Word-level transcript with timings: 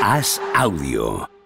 Haz 0.00 0.40
audio. 0.56 1.39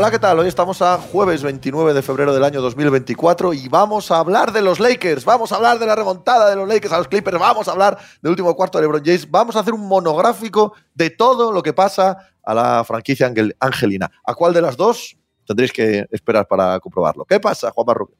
Hola, 0.00 0.10
¿qué 0.10 0.18
tal? 0.18 0.38
Hoy 0.38 0.48
estamos 0.48 0.80
a 0.80 0.96
jueves 0.96 1.42
29 1.42 1.92
de 1.92 2.00
febrero 2.00 2.32
del 2.32 2.42
año 2.42 2.62
2024 2.62 3.52
y 3.52 3.68
vamos 3.68 4.10
a 4.10 4.20
hablar 4.20 4.50
de 4.50 4.62
los 4.62 4.80
Lakers, 4.80 5.26
vamos 5.26 5.52
a 5.52 5.56
hablar 5.56 5.78
de 5.78 5.84
la 5.84 5.94
remontada 5.94 6.48
de 6.48 6.56
los 6.56 6.66
Lakers 6.66 6.94
a 6.94 6.96
los 6.96 7.08
Clippers, 7.08 7.38
vamos 7.38 7.68
a 7.68 7.72
hablar 7.72 7.98
del 8.22 8.30
último 8.30 8.56
cuarto 8.56 8.78
de 8.78 8.84
LeBron 8.84 9.02
James, 9.04 9.30
vamos 9.30 9.56
a 9.56 9.60
hacer 9.60 9.74
un 9.74 9.86
monográfico 9.86 10.72
de 10.94 11.10
todo 11.10 11.52
lo 11.52 11.62
que 11.62 11.74
pasa 11.74 12.16
a 12.42 12.54
la 12.54 12.82
franquicia 12.82 13.26
angel- 13.26 13.54
angelina. 13.60 14.10
¿A 14.24 14.32
cuál 14.34 14.54
de 14.54 14.62
las 14.62 14.74
dos? 14.78 15.18
Tendréis 15.46 15.70
que 15.70 16.06
esperar 16.10 16.48
para 16.48 16.80
comprobarlo. 16.80 17.26
¿Qué 17.26 17.38
pasa, 17.38 17.70
Juan 17.70 17.94
Rubio? 17.94 18.16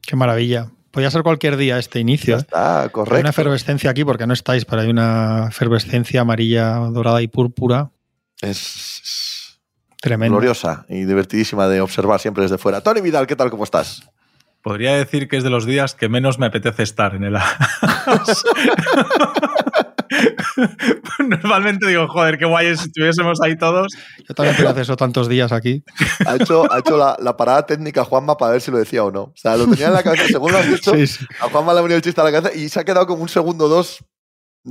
Qué 0.00 0.16
maravilla. 0.16 0.70
Podría 0.90 1.10
ser 1.10 1.22
cualquier 1.22 1.58
día 1.58 1.78
este 1.78 2.00
inicio. 2.00 2.36
Ya 2.36 2.38
¿eh? 2.38 2.40
está, 2.40 2.76
Hay 2.78 2.84
una 2.86 2.90
correcto. 2.92 3.28
efervescencia 3.28 3.90
aquí 3.90 4.02
porque 4.02 4.26
no 4.26 4.32
estáis, 4.32 4.64
pero 4.64 4.80
hay 4.80 4.88
una 4.88 5.48
efervescencia 5.50 6.22
amarilla, 6.22 6.76
dorada 6.90 7.20
y 7.20 7.28
púrpura 7.28 7.90
Es, 8.40 9.02
es 9.98 10.02
tremenda. 10.02 10.28
gloriosa 10.36 10.86
y 10.88 11.04
divertidísima 11.04 11.66
de 11.68 11.80
observar 11.80 12.20
siempre 12.20 12.42
desde 12.42 12.58
fuera. 12.58 12.80
Tony 12.80 13.00
Vidal, 13.00 13.26
¿qué 13.26 13.36
tal? 13.36 13.50
¿Cómo 13.50 13.64
estás? 13.64 14.02
Podría 14.62 14.94
decir 14.94 15.28
que 15.28 15.36
es 15.36 15.44
de 15.44 15.50
los 15.50 15.66
días 15.66 15.94
que 15.94 16.08
menos 16.08 16.38
me 16.38 16.46
apetece 16.46 16.82
estar 16.82 17.14
en 17.14 17.24
el 17.24 17.36
Normalmente 21.18 21.86
digo, 21.86 22.08
joder, 22.08 22.38
qué 22.38 22.44
guay 22.44 22.68
es 22.68 22.80
si 22.80 22.86
estuviésemos 22.86 23.40
ahí 23.42 23.56
todos. 23.56 23.88
Yo 24.26 24.34
también 24.34 24.56
quiero 24.56 24.70
hacer 24.70 24.82
eso 24.82 24.96
tantos 24.96 25.28
días 25.28 25.52
aquí. 25.52 25.84
Ha 26.26 26.36
hecho, 26.36 26.70
ha 26.72 26.78
hecho 26.80 26.96
la, 26.96 27.16
la 27.20 27.36
parada 27.36 27.66
técnica 27.66 28.04
Juanma 28.04 28.36
para 28.36 28.52
ver 28.52 28.60
si 28.60 28.70
lo 28.70 28.78
decía 28.78 29.04
o 29.04 29.10
no. 29.10 29.22
O 29.22 29.32
sea, 29.36 29.56
lo 29.56 29.66
tenía 29.68 29.88
en 29.88 29.92
la 29.94 30.02
cabeza, 30.02 30.24
según 30.26 30.52
lo 30.52 30.58
has 30.58 30.68
dicho, 30.68 30.94
Sí, 30.96 31.06
sí. 31.06 31.26
a 31.40 31.48
Juanma 31.48 31.72
le 31.72 31.78
ha 31.80 31.82
venido 31.82 31.96
el 31.96 32.02
chiste 32.02 32.20
a 32.20 32.24
la 32.24 32.32
cabeza 32.32 32.54
y 32.56 32.68
se 32.68 32.80
ha 32.80 32.84
quedado 32.84 33.06
como 33.06 33.22
un 33.22 33.28
segundo 33.28 33.66
o 33.66 33.68
dos. 33.68 34.04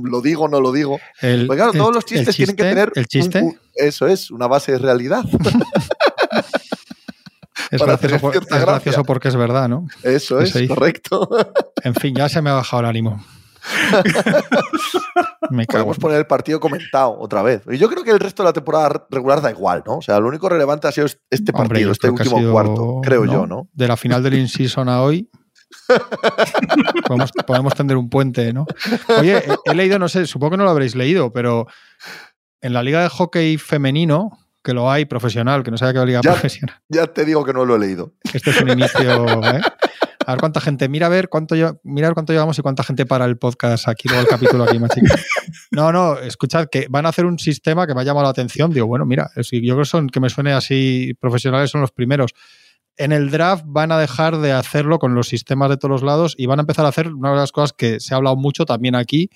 Lo 0.02 0.20
digo, 0.20 0.48
no 0.48 0.60
lo 0.60 0.72
digo. 0.72 0.98
El, 1.20 1.46
Pues 1.46 1.56
claro, 1.56 1.72
el- 1.72 1.78
todos 1.78 1.94
los 1.94 2.04
chistes 2.04 2.36
tienen 2.36 2.56
que 2.56 2.62
tener. 2.64 2.92
El 2.94 3.06
chiste 3.06 3.42
un- 3.42 3.58
eso 3.74 4.06
es, 4.06 4.30
una 4.30 4.46
base 4.46 4.72
de 4.72 4.78
realidad. 4.78 5.24
es, 7.70 7.82
gracioso, 7.82 8.18
por- 8.20 8.36
es 8.36 8.46
gracioso 8.46 9.04
porque 9.04 9.28
es 9.28 9.36
verdad, 9.36 9.68
¿no? 9.68 9.86
Eso 10.02 10.40
es, 10.40 10.54
correcto. 10.68 11.28
En 11.84 11.94
fin, 11.94 12.12
ya 12.14 12.28
se 12.28 12.42
me 12.42 12.50
ha 12.50 12.54
bajado 12.54 12.80
el 12.80 12.86
ánimo. 12.86 13.24
Me 15.50 15.66
cago. 15.66 15.84
Podemos 15.84 15.98
poner 15.98 16.18
el 16.18 16.26
partido 16.26 16.60
comentado 16.60 17.16
otra 17.18 17.42
vez. 17.42 17.62
Y 17.70 17.78
yo 17.78 17.88
creo 17.88 18.04
que 18.04 18.10
el 18.10 18.20
resto 18.20 18.42
de 18.42 18.48
la 18.48 18.52
temporada 18.52 19.06
regular 19.10 19.40
da 19.40 19.50
igual, 19.50 19.82
¿no? 19.86 19.98
O 19.98 20.02
sea, 20.02 20.18
lo 20.20 20.28
único 20.28 20.48
relevante 20.48 20.88
ha 20.88 20.92
sido 20.92 21.06
este 21.30 21.52
partido, 21.52 21.92
este 21.92 22.10
último 22.10 22.38
sido, 22.38 22.52
cuarto, 22.52 23.00
creo 23.02 23.24
yo, 23.24 23.46
¿no? 23.46 23.68
De 23.72 23.88
la 23.88 23.96
final 23.96 24.22
del 24.22 24.34
in-season 24.34 24.88
a 24.88 25.02
hoy. 25.02 25.28
Podemos, 27.06 27.32
podemos 27.46 27.74
tender 27.74 27.96
un 27.96 28.08
puente, 28.08 28.52
¿no? 28.52 28.66
Oye, 29.18 29.38
he, 29.38 29.70
he 29.70 29.74
leído, 29.74 29.98
no 29.98 30.08
sé, 30.08 30.26
supongo 30.26 30.52
que 30.52 30.56
no 30.58 30.64
lo 30.64 30.70
habréis 30.70 30.94
leído, 30.94 31.32
pero 31.32 31.66
en 32.60 32.72
la 32.72 32.82
liga 32.82 33.02
de 33.02 33.08
hockey 33.08 33.58
femenino, 33.58 34.30
que 34.62 34.74
lo 34.74 34.90
hay 34.90 35.04
profesional, 35.04 35.62
que 35.62 35.70
no 35.70 35.78
sabe 35.78 35.92
que 35.94 36.00
es 36.00 36.06
liga 36.06 36.20
Ya. 36.22 36.32
profesional, 36.32 36.76
Ya 36.88 37.06
te 37.06 37.24
digo 37.24 37.44
que 37.44 37.52
no 37.52 37.64
lo 37.64 37.76
he 37.76 37.78
leído. 37.78 38.12
este 38.32 38.50
es 38.50 38.60
un 38.60 38.70
inicio. 38.70 39.26
¿eh? 39.44 39.60
A 40.26 40.32
ver 40.32 40.40
cuánta 40.40 40.60
gente, 40.60 40.90
mira 40.90 41.06
a 41.06 41.08
ver 41.08 41.30
cuánto 41.30 41.54
lle- 41.56 41.78
mira 41.84 42.08
a 42.08 42.10
ver 42.10 42.14
cuánto 42.14 42.34
llevamos 42.34 42.58
y 42.58 42.62
cuánta 42.62 42.82
gente 42.82 43.06
para 43.06 43.24
el 43.24 43.38
podcast 43.38 43.88
aquí, 43.88 44.08
luego 44.08 44.22
el 44.24 44.28
capítulo 44.28 44.64
aquí, 44.64 44.78
más 44.78 44.90
chica. 44.90 45.14
No, 45.70 45.90
no, 45.90 46.18
escuchad 46.18 46.66
que 46.70 46.86
van 46.90 47.06
a 47.06 47.08
hacer 47.10 47.24
un 47.24 47.38
sistema 47.38 47.86
que 47.86 47.94
me 47.94 48.02
ha 48.02 48.04
llamado 48.04 48.24
la 48.24 48.30
atención. 48.30 48.70
Digo, 48.70 48.86
bueno, 48.86 49.06
mira, 49.06 49.30
yo 49.36 49.42
creo 49.50 49.78
que 49.78 49.84
son 49.86 50.08
que 50.08 50.20
me 50.20 50.28
suene 50.28 50.52
así 50.52 51.14
profesionales 51.18 51.70
son 51.70 51.80
los 51.80 51.92
primeros. 51.92 52.32
En 52.98 53.12
el 53.12 53.30
draft 53.30 53.64
van 53.66 53.92
a 53.92 53.98
dejar 53.98 54.38
de 54.38 54.52
hacerlo 54.52 54.98
con 54.98 55.14
los 55.14 55.28
sistemas 55.28 55.70
de 55.70 55.76
todos 55.76 55.90
los 55.90 56.02
lados 56.02 56.34
y 56.36 56.46
van 56.46 56.58
a 56.58 56.62
empezar 56.62 56.84
a 56.84 56.88
hacer 56.88 57.08
una 57.08 57.30
de 57.30 57.36
las 57.36 57.52
cosas 57.52 57.72
que 57.72 58.00
se 58.00 58.12
ha 58.12 58.16
hablado 58.16 58.36
mucho 58.36 58.66
también 58.66 58.94
aquí, 58.94 59.30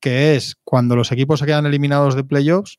que 0.00 0.36
es 0.36 0.56
cuando 0.64 0.96
los 0.96 1.12
equipos 1.12 1.40
se 1.40 1.46
quedan 1.46 1.66
eliminados 1.66 2.14
de 2.14 2.24
playoffs, 2.24 2.78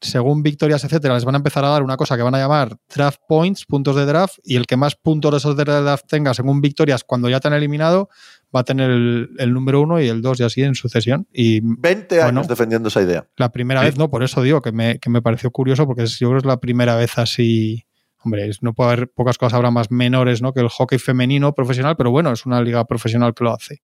según 0.00 0.42
victorias, 0.42 0.84
etcétera, 0.84 1.14
les 1.14 1.24
van 1.24 1.34
a 1.34 1.38
empezar 1.38 1.64
a 1.64 1.68
dar 1.68 1.82
una 1.82 1.96
cosa 1.96 2.16
que 2.16 2.22
van 2.22 2.34
a 2.34 2.38
llamar 2.38 2.76
draft 2.94 3.20
points, 3.26 3.64
puntos 3.64 3.96
de 3.96 4.04
draft, 4.04 4.38
y 4.44 4.56
el 4.56 4.66
que 4.66 4.76
más 4.76 4.96
puntos 4.96 5.30
de 5.30 5.38
esos 5.38 5.56
de 5.56 5.64
draft 5.64 6.04
tenga 6.06 6.34
según 6.34 6.60
victorias 6.60 7.04
cuando 7.04 7.28
ya 7.28 7.40
te 7.40 7.48
han 7.48 7.54
eliminado, 7.54 8.08
va 8.54 8.60
a 8.60 8.64
tener 8.64 8.90
el, 8.90 9.30
el 9.38 9.52
número 9.52 9.80
uno 9.80 10.00
y 10.00 10.08
el 10.08 10.20
dos 10.20 10.40
y 10.40 10.44
así 10.44 10.62
en 10.62 10.74
sucesión. 10.74 11.26
Y 11.32 11.60
20 11.62 12.16
años 12.16 12.32
Bueno. 12.32 12.48
defendiendo 12.48 12.88
esa 12.88 13.02
idea. 13.02 13.26
la 13.36 13.50
primera 13.50 13.80
vez, 13.82 13.96
no, 13.96 14.10
por 14.10 14.22
eso 14.22 14.42
digo 14.42 14.60
que 14.60 14.72
me, 14.72 14.98
que 14.98 15.10
me 15.10 15.22
pareció 15.22 15.50
curioso, 15.50 15.86
porque 15.86 16.06
yo 16.06 16.28
creo 16.28 16.32
que 16.32 16.38
es 16.38 16.44
la 16.44 16.60
primera 16.60 16.96
vez 16.96 17.18
así. 17.18 17.86
Hombre, 18.24 18.50
no 18.60 18.72
puede 18.72 18.92
haber 18.92 19.12
pocas 19.12 19.38
cosas, 19.38 19.54
habrá 19.54 19.70
más 19.70 19.90
menores 19.90 20.42
¿no? 20.42 20.52
que 20.52 20.60
el 20.60 20.68
hockey 20.68 20.98
femenino 20.98 21.54
profesional, 21.54 21.96
pero 21.96 22.10
bueno, 22.10 22.32
es 22.32 22.46
una 22.46 22.62
liga 22.62 22.84
profesional 22.84 23.34
que 23.34 23.44
lo 23.44 23.52
hace. 23.52 23.82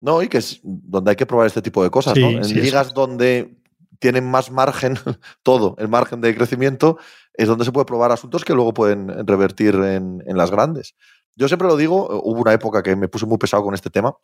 No, 0.00 0.22
y 0.22 0.28
que 0.28 0.38
es 0.38 0.60
donde 0.62 1.10
hay 1.10 1.16
que 1.16 1.26
probar 1.26 1.46
este 1.46 1.62
tipo 1.62 1.82
de 1.82 1.90
cosas, 1.90 2.14
Sí, 2.14 2.20
¿no? 2.20 2.30
En 2.30 2.44
sí, 2.44 2.54
ligas 2.54 2.92
donde 2.94 3.56
tienen 3.98 4.28
más 4.28 4.50
margen, 4.50 4.98
todo, 5.42 5.76
el 5.78 5.88
margen 5.88 6.20
de 6.20 6.34
crecimiento, 6.34 6.98
es 7.34 7.46
donde 7.46 7.64
se 7.64 7.72
puede 7.72 7.86
probar 7.86 8.10
asuntos 8.10 8.44
que 8.44 8.54
luego 8.54 8.74
pueden 8.74 9.26
revertir 9.26 9.74
en, 9.76 10.22
en 10.26 10.36
las 10.36 10.50
grandes. 10.50 10.96
Yo 11.36 11.48
siempre 11.48 11.68
lo 11.68 11.76
digo, 11.76 12.20
hubo 12.24 12.40
una 12.40 12.52
época 12.52 12.82
que 12.82 12.96
me 12.96 13.08
puse 13.08 13.26
muy 13.26 13.38
pesado 13.38 13.62
con 13.62 13.74
este 13.74 13.90
tema 13.90 14.16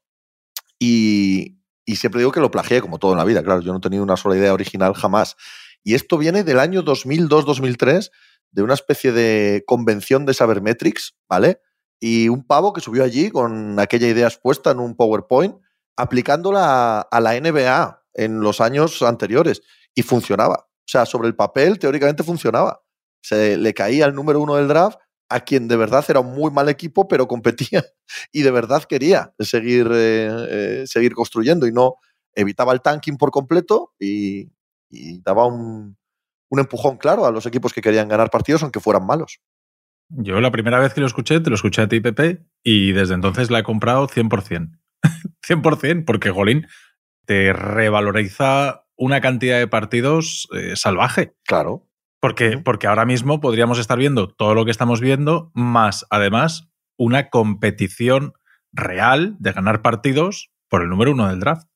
y, 0.79 1.59
y 1.85 1.97
siempre 1.97 2.21
digo 2.21 2.33
que 2.33 2.41
lo 2.41 2.51
plagié, 2.51 2.81
como 2.81 2.99
todo 2.99 3.13
en 3.13 3.19
la 3.19 3.25
vida, 3.25 3.43
claro, 3.43 3.61
yo 3.61 3.73
no 3.73 3.79
he 3.79 3.81
tenido 3.81 4.03
una 4.03 4.17
sola 4.17 4.37
idea 4.37 4.53
original 4.53 4.95
jamás. 4.95 5.37
Y 5.83 5.95
esto 5.95 6.19
viene 6.19 6.45
del 6.45 6.59
año 6.59 6.83
2002-2003, 6.83 8.11
de 8.51 8.63
una 8.63 8.75
especie 8.75 9.13
de 9.13 9.65
convención 9.67 10.27
de 10.27 10.35
Sabermetrics, 10.35 11.17
¿vale? 11.29 11.61
Y 12.01 12.29
un 12.29 12.45
pavo 12.45 12.73
que 12.73 12.81
subió 12.81 13.05
allí 13.05 13.31
con 13.31 13.79
aquella 13.81 14.09
idea 14.09 14.27
expuesta 14.27 14.71
en 14.71 14.81
un 14.81 14.97
PowerPoint, 14.97 15.57
aplicándola 15.97 17.01
a, 17.01 17.21
la 17.21 17.39
NBA 17.39 18.05
en 18.15 18.41
los 18.41 18.61
años 18.61 19.03
anteriores. 19.03 19.63
Y 19.95 20.03
funcionaba. 20.03 20.69
O 20.71 20.91
sea, 20.91 21.07
sobre 21.07 21.29
el 21.29 21.35
papel, 21.35 21.79
teóricamente 21.79 22.23
funcionaba. 22.23 22.83
Se 23.21 23.57
le 23.57 23.75
caía 23.75 24.07
el 24.07 24.15
número 24.15 24.41
uno 24.41 24.55
del 24.55 24.69
draft 24.69 24.99
a 25.31 25.41
quien 25.41 25.69
de 25.69 25.77
verdad 25.77 26.05
era 26.09 26.21
un 26.21 26.35
muy 26.35 26.51
mal 26.51 26.69
equipo, 26.69 27.07
pero 27.09 27.29
competía 27.29 27.85
y 28.33 28.43
de 28.43 28.51
verdad 28.51 28.85
quería 28.85 29.35
seguir, 29.41 29.89
eh, 29.93 30.31
eh, 30.51 30.85
seguir 30.87 31.15
construyendo 31.15 31.67
y 31.67 31.73
no 31.73 31.97
evitaba 32.35 32.73
el 32.73 32.81
tanking 32.81 33.19
por 33.19 33.31
completo 33.31 33.93
y 33.99 34.51
daba 35.23 35.47
un, 35.47 35.99
un 36.51 36.61
empujón 36.61 36.97
claro 36.97 37.27
a 37.27 37.31
los 37.31 37.47
equipos 37.47 37.73
que 37.73 37.81
querían 37.81 38.09
ganar 38.09 38.31
partidos 38.31 38.63
aunque 38.63 38.81
fueran 38.81 39.07
malos. 39.07 39.41
Yo 40.11 40.41
la 40.41 40.51
primera 40.51 40.79
vez 40.79 40.95
que 40.95 41.01
lo 41.01 41.07
escuché, 41.07 41.41
te 41.41 41.51
lo 41.51 41.57
escuché 41.57 41.83
a 41.83 41.89
ti, 41.89 42.01
Pepe, 42.01 42.47
y 42.63 42.93
desde 42.93 43.15
entonces 43.15 43.51
la 43.51 43.59
he 43.59 43.63
comprado 43.63 44.09
100%. 44.09 44.79
100%, 45.47 46.05
porque 46.07 46.31
Golín 46.31 46.67
te 47.27 47.53
revaloriza 47.53 48.87
una 48.97 49.21
cantidad 49.21 49.59
de 49.59 49.69
partidos 49.69 50.49
eh, 50.55 50.77
salvaje. 50.77 51.35
Claro. 51.45 51.87
Porque, 52.21 52.59
porque 52.59 52.87
ahora 52.87 53.05
mismo 53.05 53.41
podríamos 53.41 53.79
estar 53.79 53.99
viendo 53.99 54.29
todo 54.29 54.55
lo 54.55 54.65
que 54.65 54.71
estamos 54.71 55.01
viendo, 55.01 55.53
más 55.55 56.07
además 56.11 56.69
una 56.97 57.29
competición 57.29 58.33
real 58.73 59.37
de 59.39 59.53
ganar 59.53 59.83
partidos 59.83 60.51
por 60.69 60.83
el 60.83 60.89
número 60.89 61.13
uno 61.13 61.29
del 61.29 61.41
draft. 61.41 61.69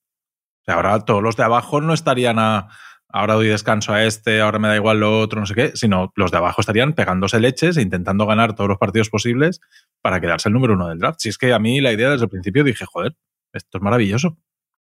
O 0.63 0.65
sea, 0.65 0.75
ahora 0.75 0.99
todos 1.01 1.23
los 1.23 1.37
de 1.37 1.45
abajo 1.45 1.81
no 1.81 1.93
estarían 1.93 2.39
a. 2.39 2.69
Ahora 3.13 3.35
doy 3.35 3.49
descanso 3.49 3.93
a 3.93 4.05
este, 4.05 4.41
ahora 4.41 4.59
me 4.59 4.69
da 4.69 4.77
igual 4.77 4.99
lo 5.01 5.21
otro, 5.21 5.39
no 5.41 5.47
sé 5.47 5.55
qué, 5.55 5.73
sino 5.75 6.13
los 6.17 6.31
de 6.31 6.39
abajo 6.39 6.61
estarían 6.63 6.95
pegándose 6.95 7.39
leches 7.41 7.77
e 7.77 7.83
intentando 7.83 8.27
ganar 8.27 8.55
todos 8.55 8.69
los 8.69 8.79
partidos 8.79 9.11
posibles 9.11 9.61
para 10.01 10.21
quedarse 10.21 10.49
el 10.49 10.55
número 10.55 10.75
uno 10.75 10.89
del 10.89 10.99
draft. 10.99 11.21
Si 11.21 11.29
es 11.29 11.37
que 11.37 11.53
a 11.53 11.59
mí 11.59 11.81
la 11.83 11.93
idea 11.93 12.11
desde 12.11 12.25
el 12.25 12.31
principio 12.31 12.65
dije, 12.65 12.85
joder, 12.87 13.15
esto 13.53 13.79
es 13.79 13.83
maravilloso. 13.83 14.39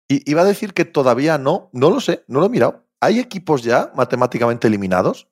Y 0.09 0.29
iba 0.29 0.41
a 0.41 0.45
decir 0.45 0.73
que 0.73 0.83
todavía 0.85 1.37
no, 1.37 1.69
no 1.73 1.89
lo 1.89 1.99
sé, 2.01 2.23
no 2.27 2.39
lo 2.41 2.45
he 2.47 2.49
mirado. 2.49 2.85
¿Hay 2.99 3.19
equipos 3.19 3.63
ya 3.63 3.91
matemáticamente 3.95 4.67
eliminados 4.67 5.29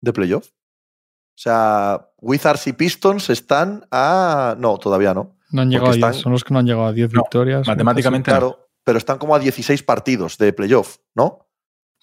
de 0.00 0.12
playoff? 0.12 0.48
O 0.48 1.40
sea, 1.40 2.10
Wizards 2.18 2.66
y 2.66 2.72
Pistons 2.72 3.30
están 3.30 3.86
a... 3.90 4.56
No, 4.58 4.76
todavía 4.78 5.14
no. 5.14 5.36
No 5.50 5.62
han 5.62 5.70
llegado 5.70 5.90
a 5.90 5.94
10, 5.94 6.04
están- 6.04 6.14
son 6.22 6.32
los 6.32 6.44
que 6.44 6.52
no 6.52 6.60
han 6.60 6.66
llegado 6.66 6.86
a 6.86 6.92
10 6.92 7.12
No, 7.12 7.22
victorias. 7.22 7.66
matemáticamente 7.66 8.30
no. 8.30 8.36
Claro, 8.38 8.68
pero 8.84 8.98
están 8.98 9.18
como 9.18 9.34
a 9.34 9.38
16 9.38 9.82
partidos 9.82 10.36
de 10.38 10.52
playoff, 10.52 10.98
¿no? 11.14 11.47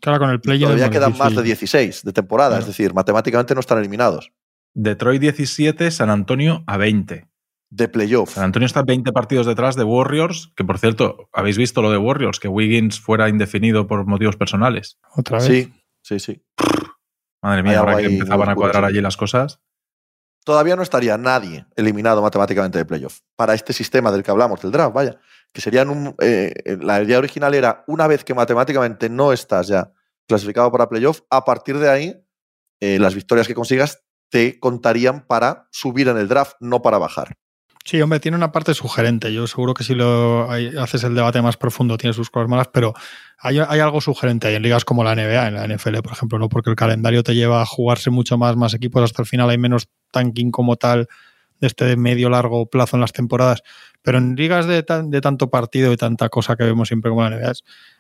Claro, 0.06 0.19
con 0.19 0.30
el 0.30 0.36
Y 0.36 0.40
play 0.40 0.60
todavía 0.60 0.90
quedan 0.92 1.18
más 1.18 1.36
de 1.36 1.42
16 1.42 2.04
de 2.04 2.13
temporada, 2.13 2.50
Claro. 2.52 2.62
es 2.62 2.68
decir, 2.68 2.94
matemáticamente 2.94 3.56
no 3.56 3.60
están 3.60 3.80
eliminados 3.80 4.31
Detroit 4.75 5.19
17, 5.19 5.90
San 5.90 6.10
Antonio 6.12 6.63
a 6.68 6.78
20. 6.78 7.28
de 7.72 7.88
playoff. 7.90 8.36
San 8.36 8.44
Antonio 8.44 8.68
está 8.68 8.84
20 8.84 9.12
partidos 9.12 9.48
detrás 9.48 9.75
de 9.75 9.84
Warriors, 9.84 10.54
que 10.56 10.63
por 10.63 10.78
cierto, 10.78 11.28
habéis 11.34 11.57
visto 11.57 11.81
lo 11.81 11.90
de 11.92 11.98
Warriors, 11.98 12.40
que 12.40 12.48
Wiggins 12.48 13.00
fuera 13.02 13.28
indefinido 13.30 13.88
por 13.88 14.06
motivos 14.06 14.36
personales. 14.38 14.98
Otra 15.16 15.40
vez. 15.40 15.48
Sí, 15.48 15.74
sí, 16.04 16.19
sí. 16.19 16.44
Madre 17.42 17.63
mía, 17.63 17.80
ahora 17.80 17.98
que 17.98 18.06
empezaban 18.06 18.48
a 18.50 18.56
cuadrar 18.56 18.86
allí 18.86 19.01
las 19.01 19.18
cosas. 19.18 19.60
Todavía 20.46 20.75
no 20.75 20.84
estaría 20.84 21.18
nadie 21.18 21.66
eliminado 21.75 22.22
matemáticamente 22.22 22.78
de 22.78 22.86
playoff 22.86 23.22
para 23.36 23.56
este 23.56 23.74
sistema 23.74 24.12
del 24.12 24.22
que 24.22 24.30
hablamos, 24.31 24.62
del 24.62 24.72
draft, 24.72 24.94
vaya. 24.94 25.19
que 25.51 25.60
serían 25.62 25.90
un, 25.90 26.16
eh, 26.22 26.78
la 26.81 27.01
idea 27.01 27.18
original 27.18 27.54
era 27.56 27.84
una 27.88 28.08
vez 28.08 28.24
que 28.24 28.34
matemáticamente 28.36 29.10
no 29.10 29.34
estás 29.34 29.68
ya 29.68 29.92
clasificado 30.27 30.72
para 30.72 30.89
playoff, 30.89 31.22
a 31.30 31.45
partir 31.45 31.77
de 31.77 31.89
ahí 31.89 32.16
eh, 32.81 33.00
las 33.00 33.16
victorias 33.16 33.48
que 33.48 33.56
consigas 33.56 34.04
te 34.30 34.60
contarían 34.60 35.25
para 35.27 35.68
subir 35.72 36.07
en 36.07 36.18
el 36.18 36.27
draft, 36.27 36.56
no 36.60 36.81
para 36.81 36.98
bajar. 36.98 37.36
Sí, 37.86 38.01
hombre, 38.01 38.19
tiene 38.19 38.36
una 38.36 38.51
parte 38.51 38.74
sugerente. 38.74 39.31
Yo 39.31 39.45
seguro 39.45 39.75
que 39.75 39.83
si 39.83 39.94
lo 39.94 40.50
haces 40.50 41.04
el 41.04 41.13
debate 41.13 41.39
más 41.44 41.56
profundo 41.56 41.98
tiene 41.98 42.13
sus 42.13 42.31
cosas 42.31 42.50
malas, 42.50 42.69
pero 42.74 42.95
hay, 43.38 43.60
algo 43.60 44.01
sugerente 44.01 44.48
ahí 44.48 44.56
en 44.56 44.63
ligas 44.63 44.83
como 44.83 45.04
la 45.04 45.13
NBA, 45.13 45.48
en 45.48 45.54
la 45.54 45.68
NFL, 45.68 46.00
por 46.01 46.13
ejemplo, 46.13 46.39
¿no? 46.39 46.50
Porque 46.50 46.72
el 46.72 46.75
calendario 46.75 47.22
te 47.22 47.36
lleva 47.36 47.62
a 47.62 47.66
jugarse 47.66 48.10
mucho 48.10 48.39
más, 48.39 48.56
más 48.56 48.74
equipos, 48.74 49.04
hasta 49.04 49.22
el 49.22 49.27
final 49.27 49.51
hay 49.51 49.60
menos 49.60 49.88
tanking 50.12 50.50
como 50.50 50.77
tal 50.77 51.07
de 51.60 51.68
este 51.68 51.98
medio 51.98 52.30
largo 52.30 52.68
plazo 52.68 52.98
en 52.98 53.02
las 53.02 53.13
temporadas. 53.13 53.63
Pero 54.02 54.18
en 54.18 54.36
ligas 54.36 54.68
de, 54.68 54.84
de 54.84 55.22
tanto 55.22 55.50
partido 55.50 55.92
y 55.92 55.98
tanta 55.98 56.30
cosa 56.30 56.56
que 56.56 56.63
vemos 56.63 56.88
siempre 56.88 57.10
como 57.10 57.24
la 57.24 57.31
NBA, 57.31 57.54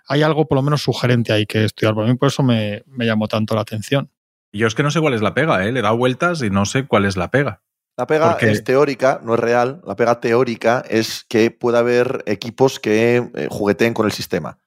hay 0.07 0.21
algo 0.21 0.47
por 0.47 0.57
lo 0.57 0.61
menos 0.61 0.83
sugerente 0.83 1.33
ahí 1.33 1.45
que 1.45 1.65
estudiar. 1.65 1.95
Por 1.95 2.07
mí 2.07 2.15
por 2.15 2.27
eso 2.27 2.43
me, 2.43 2.83
me 2.85 3.05
llamó 3.05 3.27
tanto 3.27 3.55
la 3.55 3.61
atención. 3.61 4.09
Yo 4.53 4.67
es 4.67 4.75
que 4.75 4.83
no 4.83 4.91
sé 4.91 5.01
cuál 5.01 5.13
es 5.13 5.21
la 5.21 5.33
pega, 5.33 5.65
¿eh? 5.65 5.71
le 5.71 5.79
he 5.79 5.83
dado 5.83 5.97
vueltas 5.97 6.41
y 6.41 6.49
no 6.49 6.65
sé 6.65 6.85
cuál 6.87 7.05
es 7.05 7.17
la 7.17 7.29
pega. 7.29 7.61
La 7.97 8.07
pega 8.07 8.37
es 8.41 8.63
teórica, 8.63 9.21
no 9.23 9.35
es 9.35 9.39
real. 9.39 9.81
La 9.85 9.95
pega 9.95 10.19
teórica 10.19 10.83
es 10.89 11.25
que 11.27 11.49
puede 11.49 11.77
haber 11.77 12.23
equipos 12.25 12.79
que 12.79 13.17
eh, 13.17 13.47
jugueteen 13.49 13.93
con 13.93 14.05
el 14.05 14.11
sistema, 14.11 14.59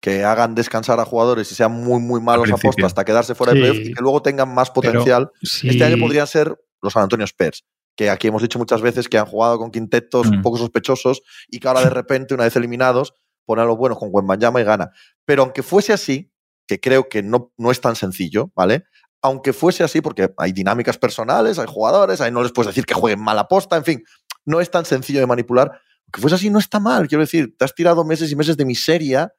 que 0.00 0.24
hagan 0.24 0.54
descansar 0.54 1.00
a 1.00 1.04
jugadores 1.06 1.50
y 1.50 1.54
sean 1.54 1.72
muy, 1.72 2.00
muy 2.00 2.20
malos 2.20 2.50
a 2.52 2.56
posta 2.58 2.84
hasta 2.86 3.04
quedarse 3.04 3.34
fuera 3.34 3.54
de 3.54 3.60
playoff 3.60 3.78
y 3.78 3.94
que 3.94 4.02
luego 4.02 4.20
tengan 4.20 4.54
más 4.54 4.70
potencial. 4.70 5.30
Este 5.40 5.82
año 5.82 5.98
podrían 5.98 6.26
ser 6.26 6.54
los 6.82 6.92
San 6.92 7.04
Antonio 7.04 7.24
Spurs, 7.24 7.64
que 7.96 8.10
aquí 8.10 8.28
hemos 8.28 8.42
dicho 8.42 8.58
muchas 8.58 8.82
veces 8.82 9.08
que 9.08 9.18
han 9.18 9.26
jugado 9.26 9.58
con 9.58 9.70
quintetos 9.70 10.26
un 10.26 10.38
mm. 10.38 10.42
poco 10.42 10.58
sospechosos 10.58 11.22
y 11.48 11.60
que 11.60 11.68
ahora 11.68 11.82
de 11.82 11.90
repente, 11.90 12.34
una 12.34 12.44
vez 12.44 12.56
eliminados, 12.56 13.14
ponen 13.44 13.64
a 13.64 13.66
los 13.66 13.76
buenos 13.76 13.98
con 13.98 14.08
Wembanyama 14.12 14.60
y 14.60 14.64
gana. 14.64 14.90
Pero 15.24 15.42
aunque 15.42 15.62
fuese 15.62 15.92
así, 15.92 16.32
que 16.66 16.80
creo 16.80 17.08
que 17.08 17.22
no, 17.22 17.52
no 17.56 17.70
es 17.70 17.80
tan 17.80 17.94
sencillo, 17.94 18.50
¿vale? 18.54 18.84
aunque 19.24 19.54
fuese 19.54 19.82
así, 19.82 20.02
porque 20.02 20.34
hay 20.36 20.52
dinámicas 20.52 20.98
personales, 20.98 21.58
hay 21.58 21.66
jugadores, 21.66 22.20
ahí 22.20 22.30
no 22.30 22.42
les 22.42 22.52
puedes 22.52 22.66
decir 22.66 22.84
que 22.84 22.92
jueguen 22.92 23.22
mala 23.22 23.48
posta, 23.48 23.74
en 23.74 23.84
fin, 23.84 24.04
no 24.44 24.60
es 24.60 24.70
tan 24.70 24.84
sencillo 24.84 25.18
de 25.18 25.26
manipular. 25.26 25.80
Aunque 26.04 26.20
fuese 26.20 26.34
así, 26.34 26.50
no 26.50 26.58
está 26.58 26.78
mal, 26.78 27.08
quiero 27.08 27.22
decir, 27.22 27.56
te 27.56 27.64
has 27.64 27.74
tirado 27.74 28.04
meses 28.04 28.30
y 28.30 28.36
meses 28.36 28.58
de 28.58 28.66
miseria, 28.66 29.32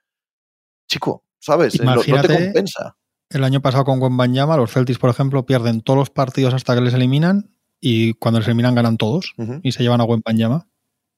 chico, 0.89 1.23
¿sabes? 1.39 1.79
no, 1.79 2.01
te 2.01 2.27
compensa. 2.27 2.97
El 3.29 3.43
año 3.43 3.61
pasado 3.61 3.85
con 3.85 4.01
Wembanyama, 4.01 4.57
los 4.57 4.71
Celtics, 4.71 4.97
por 4.97 5.11
ejemplo, 5.11 5.45
pierden 5.45 5.81
todos 5.81 5.99
los 5.99 6.09
partidos 6.09 6.55
hasta 6.55 6.73
que 6.73 6.81
les 6.81 6.95
eliminan 6.95 7.54
y 7.87 8.15
cuando 8.15 8.39
les 8.39 8.47
eliminan 8.47 8.73
ganan 8.73 8.97
todos 8.97 9.35
y 9.61 9.71
se 9.71 9.83
llevan 9.83 10.01
a 10.01 10.05
Wembanyama. 10.05 10.65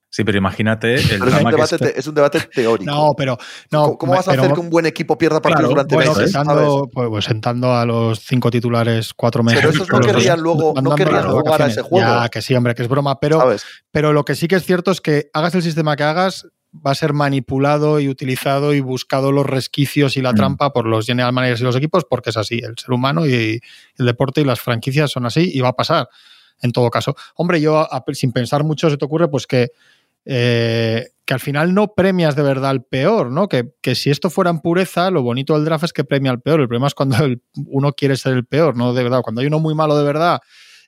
Sí, 0.09 0.25
pero 0.25 0.37
imagínate. 0.37 0.95
El 0.95 1.19
pero 1.19 1.27
es, 1.27 1.41
un 1.41 1.51
debate, 1.51 1.99
es, 1.99 2.07
un 2.07 2.15
debate, 2.15 2.39
teórico. 2.53 2.91
No, 2.91 3.13
pero. 3.15 3.37
No, 3.71 3.97
¿Cómo, 3.97 4.11
vas 4.11 4.27
a 4.27 4.33
hacer 4.33 4.51
que 4.51 4.59
un 4.59 4.69
buen 4.69 4.85
equipo 4.85 5.17
pierda 5.17 5.41
partidos 5.41 5.69
durante 5.69 5.95
meses? 5.95 6.31
Sentando, 6.31 6.89
pues, 6.91 7.07
pues, 7.07 7.25
sentando 7.25 7.73
a 7.73 7.85
los 7.85 8.19
cinco 8.19 8.51
titulares 8.51 9.13
cuatro 9.13 9.43
meses. 9.43 9.61
Pero 9.61 9.71
esos 9.71 9.89
no 9.89 9.99
querrían 10.01 10.41
luego 10.41 10.73
no 10.81 10.93
querrían 10.95 11.29
jugar 11.29 11.61
a 11.61 11.67
ese 11.67 11.81
juego. 11.83 12.05
Ya, 12.05 12.27
que 12.27 12.41
sí, 12.41 12.53
hombre, 12.53 12.75
que 12.75 12.81
es 12.81 12.89
broma. 12.89 13.17
Pero, 13.21 13.55
pero 13.91 14.11
lo 14.11 14.25
que 14.25 14.35
sí 14.35 14.49
que 14.49 14.55
es 14.55 14.65
cierto 14.65 14.91
es 14.91 14.99
que 14.99 15.29
hagas 15.33 15.55
el 15.55 15.63
sistema 15.63 15.95
que 15.95 16.03
hagas, 16.03 16.47
va 16.85 16.91
a 16.91 16.95
ser 16.95 17.13
manipulado 17.13 18.01
y 18.01 18.09
utilizado 18.09 18.73
y 18.73 18.81
buscado 18.81 19.31
los 19.31 19.45
resquicios 19.45 20.17
y 20.17 20.21
la 20.21 20.33
mm. 20.33 20.35
trampa 20.35 20.73
por 20.73 20.85
los 20.85 21.05
general 21.05 21.31
managers 21.31 21.61
y 21.61 21.63
los 21.63 21.77
equipos, 21.77 22.03
porque 22.09 22.31
es 22.31 22.37
así. 22.37 22.59
El 22.59 22.77
ser 22.77 22.91
humano 22.91 23.25
y 23.25 23.61
el 23.97 24.05
deporte 24.05 24.41
y 24.41 24.43
las 24.43 24.59
franquicias 24.59 25.11
son 25.11 25.25
así 25.25 25.49
y 25.53 25.61
va 25.61 25.69
a 25.69 25.75
pasar. 25.75 26.09
En 26.61 26.71
todo 26.71 26.89
caso, 26.89 27.15
hombre, 27.35 27.61
yo 27.61 27.87
sin 28.13 28.31
pensar 28.31 28.63
mucho 28.63 28.89
se 28.89 28.97
te 28.97 29.05
ocurre 29.05 29.27
pues 29.29 29.45
que 29.45 29.71
eh, 30.29 31.07
que 31.23 31.33
al 31.33 31.39
final 31.39 31.73
no 31.73 31.93
premias 31.93 32.35
de 32.35 32.41
verdad 32.41 32.69
al 32.69 32.83
peor, 32.83 33.31
¿no? 33.31 33.47
Que, 33.47 33.73
si 33.95 34.09
esto 34.09 34.29
fuera 34.29 34.49
en 34.49 34.59
pureza, 34.59 35.09
lo 35.09 35.23
bonito 35.23 35.53
del 35.53 35.63
draft 35.63 35.85
es 35.85 35.93
que 35.93 36.03
premia 36.03 36.31
al 36.31 36.41
peor. 36.41 36.59
El 36.59 36.67
problema 36.67 36.87
es 36.87 36.93
cuando 36.93 37.17
uno 37.65 37.93
quiere 37.93 38.17
ser 38.17 38.33
el 38.33 38.45
peor, 38.45 38.75
¿no? 38.75 38.93
De 38.93 39.03
verdad, 39.03 39.21
cuando 39.21 39.41
hay 39.41 39.47
uno 39.47 39.59
muy 39.59 39.73
malo 39.73 39.97
de 39.97 40.03
verdad 40.03 40.41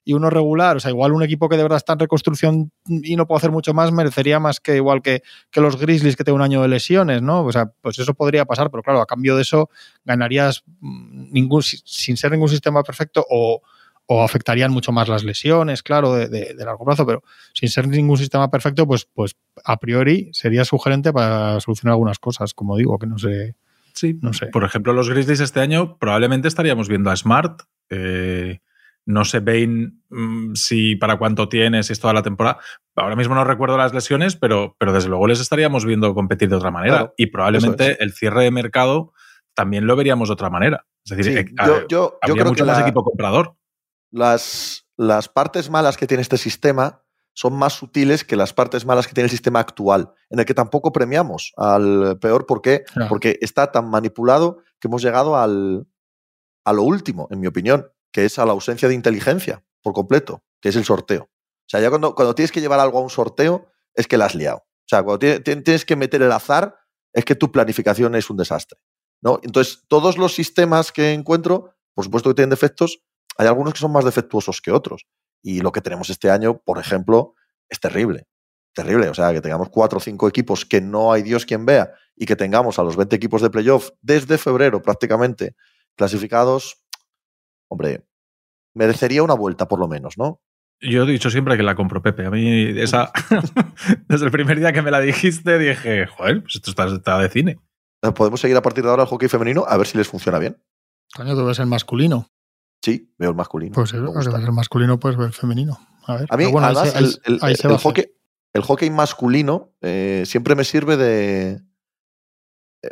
y 0.03 0.13
uno 0.13 0.29
regular, 0.29 0.77
o 0.77 0.79
sea, 0.79 0.91
igual 0.91 1.13
un 1.13 1.23
equipo 1.23 1.49
que 1.49 1.55
de 1.55 1.63
verdad 1.63 1.77
está 1.77 1.93
en 1.93 1.99
reconstrucción 1.99 2.71
y 2.87 3.15
no 3.15 3.27
puede 3.27 3.37
hacer 3.39 3.51
mucho 3.51 3.73
más, 3.73 3.91
merecería 3.91 4.39
más 4.39 4.59
que 4.59 4.75
igual 4.75 5.01
que, 5.01 5.23
que 5.51 5.61
los 5.61 5.77
Grizzlies 5.77 6.15
que 6.15 6.23
tienen 6.23 6.37
un 6.37 6.41
año 6.41 6.61
de 6.61 6.67
lesiones, 6.67 7.21
¿no? 7.21 7.43
O 7.43 7.51
sea, 7.51 7.71
pues 7.81 7.99
eso 7.99 8.13
podría 8.13 8.45
pasar, 8.45 8.71
pero 8.71 8.81
claro, 8.83 9.01
a 9.01 9.05
cambio 9.05 9.35
de 9.35 9.43
eso 9.43 9.69
ganarías 10.03 10.63
mm, 10.79 11.31
ningún, 11.31 11.61
sin 11.63 12.17
ser 12.17 12.31
ningún 12.31 12.49
sistema 12.49 12.81
perfecto 12.83 13.25
o 13.29 13.61
o 14.11 14.23
afectarían 14.23 14.71
mucho 14.71 14.91
más 14.91 15.07
las 15.07 15.23
lesiones, 15.23 15.83
claro, 15.83 16.15
de, 16.15 16.55
largo 16.57 16.83
plazo, 16.83 17.05
pero 17.05 17.23
sin 17.53 17.69
ser 17.69 17.87
ningún 17.87 18.17
sistema 18.17 18.49
perfecto, 18.49 18.87
pues, 18.87 19.05
pues 19.05 19.35
a 19.63 19.77
priori 19.77 20.29
sería 20.33 20.65
sugerente 20.65 21.13
para 21.13 21.59
solucionar 21.59 21.91
algunas 21.91 22.17
cosas, 22.17 22.55
como 22.55 22.75
digo, 22.75 22.97
que 22.97 23.05
no 23.05 23.19
sé. 23.19 23.55
Sí, 23.93 24.17
no 24.19 24.33
sé. 24.33 24.47
Por 24.47 24.63
ejemplo, 24.63 24.93
los 24.93 25.11
Grizzlies 25.11 25.41
este 25.41 25.59
año 25.59 25.99
probablemente 25.99 26.47
estaríamos 26.47 26.89
viendo 26.89 27.11
a 27.11 27.15
Smart. 27.15 27.61
Eh, 27.91 28.57
no 29.05 29.25
sé, 29.25 29.41
Bane, 29.41 29.91
mm, 30.09 30.55
si 30.55 30.95
para 30.95 31.19
cuánto 31.19 31.47
tiene, 31.47 31.83
si 31.83 31.93
es 31.93 31.99
toda 31.99 32.13
la 32.15 32.23
temporada. 32.23 32.57
Ahora 32.95 33.15
mismo 33.15 33.35
no 33.35 33.43
recuerdo 33.43 33.77
las 33.77 33.93
lesiones, 33.93 34.35
pero, 34.35 34.75
pero 34.79 34.91
desde 34.91 35.09
luego 35.09 35.27
les 35.27 35.39
estaríamos 35.39 35.85
viendo 35.85 36.15
competir 36.15 36.49
de 36.49 36.55
otra 36.55 36.71
manera. 36.71 37.13
y 37.15 37.27
probablemente 37.27 38.03
el 38.03 38.13
cierre 38.13 38.43
de 38.45 38.49
mercado 38.49 39.13
también 39.53 39.85
lo 39.85 39.95
veríamos 39.95 40.29
de 40.29 40.33
otra 40.33 40.49
manera. 40.49 40.87
Es 41.05 41.15
decir, 41.15 41.37
eh, 41.37 41.85
yo, 41.87 42.17
habría 42.23 42.45
mucho 42.45 42.65
más 42.65 42.79
equipo 42.79 43.03
comprador 43.03 43.58
las, 44.11 44.85
las 44.97 45.29
partes 45.29 45.69
malas 45.69 45.97
que 45.97 46.07
tiene 46.07 46.21
este 46.21 46.37
sistema 46.37 47.03
son 47.33 47.53
más 47.53 47.73
sutiles 47.73 48.25
que 48.25 48.35
las 48.35 48.53
partes 48.53 48.85
malas 48.85 49.07
que 49.07 49.13
tiene 49.13 49.25
el 49.25 49.31
sistema 49.31 49.59
actual, 49.59 50.11
en 50.29 50.39
el 50.39 50.45
que 50.45 50.53
tampoco 50.53 50.91
premiamos 50.91 51.53
al 51.55 52.19
peor. 52.19 52.45
¿Por 52.45 52.61
qué? 52.61 52.83
Porque 53.07 53.37
está 53.41 53.71
tan 53.71 53.89
manipulado 53.89 54.57
que 54.79 54.87
hemos 54.89 55.01
llegado 55.01 55.37
al, 55.37 55.87
a 56.65 56.73
lo 56.73 56.83
último, 56.83 57.27
en 57.31 57.39
mi 57.39 57.47
opinión, 57.47 57.87
que 58.11 58.25
es 58.25 58.39
a 58.39 58.45
la 58.45 58.51
ausencia 58.51 58.89
de 58.89 58.95
inteligencia 58.95 59.63
por 59.81 59.93
completo, 59.93 60.43
que 60.59 60.69
es 60.69 60.75
el 60.75 60.83
sorteo. 60.83 61.23
O 61.23 61.69
sea, 61.69 61.79
ya 61.79 61.89
cuando, 61.89 62.13
cuando 62.13 62.35
tienes 62.35 62.51
que 62.51 62.61
llevar 62.61 62.79
algo 62.79 62.99
a 62.99 63.03
un 63.03 63.09
sorteo, 63.09 63.67
es 63.93 64.07
que 64.07 64.17
la 64.17 64.25
has 64.25 64.35
liado. 64.35 64.57
O 64.57 64.87
sea, 64.87 65.03
cuando 65.03 65.19
tienes 65.19 65.85
que 65.85 65.95
meter 65.95 66.21
el 66.21 66.31
azar, 66.31 66.75
es 67.13 67.23
que 67.23 67.35
tu 67.35 67.51
planificación 67.51 68.15
es 68.15 68.29
un 68.29 68.37
desastre. 68.37 68.79
¿no? 69.21 69.39
Entonces, 69.43 69.85
todos 69.87 70.17
los 70.17 70.33
sistemas 70.33 70.91
que 70.91 71.13
encuentro, 71.13 71.75
por 71.93 72.05
supuesto 72.05 72.29
que 72.29 72.35
tienen 72.35 72.49
defectos, 72.49 73.01
hay 73.37 73.47
algunos 73.47 73.73
que 73.73 73.79
son 73.79 73.91
más 73.91 74.05
defectuosos 74.05 74.61
que 74.61 74.71
otros. 74.71 75.05
Y 75.41 75.61
lo 75.61 75.71
que 75.71 75.81
tenemos 75.81 76.09
este 76.09 76.29
año, 76.29 76.59
por 76.59 76.79
ejemplo, 76.79 77.35
es 77.69 77.79
terrible. 77.79 78.27
Terrible. 78.73 79.09
O 79.09 79.13
sea, 79.13 79.33
que 79.33 79.41
tengamos 79.41 79.69
cuatro 79.69 79.97
o 79.97 80.01
cinco 80.01 80.27
equipos 80.27 80.65
que 80.65 80.81
no 80.81 81.11
hay 81.11 81.21
Dios 81.21 81.45
quien 81.45 81.65
vea 81.65 81.93
y 82.15 82.25
que 82.25 82.35
tengamos 82.35 82.79
a 82.79 82.83
los 82.83 82.97
20 82.97 83.15
equipos 83.15 83.41
de 83.41 83.49
playoff 83.49 83.91
desde 84.01 84.37
febrero 84.37 84.81
prácticamente 84.81 85.55
clasificados, 85.95 86.83
hombre, 87.69 88.05
merecería 88.73 89.23
una 89.23 89.33
vuelta 89.33 89.67
por 89.67 89.79
lo 89.79 89.87
menos, 89.87 90.17
¿no? 90.17 90.41
Yo 90.81 91.03
he 91.03 91.11
dicho 91.11 91.29
siempre 91.29 91.57
que 91.57 91.63
la 91.63 91.75
compro, 91.75 92.01
Pepe. 92.01 92.25
A 92.25 92.31
mí, 92.31 92.79
esa. 92.79 93.11
desde 94.07 94.25
el 94.25 94.31
primer 94.31 94.59
día 94.59 94.71
que 94.71 94.81
me 94.81 94.91
la 94.91 95.01
dijiste, 95.01 95.57
dije, 95.57 96.07
joder, 96.07 96.41
pues 96.41 96.55
esto 96.55 96.71
está, 96.71 97.19
de 97.19 97.29
cine. 97.29 97.59
Podemos 98.15 98.39
seguir 98.39 98.55
a 98.55 98.61
partir 98.61 98.83
de 98.83 98.89
ahora 98.89 99.03
el 99.03 99.09
hockey 99.09 99.27
femenino 99.27 99.65
a 99.67 99.75
ver 99.75 99.87
si 99.87 99.97
les 99.97 100.07
funciona 100.07 100.39
bien. 100.39 100.57
Coño, 101.13 101.35
tú 101.35 101.45
ves 101.45 101.59
el 101.59 101.65
masculino. 101.65 102.29
Sí, 102.81 103.13
veo 103.17 103.31
el 103.31 103.35
masculino. 103.35 103.73
Pues 103.73 103.93
eso, 103.93 104.37
el 104.37 104.51
masculino 104.51 104.99
puedes 104.99 105.17
ver 105.17 105.27
el 105.27 105.33
femenino. 105.33 105.77
A, 106.05 106.17
ver. 106.17 106.27
a 106.29 106.37
mí, 106.37 106.45
además, 106.45 106.95
el, 106.95 107.77
hockey, 107.77 108.05
el, 108.53 108.61
hockey, 108.61 108.89
masculino 108.89 109.73
eh, 109.81 110.23
siempre 110.25 110.55
me 110.55 110.63
sirve 110.63 110.97
de, 110.97 111.61
eh, 112.81 112.89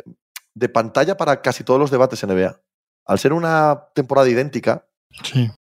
de 0.54 0.68
pantalla 0.68 1.16
para 1.16 1.40
casi 1.40 1.64
todos 1.64 1.80
los 1.80 1.90
debates 1.90 2.22
en 2.22 2.30
NBA. 2.30 2.60
Al 3.06 3.18
ser 3.18 3.32
una 3.32 3.88
temporada 3.94 4.28
idéntica, 4.28 4.86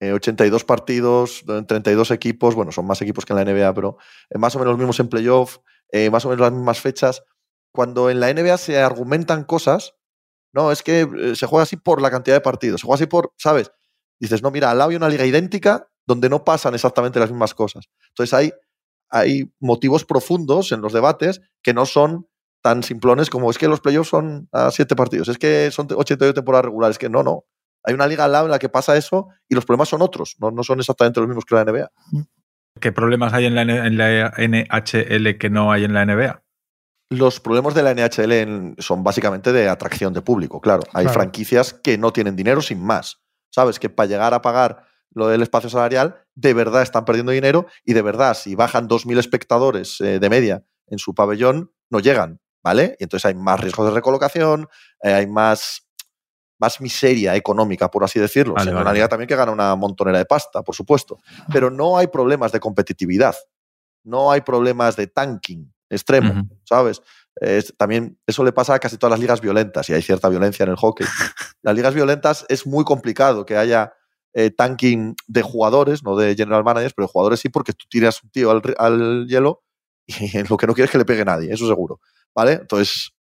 82 0.00 0.62
eh, 0.62 0.64
partidos, 0.66 1.44
32 1.46 2.10
equipos, 2.10 2.56
bueno, 2.56 2.72
son 2.72 2.86
más 2.86 3.00
equipos 3.00 3.24
que 3.24 3.32
en 3.32 3.38
la 3.38 3.44
NBA, 3.44 3.72
pero 3.72 3.96
más 4.34 4.54
o 4.56 4.58
menos 4.58 4.72
los 4.72 4.78
mismos 4.78 4.98
en 4.98 5.08
playoff, 5.08 5.58
más 6.10 6.24
o 6.24 6.28
menos 6.28 6.40
las 6.40 6.52
mismas 6.52 6.80
fechas. 6.80 7.22
Cuando 7.72 8.10
en 8.10 8.18
la 8.18 8.32
NBA 8.34 8.58
se 8.58 8.80
argumentan 8.80 9.44
cosas, 9.44 9.94
no, 10.52 10.72
es 10.72 10.82
que 10.82 11.34
se 11.36 11.46
juega 11.46 11.62
así 11.62 11.76
por 11.76 12.02
la 12.02 12.10
cantidad 12.10 12.34
de 12.34 12.40
partidos, 12.40 12.80
se 12.80 12.86
juega 12.86 12.96
así 12.96 13.06
por, 13.06 13.32
¿sabes? 13.36 13.70
Dices, 14.18 14.42
no, 14.42 14.50
mira, 14.50 14.70
al 14.70 14.78
lado 14.78 14.90
hay 14.90 14.96
una 14.96 15.08
liga 15.08 15.26
idéntica 15.26 15.88
donde 16.06 16.28
no 16.28 16.44
pasan 16.44 16.74
exactamente 16.74 17.18
las 17.18 17.30
mismas 17.30 17.54
cosas. 17.54 17.88
Entonces 18.08 18.32
hay, 18.32 18.52
hay 19.10 19.52
motivos 19.60 20.04
profundos 20.04 20.72
en 20.72 20.80
los 20.80 20.92
debates 20.92 21.40
que 21.62 21.74
no 21.74 21.84
son 21.86 22.28
tan 22.62 22.82
simplones 22.82 23.30
como 23.30 23.50
es 23.50 23.58
que 23.58 23.68
los 23.68 23.80
playoffs 23.80 24.08
son 24.08 24.48
a 24.52 24.70
siete 24.70 24.96
partidos, 24.96 25.28
es 25.28 25.38
que 25.38 25.70
son 25.70 25.86
82 25.90 26.34
temporadas 26.34 26.64
regulares, 26.64 26.98
que 26.98 27.08
no, 27.08 27.22
no. 27.22 27.44
Hay 27.84 27.94
una 27.94 28.06
liga 28.08 28.24
al 28.24 28.32
lado 28.32 28.46
en 28.46 28.50
la 28.50 28.58
que 28.58 28.68
pasa 28.68 28.96
eso 28.96 29.28
y 29.48 29.54
los 29.54 29.64
problemas 29.64 29.88
son 29.88 30.02
otros, 30.02 30.36
no, 30.40 30.50
no 30.50 30.64
son 30.64 30.80
exactamente 30.80 31.20
los 31.20 31.28
mismos 31.28 31.44
que 31.44 31.54
la 31.54 31.64
NBA. 31.64 31.90
¿Qué 32.80 32.92
problemas 32.92 33.32
hay 33.32 33.46
en 33.46 33.54
la, 33.54 33.62
en 33.62 33.96
la 33.96 34.32
NHL 34.36 35.38
que 35.38 35.50
no 35.50 35.70
hay 35.70 35.84
en 35.84 35.94
la 35.94 36.04
NBA? 36.04 36.42
Los 37.10 37.38
problemas 37.38 37.74
de 37.74 37.82
la 37.84 37.94
NHL 37.94 38.74
son 38.78 39.04
básicamente 39.04 39.52
de 39.52 39.68
atracción 39.68 40.12
de 40.12 40.22
público, 40.22 40.60
claro. 40.60 40.82
Hay 40.92 41.06
franquicias 41.06 41.72
que 41.72 41.96
no 41.96 42.12
tienen 42.12 42.34
dinero 42.34 42.60
sin 42.60 42.82
más 42.82 43.20
sabes 43.50 43.78
que 43.78 43.88
para 43.90 44.08
llegar 44.08 44.34
a 44.34 44.42
pagar 44.42 44.84
lo 45.10 45.28
del 45.28 45.42
espacio 45.42 45.70
salarial, 45.70 46.22
de 46.34 46.54
verdad 46.54 46.82
están 46.82 47.04
perdiendo 47.04 47.32
dinero 47.32 47.66
y 47.84 47.94
de 47.94 48.02
verdad, 48.02 48.34
si 48.34 48.54
bajan 48.54 48.88
2.000 48.88 49.18
espectadores 49.18 50.00
eh, 50.00 50.18
de 50.18 50.30
media 50.30 50.64
en 50.88 50.98
su 50.98 51.14
pabellón, 51.14 51.72
no 51.90 52.00
llegan. 52.00 52.40
¿vale? 52.66 52.96
Y 52.98 53.04
entonces 53.04 53.26
hay 53.26 53.34
más 53.34 53.60
riesgo 53.60 53.84
de 53.84 53.92
recolocación, 53.92 54.68
eh, 55.00 55.12
hay 55.12 55.28
más, 55.28 55.86
más 56.58 56.80
miseria 56.80 57.36
económica, 57.36 57.88
por 57.88 58.02
así 58.02 58.18
decirlo. 58.18 58.54
Vale, 58.54 58.72
vale. 58.72 58.82
una 58.82 58.92
liga 58.92 59.06
también 59.06 59.28
que 59.28 59.36
gana 59.36 59.52
una 59.52 59.76
montonera 59.76 60.18
de 60.18 60.24
pasta, 60.24 60.62
por 60.64 60.74
supuesto. 60.74 61.20
Pero 61.52 61.70
no 61.70 61.96
hay 61.96 62.08
problemas 62.08 62.50
de 62.50 62.58
competitividad, 62.58 63.36
no 64.02 64.32
hay 64.32 64.40
problemas 64.40 64.96
de 64.96 65.06
tanking 65.06 65.72
extremo. 65.88 66.48
¿sabes? 66.64 67.00
Es- 67.40 67.74
también 67.76 68.18
eso 68.26 68.44
le 68.44 68.52
pasa 68.52 68.74
a 68.74 68.78
casi 68.78 68.96
todas 68.98 69.12
las 69.12 69.20
ligas 69.20 69.40
violentas 69.40 69.88
y 69.90 69.94
hay 69.94 70.02
cierta 70.02 70.28
violencia 70.28 70.64
en 70.64 70.70
el 70.70 70.76
hockey. 70.76 71.06
Las 71.62 71.74
ligas 71.74 71.94
violentas 71.94 72.46
es 72.48 72.66
muy 72.66 72.84
complicado 72.84 73.44
que 73.44 73.56
haya 73.56 73.92
eh, 74.34 74.50
tanking 74.50 75.14
de 75.26 75.42
jugadores, 75.42 76.02
no 76.04 76.16
de 76.16 76.34
general 76.34 76.64
managers, 76.64 76.94
pero 76.94 77.06
de 77.08 77.12
jugadores 77.12 77.40
sí, 77.40 77.48
porque 77.48 77.72
tú 77.72 77.86
tiras 77.90 78.22
un 78.22 78.30
tío 78.30 78.50
al, 78.50 78.62
al 78.78 79.26
hielo 79.28 79.62
y 80.06 80.14
lo 80.48 80.56
que 80.56 80.66
no 80.66 80.74
quieres 80.74 80.88
es 80.88 80.92
que 80.92 80.98
le 80.98 81.04
pegue 81.04 81.24
nadie, 81.24 81.52
eso 81.52 81.66
seguro. 81.66 82.00
¿Vale? 82.34 82.52
Entonces, 82.52 83.12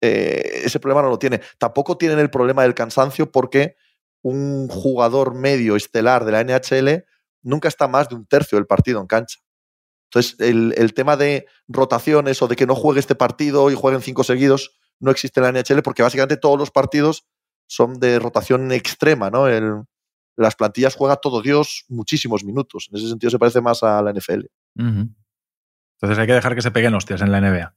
eh, 0.00 0.62
ese 0.64 0.80
problema 0.80 1.02
no 1.02 1.10
lo 1.10 1.18
tiene. 1.18 1.40
Tampoco 1.58 1.96
tienen 1.98 2.18
el 2.18 2.30
problema 2.30 2.62
del 2.62 2.74
cansancio 2.74 3.30
porque 3.32 3.76
un 4.22 4.68
jugador 4.68 5.34
medio 5.34 5.76
estelar 5.76 6.24
de 6.24 6.32
la 6.32 6.40
NHL 6.42 7.04
nunca 7.42 7.68
está 7.68 7.88
más 7.88 8.08
de 8.08 8.16
un 8.16 8.26
tercio 8.26 8.56
del 8.58 8.66
partido 8.66 9.00
en 9.00 9.06
cancha. 9.06 9.38
Entonces, 10.10 10.36
el, 10.40 10.74
el 10.76 10.94
tema 10.94 11.16
de 11.16 11.46
rotaciones 11.68 12.40
o 12.42 12.48
de 12.48 12.56
que 12.56 12.66
no 12.66 12.74
juegue 12.74 13.00
este 13.00 13.14
partido 13.14 13.70
y 13.70 13.74
jueguen 13.74 14.00
cinco 14.02 14.24
seguidos 14.24 14.78
no 15.00 15.10
existe 15.10 15.40
en 15.40 15.44
la 15.44 15.60
NHL 15.62 15.82
porque 15.82 16.02
básicamente 16.02 16.36
todos 16.36 16.58
los 16.58 16.70
partidos 16.70 17.26
son 17.66 18.00
de 18.00 18.18
rotación 18.18 18.72
extrema, 18.72 19.30
¿no? 19.30 19.46
El- 19.48 19.82
las 20.36 20.54
plantillas 20.56 20.94
juega 20.94 21.16
todo 21.16 21.42
Dios 21.42 21.84
muchísimos 21.88 22.44
minutos. 22.44 22.88
En 22.90 22.98
ese 22.98 23.08
sentido 23.08 23.30
se 23.30 23.38
parece 23.40 23.60
más 23.60 23.82
a 23.82 24.00
la 24.02 24.12
NFL. 24.12 24.46
Ujú. 24.78 25.08
Entonces 26.00 26.18
hay 26.18 26.26
que 26.28 26.32
dejar 26.32 26.54
que 26.54 26.62
se 26.62 26.70
peguen 26.70 26.94
hostias 26.94 27.20
en 27.22 27.32
la 27.32 27.40
NBA. 27.40 27.74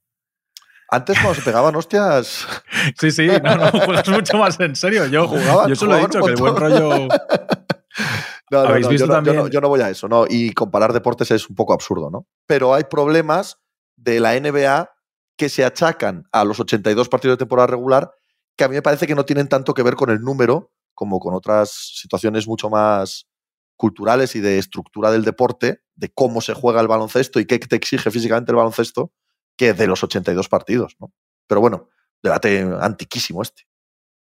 Antes 0.94 1.18
cuando 1.20 1.36
se 1.36 1.42
pegaban 1.42 1.76
hostias, 1.76 2.48
Sí, 3.00 3.12
sí, 3.12 3.28
no, 3.44 3.56
no, 3.56 3.72
juegas 3.72 4.08
mucho 4.10 4.38
más 4.38 4.60
en 4.60 4.76
serio. 4.76 5.06
Yo, 5.08 5.28
Jugaban- 5.28 5.68
yo 5.70 5.76
solo 5.76 5.98
he 5.98 6.02
dicho 6.02 6.22
que 6.22 6.32
el 6.32 6.36
buen 6.38 6.56
rollo. 6.56 7.08
No, 8.52 8.64
no, 8.64 8.70
¿Habéis 8.70 8.86
no, 8.86 8.92
visto 8.92 9.24
yo, 9.24 9.48
yo 9.48 9.62
no 9.62 9.70
voy 9.70 9.80
a 9.80 9.90
eso, 9.90 10.08
¿no? 10.10 10.26
Y 10.30 10.52
comparar 10.52 10.92
deportes 10.92 11.32
es 11.32 11.50
un 11.50 11.56
poco 11.56 11.74
absurdo, 11.74 12.10
¿no? 12.12 12.28
Pero 12.46 12.74
hay 12.74 12.84
problemas 12.84 13.60
de 13.96 14.20
la 14.20 14.38
NBA 14.38 14.92
que 15.38 15.50
se 15.50 15.64
achacan 15.64 16.28
a 16.32 16.44
los 16.44 16.60
82 16.60 17.08
partidos 17.08 17.38
de 17.38 17.40
temporada 17.40 17.68
regular 17.68 18.12
que 18.58 18.66
a 18.66 18.68
mí 18.68 18.76
me 18.76 18.82
parece 18.82 19.08
que 19.08 19.16
no 19.16 19.26
tienen 19.26 19.48
tanto 19.48 19.74
que 19.74 19.84
ver 19.84 19.96
con 19.96 20.10
el 20.10 20.22
número 20.22 20.72
como 20.94 21.20
con 21.20 21.34
otras 21.34 21.72
situaciones 21.96 22.48
mucho 22.48 22.70
más 22.70 23.28
culturales 23.76 24.36
y 24.36 24.40
de 24.40 24.60
estructura 24.60 25.10
del 25.10 25.24
deporte, 25.24 25.82
de 25.96 26.12
cómo 26.14 26.42
se 26.42 26.54
juega 26.54 26.82
el 26.82 26.88
baloncesto 26.88 27.40
y 27.40 27.46
qué 27.46 27.58
te 27.58 27.76
exige 27.76 28.12
físicamente 28.12 28.52
el 28.52 28.58
baloncesto, 28.58 29.12
que 29.58 29.74
de 29.74 29.88
los 29.88 30.04
82 30.04 30.48
partidos, 30.50 30.96
¿no? 31.00 31.12
Pero 31.48 31.62
bueno, 31.62 31.90
debate 32.22 32.68
antiquísimo 32.80 33.42
este. 33.42 33.64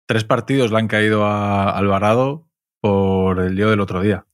Tres 0.05 0.23
partidos 0.23 0.71
le 0.71 0.77
han 0.77 0.87
caído 0.87 1.25
a 1.25 1.71
Alvarado 1.71 2.48
por 2.81 3.39
el 3.39 3.55
lío 3.55 3.69
del 3.69 3.79
otro 3.79 4.01
día. 4.01 4.25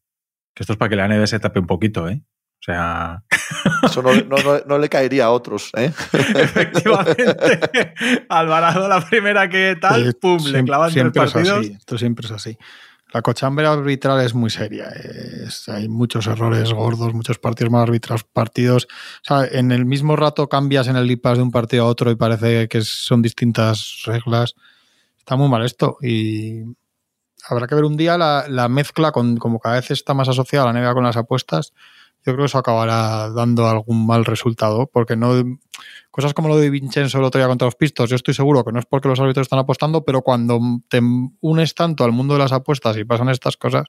Que 0.53 0.63
esto 0.63 0.73
es 0.73 0.77
para 0.77 0.89
que 0.89 0.95
la 0.95 1.07
NBA 1.07 1.27
se 1.27 1.39
tape 1.39 1.59
un 1.59 1.67
poquito, 1.67 2.07
¿eh? 2.09 2.21
O 2.61 2.63
sea, 2.65 3.23
Eso 3.83 4.01
no, 4.01 4.13
no- 4.15 4.37
no- 4.37 4.59
no 4.65 4.77
le 4.77 4.89
caería 4.89 5.25
a 5.25 5.31
otros, 5.31 5.71
¿eh? 5.75 5.91
efectivamente, 6.13 7.93
Alvarado 8.29 8.87
la 8.87 9.01
primera 9.07 9.49
que 9.49 9.75
tal, 9.79 10.13
pum, 10.15 10.37
le 10.37 10.49
siempre- 10.51 10.63
clavan 10.65 10.89
tres 10.91 10.93
siempre 10.93 11.23
es 11.23 11.31
partidos. 11.33 11.59
así, 11.59 11.71
esto 11.73 11.97
siempre 11.97 12.25
es 12.25 12.31
así. 12.31 12.57
La 13.13 13.21
cochambre 13.21 13.65
arbitral 13.67 14.19
es 14.25 14.33
muy 14.33 14.49
seria. 14.49 14.87
es- 14.89 15.69
hay 15.69 15.87
muchos 15.87 16.25
errores 16.27 16.71
gordos, 16.73 17.13
muchos 17.13 17.37
partidos 17.37 17.71
mal 17.71 17.83
arbitrados, 17.83 18.23
partidos. 18.23 18.87
O 18.89 19.23
sea, 19.23 19.45
en 19.45 19.71
el 19.71 19.85
mismo 19.85 20.15
rato 20.15 20.49
cambias 20.49 20.87
en 20.87 20.95
el 20.95 21.09
IPAS 21.11 21.37
de 21.37 21.43
un 21.43 21.51
partido 21.51 21.83
a 21.83 21.87
otro 21.87 22.09
y 22.11 22.15
parece 22.15 22.67
que 22.67 22.81
son 22.81 23.21
distintas 23.21 24.01
reglas. 24.05 24.55
Está 25.17 25.35
muy 25.35 25.49
mal 25.49 25.63
esto. 25.63 25.97
Y 26.01 26.63
habrá 27.47 27.67
que 27.67 27.75
ver 27.75 27.83
un 27.85 27.97
día 27.97 28.17
la, 28.17 28.45
la 28.49 28.67
mezcla, 28.69 29.11
con, 29.11 29.37
como 29.37 29.59
cada 29.59 29.75
vez 29.75 29.91
está 29.91 30.13
más 30.13 30.27
asociada 30.29 30.71
la 30.71 30.79
NBA 30.79 30.93
con 30.93 31.03
las 31.03 31.17
apuestas. 31.17 31.73
Yo 32.25 32.33
creo 32.33 32.37
que 32.39 32.45
eso 32.45 32.57
acabará 32.57 33.29
dando 33.29 33.67
algún 33.67 34.07
mal 34.07 34.25
resultado, 34.25 34.87
porque 34.91 35.15
no 35.15 35.31
cosas 36.09 36.33
como 36.33 36.47
lo 36.47 36.57
de 36.57 36.69
Vincenzo 36.71 37.19
el 37.19 37.23
otro 37.23 37.39
día 37.39 37.47
contra 37.47 37.65
los 37.67 37.75
Pistos, 37.75 38.09
yo 38.09 38.15
estoy 38.15 38.33
seguro 38.33 38.63
que 38.63 38.71
no 38.71 38.79
es 38.79 38.85
porque 38.85 39.07
los 39.09 39.19
árbitros 39.19 39.45
están 39.45 39.59
apostando, 39.59 40.03
pero 40.05 40.21
cuando 40.23 40.59
te 40.89 41.01
unes 41.41 41.75
tanto 41.75 42.03
al 42.03 42.13
mundo 42.13 42.33
de 42.33 42.39
las 42.39 42.51
apuestas 42.51 42.97
y 42.97 43.03
pasan 43.03 43.29
estas 43.29 43.57
cosas, 43.57 43.83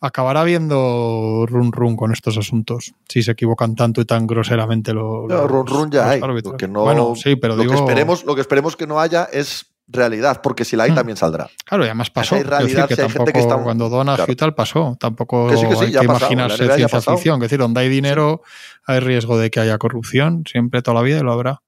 acabará 0.00 0.44
viendo 0.44 1.44
run 1.48 1.72
run 1.72 1.96
con 1.96 2.12
estos 2.12 2.36
asuntos, 2.38 2.92
si 3.08 3.22
se 3.22 3.32
equivocan 3.32 3.74
tanto 3.74 4.00
y 4.00 4.04
tan 4.04 4.26
groseramente 4.26 4.92
lo- 4.92 5.26
No, 5.28 5.36
los, 5.42 5.50
run 5.50 5.66
run 5.66 5.90
ya 5.90 6.02
los 6.02 6.10
hay, 6.12 6.20
árbitros. 6.20 6.52
porque 6.52 6.68
no- 6.68 6.82
bueno, 6.82 7.14
sí, 7.16 7.36
pero 7.36 7.56
lo, 7.56 7.62
digo, 7.62 7.72
que 7.72 7.78
esperemos, 7.78 8.24
lo 8.24 8.34
que 8.34 8.40
esperemos 8.42 8.76
que 8.76 8.86
no 8.86 9.00
haya 9.00 9.24
es 9.32 9.66
realidad, 9.88 10.40
porque 10.42 10.64
si 10.64 10.76
la 10.76 10.84
hay 10.84 10.92
Mm. 10.92 10.94
también 10.96 11.16
saldrá. 11.16 11.48
claro, 11.64 11.84
y 11.84 11.86
además 11.86 12.10
pasó. 12.10 12.34
hay 12.34 12.42
Quiero 12.42 12.56
decir 12.58 12.68
realidad, 12.76 12.88
que 12.88 12.94
si 12.94 13.00
hay 13.00 13.06
gente 13.08 13.18
tampoco 13.18 13.32
que 13.32 13.40
está- 13.40 13.62
cuando 13.64 13.88
Donahue 13.88 14.16
claro. 14.16 14.32
y 14.32 14.36
tal 14.36 14.54
pasó, 14.54 14.96
tampoco 15.00 15.48
Que 15.48 15.56
sí, 15.56 15.66
que 15.68 15.76
sí, 15.76 15.84
hay 15.86 15.90
ya 15.92 16.00
que 16.00 16.06
ha 16.06 16.08
pasado, 16.08 16.32
imaginarse 16.32 16.74
ciencia 16.76 17.00
ficción, 17.00 17.38
que 17.40 17.44
decir, 17.46 17.58
donde 17.58 17.80
hay 17.80 17.88
dinero 17.88 18.42
hay 18.86 19.00
riesgo 19.00 19.38
de 19.38 19.50
que 19.50 19.60
haya 19.60 19.78
corrupción, 19.78 20.44
siempre 20.50 20.82
toda 20.82 20.94
la 20.96 21.02
vida 21.02 21.18
y 21.18 21.22
lo 21.22 21.32
habrá. 21.32 21.62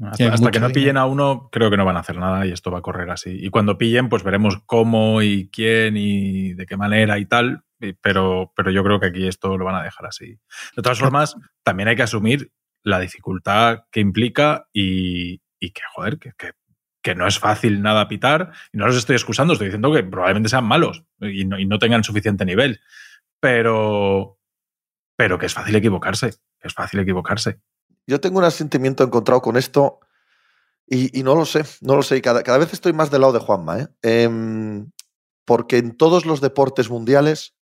Hasta, 0.00 0.24
hay 0.24 0.30
que 0.30 0.38
no 0.40 0.50
dinero. 0.50 0.72
pillen 0.72 0.96
a 0.96 1.06
uno, 1.06 1.48
creo 1.52 1.70
que 1.70 1.76
no 1.76 1.84
van 1.84 1.96
a 1.96 2.00
hacer 2.00 2.16
nada 2.18 2.44
y 2.46 2.52
esto 2.52 2.70
va 2.70 2.78
a 2.78 2.82
correr 2.82 3.08
así. 3.10 3.30
Y 3.40 3.50
cuando 3.50 3.78
pillen, 3.78 4.08
pues 4.08 4.22
veremos 4.24 4.58
cómo 4.66 5.22
y 5.22 5.48
quién 5.52 5.96
y 5.96 6.54
de 6.54 6.66
qué 6.66 6.76
manera 6.76 7.18
y 7.18 7.26
tal. 7.26 7.62
Pero, 8.00 8.50
pero 8.56 8.70
yo 8.70 8.82
creo 8.82 8.98
que 8.98 9.06
aquí 9.06 9.26
esto 9.28 9.56
lo 9.58 9.64
van 9.64 9.74
a 9.76 9.82
dejar 9.82 10.06
así. 10.06 10.38
De 10.74 10.82
todas 10.82 10.98
formas, 10.98 11.36
también 11.62 11.88
hay 11.88 11.96
que 11.96 12.02
asumir 12.02 12.50
la 12.82 12.98
dificultad 12.98 13.84
que 13.92 14.00
implica 14.00 14.66
y, 14.72 15.40
y 15.60 15.70
que, 15.70 15.82
joder, 15.94 16.18
que, 16.18 16.32
que- 16.36 16.52
que 17.04 17.14
no 17.14 17.28
es 17.28 17.38
fácil 17.38 17.82
nada 17.82 18.08
pitar. 18.08 18.52
Y 18.72 18.78
no 18.78 18.86
los 18.86 18.96
estoy 18.96 19.14
excusando, 19.14 19.52
estoy 19.52 19.66
diciendo 19.66 19.92
que 19.92 20.02
probablemente 20.02 20.48
sean 20.48 20.64
malos 20.64 21.04
y 21.20 21.44
no, 21.44 21.58
y 21.58 21.66
no 21.66 21.78
tengan 21.78 22.02
suficiente 22.02 22.46
nivel. 22.46 22.80
Pero, 23.40 24.38
pero 25.14 25.38
que 25.38 25.46
es 25.46 25.52
fácil 25.52 25.76
equivocarse. 25.76 26.30
que 26.58 26.68
es 26.68 26.72
fácil 26.72 27.00
equivocarse. 27.00 27.60
Yo 28.06 28.20
tengo 28.20 28.40
un 28.40 28.50
sentimiento 28.50 29.04
encontrado 29.04 29.42
con 29.42 29.58
esto 29.58 30.00
y, 30.86 31.18
y 31.18 31.22
no 31.22 31.34
lo 31.34 31.44
sé, 31.44 31.62
no 31.82 31.94
lo 31.94 32.02
sé. 32.02 32.16
Y 32.16 32.20
cada, 32.22 32.42
cada 32.42 32.56
vez 32.56 32.72
estoy 32.72 32.94
más 32.94 33.10
del 33.10 33.20
lado 33.20 33.34
de 33.34 33.38
Juanma, 33.38 33.80
¿eh? 33.80 33.88
Em, 34.02 34.90
porque 35.44 35.76
en 35.76 35.98
todos 35.98 36.24
los 36.24 36.40
deportes 36.40 36.88
mundiales, 36.88 37.54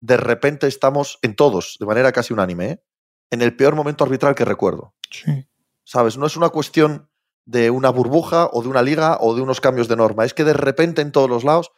de 0.00 0.18
repente 0.18 0.66
estamos, 0.66 1.18
en 1.22 1.34
todos, 1.34 1.78
de 1.80 1.86
manera 1.86 2.12
casi 2.12 2.34
unánime, 2.34 2.66
¿eh? 2.66 2.82
en 3.30 3.40
el 3.40 3.56
peor 3.56 3.74
momento 3.74 4.04
arbitral 4.04 4.34
que 4.34 4.44
recuerdo. 4.44 4.94
Sí. 5.10 5.48
¿Sabes? 5.82 6.18
No 6.18 6.26
es 6.26 6.36
una 6.36 6.50
cuestión 6.50 7.08
de 7.44 7.70
una 7.70 7.90
burbuja 7.90 8.48
o 8.52 8.62
de 8.62 8.68
una 8.68 8.82
liga 8.82 9.18
o 9.20 9.34
de 9.34 9.42
unos 9.42 9.60
cambios 9.60 9.88
de 9.88 9.96
norma. 9.96 10.24
Es 10.24 10.34
que 10.34 10.44
de 10.44 10.52
repente 10.52 11.02
en 11.02 11.12
todos 11.12 11.28
los 11.28 11.44
lados 11.44 11.70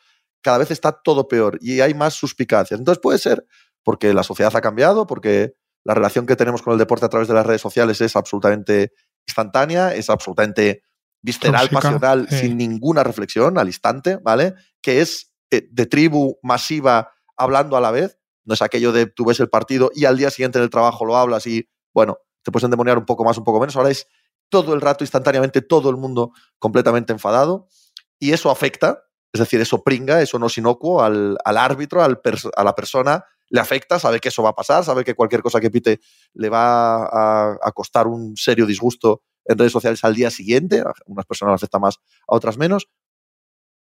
cada 0.43 0.59
vez 0.59 0.71
está 0.71 0.93
todo 0.93 1.27
peor 1.27 1.59
y 1.61 1.81
hay 1.81 1.95
más 1.95 2.15
suspicacias. 2.15 2.79
Entonces 2.79 3.01
puede 3.01 3.19
ser 3.19 3.47
porque 3.83 4.13
la 4.13 4.23
sociedad 4.23 4.55
ha 4.55 4.61
cambiado, 4.61 5.07
porque 5.07 5.55
la 5.85 5.95
relación 5.95 6.27
que 6.27 6.37
tenemos 6.37 6.63
con 6.63 6.73
el 6.73 6.79
deporte 6.79 7.07
a 7.07 7.09
través 7.09 7.29
de 7.29 7.35
las 7.35 7.47
redes 7.47 7.61
sociales 7.61 8.01
es 8.01 8.17
absolutamente 8.17 8.93
instantánea, 9.27 9.95
es 9.95 10.11
absolutamente 10.11 10.83
visceral, 11.23 11.69
Tóxica, 11.69 11.81
pasional, 11.81 12.29
sin 12.29 12.57
ninguna 12.57 13.03
reflexión, 13.03 13.59
al 13.59 13.67
instante, 13.67 14.19
¿vale? 14.23 14.55
Que 14.83 15.01
es 15.01 15.33
eh, 15.51 15.67
de 15.71 15.87
tribu 15.87 16.39
masiva 16.43 17.13
hablando 17.37 17.77
a 17.77 17.81
la 17.81 17.91
vez. 17.91 18.19
No 18.45 18.55
es 18.55 18.63
aquello 18.63 18.93
de 18.93 19.07
tú 19.07 19.25
ves 19.25 19.41
el 19.41 19.49
partido 19.49 19.91
y 19.95 20.05
al 20.05 20.19
día 20.19 20.31
siguiente 20.31 20.59
en 20.59 20.65
el 20.65 20.71
trabajo 20.71 21.07
lo 21.07 21.17
hablas 21.17 21.47
y, 21.47 21.69
bueno, 21.95 22.19
te 22.43 22.53
puedes 22.53 22.65
endemoniar 22.65 22.99
un 22.99 23.07
poco 23.07 23.25
más, 23.25 23.39
un 23.39 23.45
poco 23.45 23.61
menos. 23.61 23.77
Ahora 23.77 23.91
es 23.91 24.07
todo 24.49 24.75
el 24.75 24.81
rato, 24.81 25.05
instantáneamente, 25.05 25.63
todo 25.63 25.91
el 25.91 25.97
mundo 25.97 26.33
completamente 26.59 27.13
enfadado. 27.13 27.69
Y 28.19 28.33
eso 28.33 28.51
afecta, 28.51 29.05
es 29.33 29.41
decir, 29.41 29.61
eso 29.61 29.83
pringa, 29.83 30.23
eso 30.23 30.39
no 30.39 30.47
es 30.47 30.59
inocuo 30.59 31.03
al, 31.03 31.37
al 31.45 31.59
árbitro, 31.59 32.03
al 32.03 32.21
a 32.57 32.65
la 32.65 32.75
persona, 32.75 33.25
le 33.51 33.61
afecta, 33.61 33.99
sabe 33.99 34.21
que 34.21 34.29
eso 34.29 34.43
va 34.43 34.51
a 34.51 34.55
pasar, 34.55 34.85
sabe 34.85 35.05
que 35.05 35.15
cualquier 35.15 35.43
cosa 35.43 35.61
que 35.61 35.71
pite 35.71 36.01
le 36.35 36.49
va 36.49 37.05
a, 37.05 37.59
a 37.63 37.73
costar 37.73 38.07
un 38.07 38.37
serio 38.37 38.67
disgusto 38.67 39.23
en 39.45 39.59
redes 39.59 39.73
sociales 39.73 40.03
al 40.05 40.15
día 40.15 40.31
siguiente. 40.31 40.81
A 40.81 40.93
unas 41.07 41.27
personas 41.27 41.53
le 41.53 41.57
afecta 41.57 41.79
más, 41.79 41.97
a 42.29 42.35
otras 42.35 42.57
menos. 42.57 42.89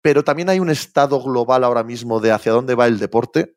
Pero 0.02 0.24
también 0.24 0.48
hay 0.48 0.60
un 0.60 0.70
estado 0.70 1.22
global 1.22 1.62
ahora 1.62 1.84
mismo 1.84 2.20
de 2.20 2.32
hacia 2.32 2.52
dónde 2.52 2.74
va 2.74 2.86
el 2.86 2.98
deporte, 2.98 3.56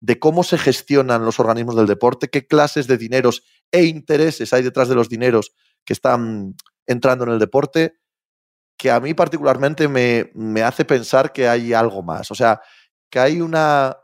de 0.00 0.18
cómo 0.18 0.44
se 0.44 0.58
gestionan 0.58 1.24
los 1.24 1.40
organismos 1.40 1.76
del 1.76 1.86
deporte, 1.86 2.28
qué 2.28 2.46
clases 2.46 2.86
de 2.86 2.98
dineros 2.98 3.42
e 3.70 3.84
intereses 3.84 4.52
hay 4.52 4.62
detrás 4.62 4.88
de 4.88 4.94
los 4.94 5.08
dineros 5.08 5.52
que 5.84 5.92
están 5.92 6.54
entrando 6.86 7.24
en 7.24 7.30
el 7.30 7.38
deporte, 7.38 7.94
que 8.78 8.90
a 8.90 9.00
mí 9.00 9.14
particularmente 9.14 9.88
me, 9.88 10.30
me 10.34 10.62
hace 10.62 10.84
pensar 10.84 11.32
que 11.32 11.48
hay 11.48 11.72
algo 11.72 12.02
más. 12.02 12.30
O 12.30 12.34
sea, 12.34 12.60
que 13.10 13.18
hay 13.20 13.40
una. 13.40 13.96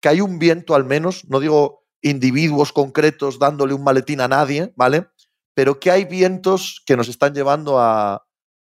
que 0.00 0.08
hay 0.08 0.20
un 0.20 0.38
viento 0.38 0.74
al 0.74 0.84
menos, 0.84 1.24
no 1.28 1.40
digo 1.40 1.84
individuos 2.00 2.72
concretos 2.72 3.38
dándole 3.38 3.74
un 3.74 3.84
maletín 3.84 4.20
a 4.20 4.28
nadie, 4.28 4.72
¿vale? 4.76 5.08
Pero 5.54 5.80
que 5.80 5.90
hay 5.90 6.04
vientos 6.04 6.82
que 6.86 6.96
nos 6.96 7.08
están 7.08 7.34
llevando 7.34 7.80
a, 7.80 8.24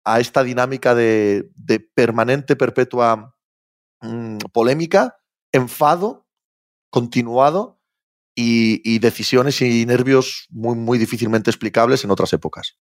a 0.03 0.19
esta 0.19 0.43
dinámica 0.43 0.95
de, 0.95 1.49
de 1.55 1.79
permanente, 1.79 2.55
perpetua 2.55 3.35
mm, 4.01 4.37
polémica, 4.51 5.17
enfado 5.51 6.27
continuado 6.91 7.80
y, 8.35 8.99
decisiones 8.99 9.61
y 9.61 9.85
nervios 9.85 10.47
muy, 10.49 10.75
muy 10.75 10.97
difícilmente 10.97 11.49
explicables 11.49 12.03
en 12.03 12.11
otras 12.11 12.33
épocas. 12.33 12.77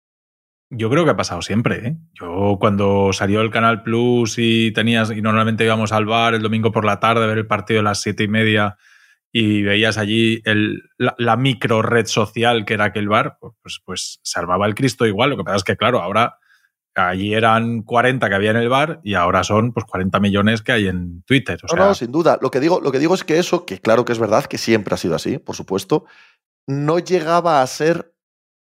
Yo 0.71 0.88
creo 0.88 1.04
que 1.04 1.11
ha 1.11 1.16
pasado 1.16 1.42
siempre. 1.42 1.88
¿eh? 1.88 1.97
Yo 2.14 2.59
cuando 2.61 3.12
salió 3.12 3.40
el 3.40 3.50
Canal 3.50 3.83
Plus 3.83 4.37
y 4.38 4.73
tenías 4.73 5.11
y 5.11 5.21
normalmente 5.21 5.64
íbamos 5.64 5.92
al 5.92 6.07
bar 6.07 6.35
el 6.35 6.42
domingo 6.42 6.71
por 6.71 6.85
la 6.85 7.00
tarde 7.00 7.25
a 7.25 7.26
ver 7.26 7.38
el 7.38 7.47
partido 7.47 7.80
a 7.80 7.83
las 7.83 8.00
siete 8.00 8.25
y 8.25 8.28
media 8.28 8.76
y 9.33 9.62
veías 9.62 9.99
allí 9.99 10.42
el, 10.45 10.83
la, 10.99 11.37
micro 11.37 11.83
red 11.83 12.07
social 12.07 12.64
que 12.64 12.75
era 12.75 12.87
aquel 12.87 13.09
bar, 13.09 13.37
pues, 13.40 13.54
pues, 13.62 13.80
pues 13.85 14.21
se 14.23 14.38
armaba 14.38 14.66
el 14.66 14.75
Cristo 14.75 15.07
igual. 15.07 15.30
Lo 15.30 15.37
que 15.37 15.45
pasa 15.45 15.57
es 15.57 15.64
que, 15.64 15.76
claro, 15.76 16.00
ahora 16.00 16.39
allí 16.94 17.35
eran 17.35 17.82
40 17.82 18.28
que 18.28 18.35
había 18.35 18.50
en 18.50 18.56
el 18.56 18.68
bar 18.68 19.00
y 19.02 19.14
ahora 19.14 19.44
son 19.44 19.73
pues 19.73 19.87
40 19.87 20.18
millones 20.20 20.62
que 20.62 20.73
hay 20.73 20.88
en 20.88 21.23
Twitter. 21.23 21.59
no, 21.76 21.76
no, 21.76 21.94
sin 21.94 22.12
duda. 22.12 22.38
Lo 22.40 22.50
que, 22.50 22.61
digo, 22.61 22.80
lo 22.80 22.92
que 22.92 22.99
digo 22.99 23.14
es 23.14 23.25
que 23.25 23.38
eso, 23.38 23.64
que 23.64 23.78
claro 23.80 24.04
que 24.04 24.12
es 24.12 24.18
verdad, 24.18 24.44
que 24.47 24.59
siempre 24.59 24.94
ha 24.94 24.99
sido 24.99 25.14
así, 25.14 25.38
por 25.38 25.56
supuesto, 25.56 26.04
no 26.66 26.99
llegaba 26.99 27.62
a 27.62 27.66
ser 27.66 28.14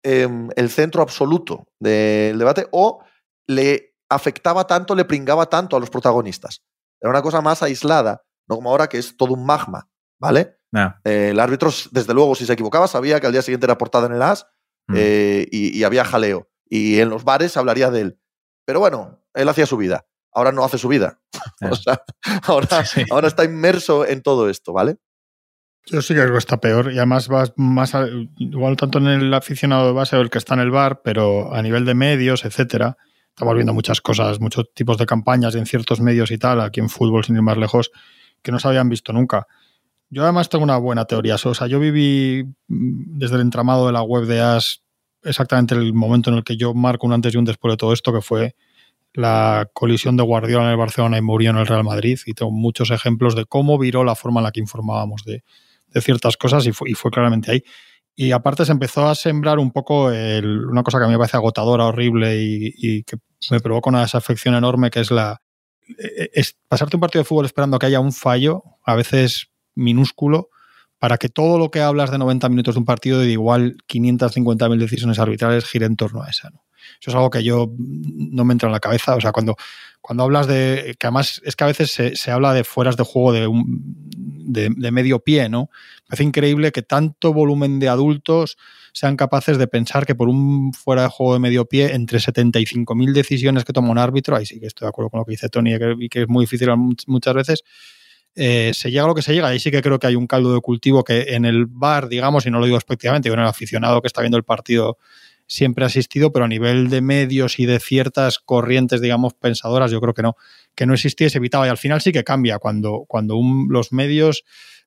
em, 0.03 0.49
el 0.55 0.69
centro 0.69 1.01
absoluto 1.01 1.67
del 1.79 2.37
debate 2.37 2.67
o 2.71 3.03
le 3.47 3.95
afectaba 4.09 4.65
tanto, 4.67 4.95
le 4.95 5.05
pringaba 5.05 5.47
tanto 5.47 5.75
a 5.75 5.79
los 5.79 5.89
protagonistas. 5.89 6.63
Era 7.01 7.11
una 7.11 7.21
cosa 7.21 7.41
más 7.41 7.61
aislada, 7.63 8.23
no 8.47 8.55
como 8.55 8.69
ahora 8.69 8.87
que 8.87 8.97
es 8.97 9.17
todo 9.17 9.33
un 9.33 9.45
magma. 9.45 9.89
¿vale? 10.19 10.57
Eh, 11.03 11.29
el 11.31 11.39
árbitro, 11.39 11.69
desde 11.91 12.13
luego, 12.13 12.35
si 12.35 12.45
se 12.45 12.53
equivocaba, 12.53 12.87
sabía 12.87 13.19
que 13.19 13.27
al 13.27 13.33
día 13.33 13.41
siguiente 13.41 13.65
era 13.65 13.77
portada 13.77 14.07
en 14.07 14.13
el 14.13 14.21
as 14.21 14.47
mm. 14.87 14.93
eh, 14.97 15.47
y, 15.51 15.83
había 15.83 16.03
jaleo. 16.03 16.49
Y 16.67 16.99
en 16.99 17.09
los 17.09 17.23
bares 17.23 17.57
hablaría 17.57 17.91
de 17.91 18.01
él. 18.01 18.19
Pero 18.65 18.79
bueno, 18.79 19.21
él 19.33 19.49
hacía 19.49 19.65
su 19.65 19.77
vida. 19.77 20.05
Ahora 20.31 20.51
no 20.51 20.63
hace 20.63 20.77
su 20.77 20.87
vida. 20.87 21.19
o 21.69 21.75
sea, 21.75 22.01
ahora, 22.43 22.83
ahora 23.11 23.27
está 23.27 23.43
inmerso 23.43 24.05
en 24.05 24.21
todo 24.21 24.49
esto, 24.49 24.73
¿vale? 24.73 24.97
Yo 25.87 26.01
sí 26.01 26.15
que 26.15 26.21
creo 26.21 26.31
que 26.31 26.39
está 26.39 26.59
peor 26.59 26.91
y 26.91 26.97
además 26.97 27.27
vas 27.27 27.53
más 27.57 27.93
igual 28.37 28.75
tanto 28.75 28.97
en 28.97 29.05
el 29.05 29.33
aficionado 29.33 29.85
de 29.85 29.93
base 29.93 30.15
o 30.15 30.21
el 30.21 30.31
que 30.31 30.39
está 30.39 30.55
en 30.55 30.61
el 30.61 30.71
bar, 30.71 31.01
pero 31.03 31.53
a 31.53 31.61
nivel 31.61 31.85
de 31.85 31.93
medios, 31.93 32.43
etcétera. 32.43 32.97
Estamos 33.29 33.53
viendo 33.53 33.73
muchas 33.73 34.01
cosas, 34.01 34.39
muchos 34.39 34.73
tipos 34.73 34.97
de 34.97 35.05
campañas 35.05 35.53
en 35.55 35.65
ciertos 35.65 36.01
medios 36.01 36.31
y 36.31 36.37
tal, 36.39 36.61
aquí 36.61 36.79
en 36.79 36.89
fútbol 36.89 37.23
sin 37.23 37.35
ir 37.35 37.43
más 37.43 37.57
lejos, 37.57 37.91
que 38.41 38.51
no 38.51 38.59
se 38.59 38.67
habían 38.67 38.89
visto 38.89 39.13
nunca. 39.13 39.45
Yo 40.09 40.23
además 40.23 40.49
tengo 40.49 40.63
una 40.63 40.77
buena 40.77 41.05
teoría. 41.05 41.35
O 41.35 41.53
sea, 41.53 41.67
yo 41.67 41.79
viví 41.79 42.45
mm, 42.67 43.19
desde 43.19 43.35
el 43.35 43.41
entramado 43.41 43.85
de 43.85 43.91
la 43.91 44.01
web 44.01 44.25
de 44.25 44.41
AS 44.41 44.84
exactamente 45.25 45.75
el 45.75 45.93
momento 45.93 46.29
en 46.29 46.37
el 46.37 46.43
que 46.43 46.57
yo 46.57 46.73
marco 46.73 47.05
un 47.07 47.13
antes 47.13 47.33
y 47.33 47.37
un 47.37 47.45
después 47.45 47.73
de 47.73 47.77
todo 47.77 47.93
esto, 47.93 48.13
que 48.13 48.21
fue 48.21 48.55
la 49.13 49.69
colisión 49.73 50.17
de 50.17 50.23
Guardiola 50.23 50.65
en 50.65 50.71
el 50.71 50.77
Barcelona 50.77 51.17
y 51.17 51.21
Mourinho 51.21 51.51
en 51.51 51.57
el 51.57 51.67
Real 51.67 51.83
Madrid. 51.83 52.19
Y 52.25 52.33
tengo 52.33 52.51
muchos 52.51 52.91
ejemplos 52.91 53.35
de 53.35 53.45
cómo 53.45 53.77
viró 53.77 54.03
la 54.03 54.15
forma 54.15 54.41
en 54.41 54.45
la 54.45 54.51
que 54.51 54.59
informábamos 54.59 55.23
de, 55.25 55.43
ciertas 56.01 56.35
cosas 56.35 56.65
y 56.67 56.73
fue, 56.73 56.89
y 56.89 56.93
fue, 56.93 57.09
claramente 57.11 57.51
ahí. 57.51 57.63
Y 58.17 58.31
aparte 58.31 58.65
se 58.65 58.71
empezó 58.71 59.07
a 59.07 59.15
sembrar 59.15 59.59
un 59.59 59.71
poco 59.71 60.07
una 60.07 60.83
cosa 60.83 60.99
que 60.99 61.05
a 61.05 61.07
mí 61.07 61.13
me 61.13 61.17
parece 61.17 61.37
agotadora, 61.37 61.85
horrible 61.85 62.41
y, 62.41 62.73
y 62.77 63.03
que 63.03 63.17
me 63.51 63.59
provoca 63.59 63.89
una 63.89 64.01
desafección 64.01 64.55
enorme, 64.55 64.89
que 64.89 64.99
es 64.99 65.11
la 65.11 65.41
e, 65.87 66.31
es 66.33 66.57
pasarte 66.67 66.97
un 66.97 67.01
partido 67.01 67.21
de 67.21 67.27
fútbol 67.27 67.45
esperando 67.45 67.79
que 67.79 67.85
haya 67.85 67.99
un 67.99 68.11
fallo, 68.11 68.63
a 68.85 68.95
veces 68.95 69.47
minúsculo 69.75 70.49
para 71.05 71.19
que 71.19 71.29
todo 71.29 71.59
lo 71.59 71.69
que 71.69 71.81
hablas 71.81 72.09
de 72.09 72.17
90 72.17 72.49
minutos 72.49 72.73
de 72.73 72.79
un 72.79 72.85
partido 72.85 73.19
de 73.19 73.29
igual 73.29 73.77
550.000 73.87 74.79
decisiones 74.79 75.19
arbitrales 75.19 75.63
gire 75.63 75.85
en 75.85 75.97
torno 75.97 76.23
a 76.23 76.29
esa. 76.31 76.47
Eso 76.99 77.11
es 77.11 77.15
algo 77.15 77.29
que 77.29 77.43
yo 77.43 77.71
no 77.77 78.43
me 78.43 78.53
entra 78.53 78.69
en 78.69 78.73
la 78.73 78.79
cabeza. 78.79 79.15
O 79.15 79.21
sea, 79.21 79.31
cuando, 79.31 79.55
cuando 80.01 80.23
hablas 80.23 80.47
de. 80.47 80.95
que 80.99 81.05
además 81.05 81.43
es 81.45 81.55
que 81.55 81.63
a 81.63 81.67
veces 81.67 81.91
se, 81.91 82.31
habla 82.31 82.55
de 82.55 82.63
fueras 82.63 82.97
de 82.97 83.03
juego 83.03 83.33
de, 83.33 83.47
de, 84.75 84.91
medio 84.91 85.19
pie, 85.19 85.47
¿no? 85.47 85.69
Me 86.05 86.07
parece 86.09 86.23
increíble 86.23 86.71
que 86.71 86.81
tanto 86.81 87.33
volumen 87.33 87.77
de 87.77 87.87
adultos 87.87 88.57
sean 88.91 89.15
capaces 89.15 89.59
de 89.59 89.67
pensar 89.67 90.07
que 90.07 90.15
por 90.15 90.27
un 90.27 90.73
fuera 90.73 91.03
de 91.03 91.09
juego 91.09 91.33
de 91.33 91.39
medio 91.39 91.65
pie, 91.65 91.93
entre 91.93 92.17
75.000 92.17 93.13
decisiones 93.13 93.63
que 93.63 93.73
toma 93.73 93.91
un 93.91 93.99
árbitro, 93.99 94.35
ahí 94.35 94.47
sí 94.47 94.59
que 94.59 94.65
estoy 94.65 94.87
de 94.87 94.89
acuerdo 94.89 95.11
con 95.11 95.19
lo 95.19 95.25
que 95.25 95.33
dice 95.33 95.49
Tony 95.49 95.75
y 95.99 96.09
que 96.09 96.23
es 96.23 96.27
muy 96.27 96.45
difícil 96.45 96.69
muchas 97.05 97.35
veces, 97.35 97.63
eh, 98.35 98.71
se 98.73 98.91
llega 98.91 99.07
lo 99.07 99.15
que 99.15 99.21
se 99.21 99.33
llega. 99.33 99.47
Ahí 99.47 99.59
sí 99.59 99.71
que 99.71 99.81
creo 99.81 99.97
que 99.97 100.07
hay 100.07 100.15
un 100.15 100.27
caldo 100.27 100.53
de 100.53 100.61
cultivo 100.61 101.03
que 101.03 101.35
en 101.35 101.45
el 101.45 101.65
bar, 101.65 102.09
digamos, 102.09 102.45
y 102.45 102.51
no 102.51 102.59
lo 102.59 102.65
digo 102.65 102.77
expectivamente, 102.77 103.29
en 103.29 103.39
el 103.39 103.45
aficionado 103.45 104.01
que 104.01 104.07
está 104.07 104.21
viendo 104.21 104.37
el 104.37 104.43
partido 104.43 104.97
siempre 105.47 105.83
ha 105.83 105.87
asistido, 105.87 106.31
pero 106.31 106.45
a 106.45 106.47
nivel 106.47 106.89
de 106.89 107.01
medios 107.01 107.59
y 107.59 107.65
de 107.65 107.79
ciertas 107.79 108.39
corrientes, 108.39 108.99
digamos, 108.99 109.35
pensadoras, 109.35 109.91
yo 109.91 110.01
creo 110.01 110.13
que 110.13 110.23
no, 110.23 110.35
que 110.73 110.85
no 110.85 110.93
existía 110.93 111.29
se 111.29 111.37
evitaba. 111.37 111.67
Y 111.67 111.69
al 111.69 111.77
final 111.77 112.01
sí 112.01 112.11
que 112.11 112.23
cambia. 112.23 112.59
Cuando, 112.59 113.05
cuando 113.07 113.39
los 113.69 113.91
medios 113.93 114.43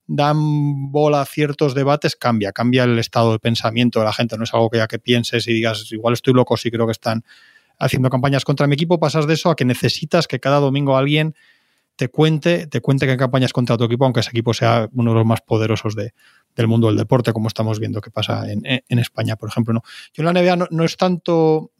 dan 0.06 0.90
bola 0.90 1.20
a 1.20 1.26
ciertos 1.26 1.74
debates, 1.74 2.16
cambia, 2.16 2.52
cambia 2.52 2.84
el 2.84 2.98
estado 2.98 3.32
de 3.32 3.38
pensamiento 3.38 4.00
de 4.00 4.06
la 4.06 4.12
gente. 4.12 4.36
No 4.36 4.44
es 4.44 4.52
algo 4.52 4.68
que 4.68 4.78
ya 4.78 4.88
que 4.88 4.98
pienses 4.98 5.46
y 5.46 5.52
digas, 5.52 5.90
igual 5.92 6.14
estoy 6.14 6.34
loco, 6.34 6.56
sí 6.56 6.70
creo 6.70 6.86
que 6.86 6.92
están 6.92 7.24
haciendo 7.78 8.10
campañas 8.10 8.44
contra 8.44 8.66
mi 8.66 8.74
equipo, 8.74 8.98
pasas 8.98 9.26
de 9.26 9.34
eso 9.34 9.50
a 9.50 9.56
que 9.56 9.64
necesitas 9.64 10.26
que 10.26 10.40
cada 10.40 10.58
domingo 10.58 10.96
alguien 10.96 11.34
te 11.98 12.08
cuente, 12.10 12.68
te 12.68 12.80
cuente 12.80 13.08
que 13.08 13.16
campañas 13.16 13.52
contra 13.52 13.76
tu 13.76 13.82
equipo, 13.82 14.04
aunque 14.04 14.20
ese 14.20 14.30
equipo 14.30 14.54
sea 14.54 14.88
uno 14.92 15.10
de 15.10 15.16
los 15.16 15.26
más 15.26 15.40
poderosos 15.40 15.96
de, 15.96 16.12
del 16.54 16.68
mundo 16.68 16.86
del 16.86 16.96
deporte, 16.96 17.32
como 17.32 17.48
estamos 17.48 17.80
viendo 17.80 18.00
que 18.00 18.12
pasa 18.12 18.44
en, 18.48 18.98
España, 19.00 19.34
por 19.34 19.48
ejemplo. 19.48 19.74
No. 19.74 19.82
Yo 20.14 20.22
en 20.22 20.32
la 20.32 20.40
NBA 20.40 20.68
no, 20.70 20.84
es 20.84 20.96
tanto 20.96 21.72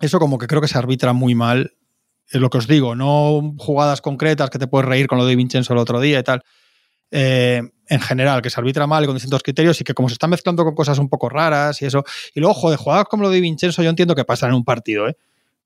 eso 0.00 0.18
como 0.18 0.38
que 0.38 0.46
creo 0.46 0.62
que 0.62 0.68
se 0.68 0.78
arbitra 0.78 1.12
muy 1.12 1.34
mal. 1.34 1.74
Es 2.30 2.40
lo 2.40 2.48
que 2.48 2.56
os 2.56 2.66
digo, 2.66 2.94
no 2.94 3.54
jugadas 3.58 4.00
concretas 4.00 4.48
que 4.48 4.58
te 4.58 4.68
puedes 4.68 4.88
reír 4.88 5.06
con 5.06 5.18
lo 5.18 5.26
de 5.26 5.36
Vincenzo 5.36 5.74
el 5.74 5.80
otro 5.80 6.00
día 6.00 6.20
y 6.20 6.22
tal. 6.22 6.42
Eh, 7.10 7.60
en 7.88 8.00
general, 8.00 8.40
que 8.40 8.48
se 8.48 8.58
arbitra 8.58 8.86
mal 8.86 9.04
con 9.04 9.16
distintos 9.16 9.42
criterios 9.42 9.78
y 9.82 9.84
que 9.84 9.92
como 9.92 10.08
se 10.08 10.14
está 10.14 10.28
mezclando 10.28 10.64
con 10.64 10.74
cosas 10.74 10.98
un 10.98 11.10
poco 11.10 11.28
raras 11.28 11.82
y 11.82 11.84
eso. 11.84 12.04
Y 12.34 12.40
luego, 12.40 12.54
joder, 12.54 12.78
jugadas 12.78 13.04
como 13.04 13.24
lo 13.24 13.28
de 13.28 13.42
Vincenzo, 13.42 13.82
yo 13.82 13.90
entiendo 13.90 14.14
que 14.14 14.24
pasa 14.24 14.46
en 14.46 14.54
un 14.54 14.64
partido, 14.64 15.10
¿eh? 15.10 15.16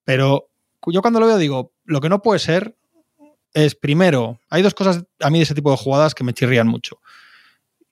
Pero 0.03 0.49
yo 0.89 1.03
cuando 1.03 1.21
lo 1.21 1.29
veo 1.29 1.39
digo, 1.39 1.71
lo 1.85 2.01
que 2.01 2.09
no 2.09 2.21
puede 2.21 2.41
ser 2.41 2.75
es, 3.57 3.75
primero, 3.75 4.39
hay 4.51 4.61
dos 4.61 4.75
cosas 4.75 5.05
a 5.19 5.31
mí 5.31 5.39
de 5.39 5.45
ese 5.45 5.55
tipo 5.55 5.71
de 5.71 5.79
jugadas 5.79 6.15
que 6.15 6.25
me 6.25 6.35
chirrían 6.35 6.69
mucho. 6.69 7.01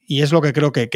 Y 0.07 0.20
es 0.20 0.31
lo 0.31 0.42
que 0.42 0.53
creo 0.53 0.72
que, 0.72 0.90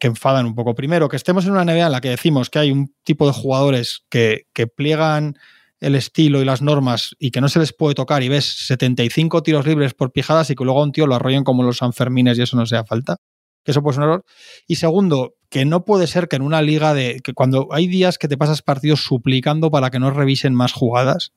enfadan 0.00 0.46
un 0.46 0.54
poco. 0.54 0.76
Primero, 0.76 1.08
que 1.08 1.16
estemos 1.16 1.44
en 1.44 1.50
una 1.50 1.64
NBA 1.64 1.86
en 1.86 1.92
la 1.92 2.00
que 2.00 2.10
decimos 2.10 2.48
que 2.48 2.60
hay 2.60 2.70
un 2.70 2.94
tipo 3.02 3.26
de 3.26 3.32
jugadores 3.32 4.04
que, 4.08 4.46
pliegan 4.76 5.36
el 5.80 5.96
estilo 5.96 6.40
y 6.40 6.44
las 6.44 6.62
normas 6.62 7.16
y 7.18 7.32
que 7.32 7.40
no 7.40 7.48
se 7.48 7.58
les 7.58 7.72
puede 7.72 7.96
tocar 7.96 8.22
y 8.22 8.28
ves 8.28 8.44
75 8.68 9.42
tiros 9.42 9.66
libres 9.66 9.94
por 9.94 10.12
pijadas 10.12 10.48
y 10.50 10.54
que 10.54 10.62
luego 10.62 10.78
a 10.78 10.84
un 10.84 10.92
tío 10.92 11.08
lo 11.08 11.16
arrollen 11.16 11.42
como 11.42 11.64
los 11.64 11.78
Sanfermines 11.78 12.38
y 12.38 12.42
eso 12.42 12.56
no 12.56 12.64
sea 12.64 12.84
falta. 12.84 13.16
Que 13.64 13.72
eso 13.72 13.82
puede 13.82 13.96
ser 13.96 14.04
un 14.04 14.10
error. 14.10 14.24
Y 14.68 14.76
segundo, 14.76 15.34
que 15.48 15.64
no 15.64 15.84
puede 15.84 16.06
ser 16.06 16.28
que 16.28 16.36
en 16.36 16.42
una 16.42 16.62
liga 16.62 16.94
de. 16.94 17.20
que 17.24 17.34
cuando 17.34 17.66
hay 17.72 17.88
días 17.88 18.18
que 18.18 18.28
te 18.28 18.38
pasas 18.38 18.62
partidos 18.62 19.02
suplicando 19.02 19.72
para 19.72 19.90
que 19.90 19.98
no 19.98 20.12
revisen 20.12 20.54
más 20.54 20.72
jugadas, 20.72 21.32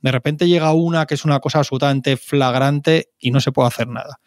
de 0.00 0.12
repente 0.12 0.46
llega 0.48 0.72
una 0.72 1.06
que 1.06 1.14
es 1.14 1.24
una 1.24 1.40
cosa 1.40 1.58
absolutamente 1.58 2.16
flagrante 2.16 3.10
y 3.18 3.30
no 3.30 3.40
se 3.40 3.52
puede 3.52 3.68
hacer 3.68 3.88
nada. 3.88 4.20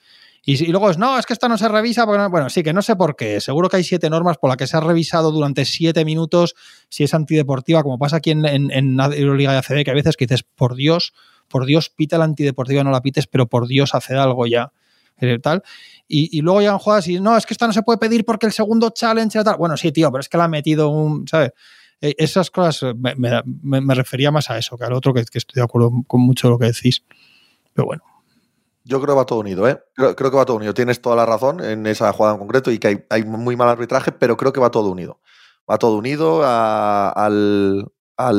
Y, 0.45 0.67
luego 0.67 0.89
es, 0.89 0.97
no, 0.97 1.19
es 1.19 1.25
que 1.25 1.33
esta 1.33 1.47
no 1.47 1.57
se 1.57 1.67
revisa 1.67 2.05
porque 2.05 2.25
Bueno, 2.27 2.49
sí, 2.49 2.63
que 2.63 2.73
no 2.73 2.81
sé 2.81 2.95
por 2.95 3.15
qué. 3.15 3.41
Seguro 3.41 3.69
que 3.69 3.77
hay 3.77 3.83
siete 3.83 4.09
normas 4.09 4.37
por 4.37 4.49
las 4.49 4.57
que 4.57 4.67
se 4.67 4.77
ha 4.77 4.79
revisado 4.79 5.31
durante 5.31 5.65
siete 5.65 6.05
minutos 6.05 6.55
si 6.89 7.03
es 7.03 7.13
antideportiva, 7.13 7.83
como 7.83 7.99
pasa 7.99 8.17
aquí 8.17 8.31
en, 8.31 8.45
en, 8.45 8.97
la 8.97 9.07
Euroliga 9.07 9.51
de 9.51 9.57
ACB, 9.59 9.83
que 9.83 9.91
a 9.91 9.93
veces 9.93 10.15
que 10.17 10.25
dices, 10.25 10.43
por 10.43 10.75
Dios, 10.75 11.13
por 11.49 11.65
Dios, 11.65 11.89
pita 11.89 12.17
la 12.17 12.23
antideportiva, 12.23 12.83
no 12.83 12.91
la 12.91 13.01
pites, 13.01 13.27
pero 13.27 13.47
por 13.47 13.67
Dios, 13.67 13.93
haced 13.93 14.15
algo 14.15 14.47
ya. 14.47 14.71
Eh, 15.21 15.37
tal. 15.39 15.61
Y, 16.07 16.35
y, 16.35 16.41
luego 16.41 16.61
llegan 16.61 16.79
jugadas 16.79 17.07
y 17.09 17.19
no, 17.19 17.35
es 17.35 17.45
que 17.45 17.53
esta 17.53 17.67
no 17.67 17.73
se 17.73 17.83
puede 17.83 17.99
pedir 17.99 18.25
porque 18.25 18.45
el 18.45 18.53
segundo 18.53 18.89
challenge 18.91 19.43
tal. 19.43 19.57
Bueno, 19.57 19.75
sí, 19.77 19.91
tío, 19.91 20.09
pero 20.11 20.21
es 20.21 20.29
que 20.29 20.37
la 20.37 20.45
ha 20.45 20.47
metido 20.47 20.89
un, 20.89 21.27
¿sabes? 21.27 21.51
Eh, 22.01 22.15
esas 22.17 22.49
cosas 22.49 22.95
me, 22.95 23.15
me, 23.15 23.95
refería 23.95 24.31
más 24.31 24.49
a 24.49 24.57
eso 24.57 24.77
que 24.77 24.85
al 24.85 24.93
otro, 24.93 25.13
que, 25.13 25.21
estoy 25.21 25.43
de 25.55 25.61
acuerdo 25.61 25.91
con 26.07 26.21
mucho 26.21 26.47
de 26.47 26.51
lo 26.51 26.59
que 26.59 26.67
decís. 26.67 27.03
Pero 27.73 27.87
bueno. 27.87 28.03
Yo 28.85 29.01
creo 29.01 29.13
que 29.13 29.19
va 29.19 29.25
todo 29.25 29.39
unido, 29.39 29.67
¿eh? 29.67 29.79
Creo, 29.93 30.15
que 30.15 30.37
va 30.37 30.45
todo 30.45 30.57
unido. 30.57 30.73
Tienes 30.73 31.01
toda 31.01 31.15
la 31.15 31.25
razón 31.25 31.63
en 31.63 31.85
esa 31.85 32.11
jugada 32.13 32.35
en 32.35 32.39
concreto 32.39 32.71
y 32.71 32.79
que 32.79 33.05
hay, 33.09 33.23
muy 33.23 33.55
mal 33.55 33.69
arbitraje, 33.69 34.11
pero 34.11 34.37
creo 34.37 34.53
que 34.53 34.59
va 34.59 34.71
todo 34.71 34.89
unido. 34.89 35.19
Va 35.69 35.77
todo 35.77 35.97
unido 35.97 36.41
al, 36.43 37.91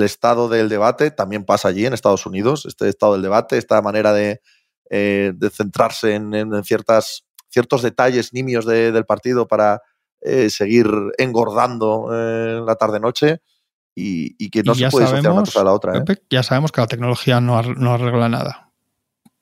estado 0.03 0.49
del 0.49 0.69
debate. 0.69 1.11
También 1.11 1.45
pasa 1.45 1.69
allí 1.69 1.87
en 1.87 1.93
Estados 1.93 2.27
Unidos, 2.27 2.67
este 2.67 2.89
estado 2.89 3.13
del 3.13 3.23
debate, 3.23 3.59
esta 3.59 3.81
manera 3.83 4.13
de, 4.13 4.41
eh, 4.89 5.33
centrarse 5.53 6.15
en, 6.15 6.65
ciertas, 6.65 7.27
ciertos 7.49 7.83
detalles 7.83 8.33
nimios 8.33 8.65
del 8.67 9.05
partido 9.05 9.47
para 9.47 9.83
eh, 10.21 10.51
seguir 10.51 10.89
engordando 11.19 12.09
la 12.11 12.75
tarde-noche 12.77 13.41
y, 13.95 14.51
que 14.51 14.63
no 14.63 14.75
se 14.75 14.89
puede 14.89 15.07
asociar 15.07 15.33
una 15.33 15.43
cosa 15.43 15.61
a 15.61 15.65
la 15.65 15.73
otra. 15.73 15.99
¿eh? 15.99 16.17
ya 16.31 16.43
sabemos 16.43 16.73
que 16.73 16.81
la 16.81 16.87
tecnología 16.87 17.41
no, 17.41 17.57
arregla 17.59 18.29
nada. 18.29 18.67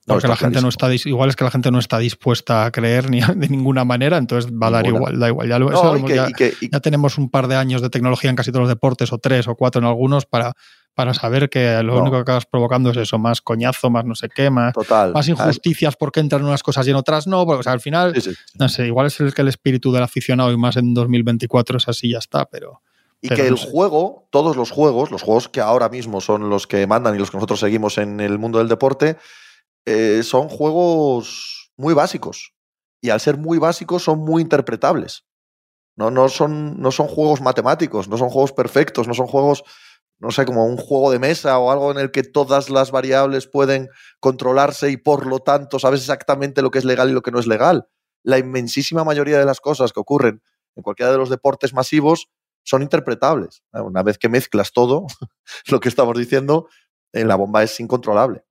Porque 0.05 0.27
la 0.27 0.37
gente 0.37 0.59
no 0.59 0.69
está 0.69 0.91
igual 0.91 1.29
es 1.29 1.35
que 1.35 1.43
la 1.43 1.51
gente 1.51 1.69
no 1.69 1.77
está 1.77 1.99
dispuesta 1.99 2.65
a 2.65 2.71
creer 2.71 3.11
ni 3.11 3.21
de 3.35 3.47
ninguna 3.47 3.85
manera, 3.85 4.17
entonces 4.17 4.51
va 4.51 4.67
a 4.67 4.71
dar 4.71 4.87
igual, 4.87 5.19
da 5.19 5.27
igual. 5.27 5.47
Ya, 5.47 6.79
tenemos 6.79 7.19
un 7.19 7.29
par 7.29 7.47
de 7.47 7.55
años 7.55 7.81
de 7.81 7.91
tecnología 7.91 8.31
en 8.31 8.35
casi 8.35 8.51
todos 8.51 8.61
los 8.61 8.69
deportes, 8.69 9.13
o 9.13 9.19
tres 9.19 9.47
o 9.47 9.55
cuatro 9.55 9.79
en 9.79 9.87
algunos, 9.87 10.25
para, 10.25 10.53
para 10.99 11.13
saber 11.13 11.49
que 11.49 11.81
lo 11.81 11.97
único 11.97 12.17
que 12.17 12.23
acabas 12.23 12.45
provocando 12.45 12.89
es 12.89 12.97
eso, 12.97 13.17
más 13.17 13.39
coñazo, 13.39 13.89
más 13.89 14.03
no 14.03 14.15
sé 14.15 14.27
qué, 14.27 14.49
más, 14.49 14.73
más 15.13 15.29
injusticias 15.29 15.95
porque 15.95 16.19
entran 16.19 16.43
unas 16.43 16.61
cosas 16.61 16.85
y 16.87 16.89
en 16.89 16.97
otras 16.97 17.25
no, 17.25 17.45
porque 17.45 17.69
al 17.69 17.79
final, 17.79 18.13
no 18.55 18.67
sé, 18.67 18.87
igual 18.87 19.07
es 19.07 19.17
el 19.21 19.33
que 19.33 19.41
el 19.41 19.47
espíritu 19.47 19.93
del 19.93 20.03
aficionado 20.03 20.51
y 20.51 20.57
más 20.57 20.75
en 20.75 20.93
2024 20.93 21.77
es 21.77 21.87
así, 21.87 22.11
ya 22.11 22.17
está, 22.17 22.43
pero 22.49 22.81
Y 23.21 23.29
que 23.29 23.47
el 23.47 23.55
juego, 23.55 24.27
todos 24.29 24.57
los 24.57 24.71
juegos, 24.71 25.09
los 25.09 25.21
juegos 25.21 25.47
que 25.47 25.61
ahora 25.61 25.87
mismo 25.87 26.19
son 26.19 26.49
los 26.49 26.67
que 26.67 26.85
mandan 26.85 27.15
y 27.15 27.17
los 27.17 27.31
que 27.31 27.37
nosotros 27.37 27.61
seguimos 27.61 27.97
en 27.97 28.19
el 28.19 28.37
mundo 28.37 28.59
del 28.59 28.67
deporte, 28.67 29.15
eh, 29.85 30.21
son 30.23 30.49
juegos 30.49 31.71
muy 31.77 31.93
básicos. 31.93 32.51
Y 32.99 33.11
al 33.11 33.21
ser 33.21 33.37
muy 33.37 33.57
básicos 33.57 34.03
son 34.03 34.19
muy 34.19 34.41
interpretables. 34.41 35.23
No, 35.95 36.11
no, 36.11 36.27
son, 36.27 36.81
no 36.81 36.91
son 36.91 37.07
juegos 37.07 37.39
matemáticos, 37.39 38.09
no 38.09 38.17
son 38.17 38.29
juegos 38.29 38.51
perfectos, 38.51 39.07
no 39.07 39.13
son 39.13 39.27
juegos, 39.27 39.63
no 40.19 40.31
sé, 40.31 40.45
como 40.45 40.65
un 40.65 40.77
juego 40.77 41.11
de 41.11 41.19
mesa 41.19 41.57
o 41.59 41.71
algo 41.71 41.91
en 41.91 41.97
el 41.97 42.11
que 42.11 42.23
todas 42.23 42.69
las 42.69 42.91
variables 42.91 43.47
pueden 43.47 43.89
controlarse 44.19 44.91
y 44.91 44.97
por 44.97 45.25
lo 45.25 45.39
tanto 45.39 45.79
sabes 45.79 46.01
exactamente 46.01 46.61
lo 46.61 46.71
que 46.71 46.79
es 46.79 46.85
legal 46.85 47.09
y 47.09 47.13
lo 47.13 47.21
que 47.21 47.31
no 47.31 47.39
es 47.39 47.47
legal. 47.47 47.87
La 48.23 48.37
inmensísima 48.37 49.03
mayoría 49.05 49.39
de 49.39 49.45
las 49.45 49.61
cosas 49.61 49.93
que 49.93 49.99
ocurren 49.99 50.41
en 50.75 50.83
cualquiera 50.83 51.11
de 51.11 51.17
los 51.17 51.29
deportes 51.29 51.73
masivos 51.73 52.29
son 52.63 52.81
interpretables. 52.81 53.63
Una 53.71 54.03
vez 54.03 54.17
que 54.17 54.29
mezclas 54.29 54.73
todo, 54.73 55.07
lo 55.67 55.79
que 55.79 55.89
estamos 55.89 56.17
diciendo, 56.17 56.67
en 57.13 57.27
la 57.27 57.35
bomba 57.35 57.63
es 57.63 57.79
incontrolable. 57.79 58.43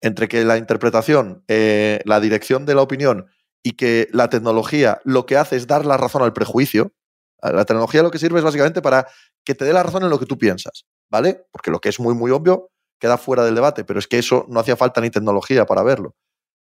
Entre 0.00 0.28
que 0.28 0.44
la 0.44 0.58
interpretación, 0.58 1.42
eh, 1.48 2.00
la 2.04 2.20
dirección 2.20 2.66
de 2.66 2.74
la 2.74 2.82
opinión 2.82 3.26
y 3.62 3.72
que 3.72 4.08
la 4.12 4.28
tecnología 4.28 5.00
lo 5.04 5.24
que 5.24 5.38
hace 5.38 5.56
es 5.56 5.66
dar 5.66 5.86
la 5.86 5.96
razón 5.96 6.22
al 6.22 6.34
prejuicio. 6.34 6.92
La 7.42 7.64
tecnología 7.64 8.02
lo 8.02 8.10
que 8.10 8.18
sirve 8.18 8.38
es 8.38 8.44
básicamente 8.44 8.82
para 8.82 9.06
que 9.44 9.54
te 9.54 9.64
dé 9.64 9.72
la 9.72 9.82
razón 9.82 10.02
en 10.02 10.10
lo 10.10 10.18
que 10.18 10.26
tú 10.26 10.38
piensas, 10.38 10.86
¿vale? 11.10 11.46
Porque 11.52 11.70
lo 11.70 11.80
que 11.80 11.88
es 11.88 12.00
muy, 12.00 12.14
muy 12.14 12.30
obvio 12.30 12.70
queda 12.98 13.18
fuera 13.18 13.44
del 13.44 13.54
debate, 13.54 13.84
pero 13.84 13.98
es 13.98 14.06
que 14.06 14.18
eso 14.18 14.46
no 14.48 14.60
hacía 14.60 14.76
falta 14.76 15.00
ni 15.00 15.10
tecnología 15.10 15.66
para 15.66 15.82
verlo. 15.82 16.16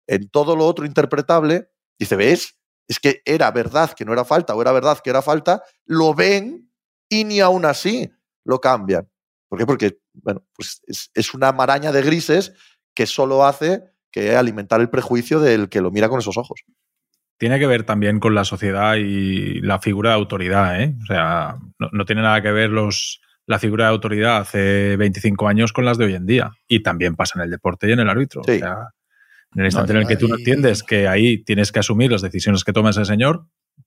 En 0.06 0.28
todo 0.28 0.56
lo 0.56 0.66
otro 0.66 0.84
interpretable, 0.84 1.70
dice, 1.98 2.16
¿ves? 2.16 2.58
Es 2.88 2.98
que 2.98 3.22
era 3.24 3.50
verdad 3.50 3.92
que 3.92 4.04
no 4.04 4.12
era 4.12 4.24
falta 4.24 4.54
o 4.54 4.60
era 4.60 4.72
verdad 4.72 4.98
que 5.02 5.10
era 5.10 5.22
falta, 5.22 5.62
lo 5.84 6.14
ven 6.14 6.70
y 7.08 7.24
ni 7.24 7.40
aún 7.40 7.64
así 7.64 8.10
lo 8.44 8.60
cambian. 8.60 9.08
¿Por 9.48 9.58
qué? 9.58 9.66
Porque, 9.66 9.98
bueno, 10.14 10.44
pues 10.54 10.82
es, 10.86 11.34
una 11.34 11.52
maraña 11.52 11.92
de 11.92 12.02
grises 12.02 12.54
que 12.94 13.06
solo 13.06 13.44
hace 13.44 13.84
que 14.10 14.34
alimentar 14.34 14.80
el 14.80 14.90
prejuicio 14.90 15.40
del 15.40 15.68
que 15.68 15.80
lo 15.80 15.90
mira 15.90 16.08
con 16.08 16.18
esos 16.18 16.36
ojos 16.36 16.64
tiene 17.42 17.58
que 17.58 17.66
ver 17.66 17.82
también 17.82 18.20
con 18.20 18.36
la 18.36 18.44
sociedad 18.44 18.94
y 18.94 19.60
la 19.62 19.80
figura 19.80 20.10
de 20.10 20.14
autoridad. 20.14 20.80
¿eh? 20.80 20.94
O 21.02 21.06
sea, 21.06 21.58
no, 21.76 22.04
tiene 22.04 22.22
nada 22.22 22.40
que 22.40 22.52
ver 22.52 22.70
los, 22.70 23.20
la 23.46 23.58
figura 23.58 23.86
de 23.86 23.90
autoridad 23.90 24.38
hace 24.38 24.96
25 24.96 25.48
años 25.48 25.72
con 25.72 25.84
las 25.84 25.98
de 25.98 26.06
hoy 26.06 26.14
en 26.14 26.26
día. 26.26 26.52
Y 26.68 26.82
también 26.82 27.16
pasa 27.16 27.38
en 27.38 27.44
el 27.44 27.50
deporte 27.50 27.88
y 27.88 27.92
en 27.92 28.00
el 28.00 28.08
árbitro. 28.08 28.42
O 28.42 28.44
sea, 28.44 28.88
en 29.54 29.60
el 29.60 29.66
instante 29.66 29.92
en 29.92 29.98
el 29.98 30.06
que 30.06 30.16
tú 30.16 30.28
no 30.28 30.36
entiendes 30.36 30.82
que 30.82 31.08
ahí 31.08 31.42
tienes 31.42 31.72
que 31.72 31.80
asumir 31.80 32.10
las 32.10 32.22
decisiones 32.22 32.64
que 32.64 32.72
toma 32.72 32.90
ese 32.90 33.04
señor, 33.04 33.46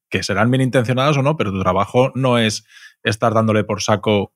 que 0.09 0.23
serán 0.23 0.51
bien 0.51 0.61
intencionadas 0.61 1.17
o 1.17 1.23
no, 1.23 1.37
pero 1.37 1.51
tu 1.51 1.61
trabajo 1.61 2.11
no 2.15 2.37
es 2.37 2.65
estar 3.03 3.33
dándole 3.33 3.63
por 3.63 3.81
saco 3.81 4.33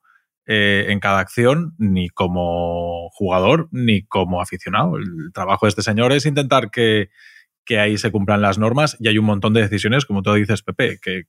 eh, 0.47 0.87
en 0.89 0.99
cada 0.99 1.19
acción, 1.19 1.75
ni 1.77 2.09
como 2.09 3.09
jugador, 3.11 3.67
ni 3.71 4.03
como 4.05 4.41
aficionado. 4.41 4.97
El 4.97 5.31
trabajo 5.33 5.65
de 5.65 5.69
este 5.69 5.83
señor 5.83 6.11
es 6.11 6.25
intentar 6.25 6.71
que 6.71 7.09
que 7.69 7.79
ahí 7.79 7.99
se 7.99 8.11
cumplan 8.11 8.41
las 8.41 8.57
normas 8.57 8.97
y 8.99 9.09
hay 9.09 9.19
un 9.19 9.25
montón 9.25 9.53
de 9.53 9.61
decisiones, 9.61 10.03
como 10.03 10.23
tú 10.23 10.33
dices, 10.33 10.63
Pepe, 10.63 10.97
que 10.99 11.25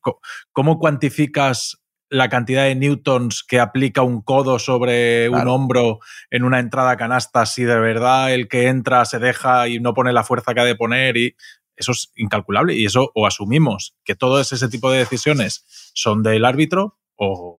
¿cómo 0.52 0.78
cuantificas 0.78 1.79
la 2.10 2.28
cantidad 2.28 2.64
de 2.64 2.74
newtons 2.74 3.44
que 3.44 3.60
aplica 3.60 4.02
un 4.02 4.20
codo 4.20 4.58
sobre 4.58 5.28
un 5.28 5.46
hombro 5.46 6.00
en 6.30 6.42
una 6.42 6.58
entrada 6.58 6.96
canasta 6.96 7.46
si 7.46 7.62
de 7.62 7.78
verdad 7.78 8.34
el 8.34 8.48
que 8.48 8.66
entra 8.66 9.04
se 9.04 9.20
deja 9.20 9.68
y 9.68 9.78
no 9.78 9.94
pone 9.94 10.12
la 10.12 10.24
fuerza 10.24 10.52
que 10.52 10.60
ha 10.60 10.64
de 10.64 10.74
poner 10.74 11.16
y 11.16 11.36
eso 11.76 11.92
es 11.92 12.12
incalculable 12.16 12.74
y 12.74 12.84
eso 12.84 13.12
o 13.14 13.26
asumimos 13.26 13.94
que 14.04 14.16
todo 14.16 14.40
ese 14.40 14.68
tipo 14.68 14.90
de 14.90 14.98
decisiones 14.98 15.64
son 15.94 16.22
del 16.22 16.44
árbitro 16.44 16.98
o 17.14 17.59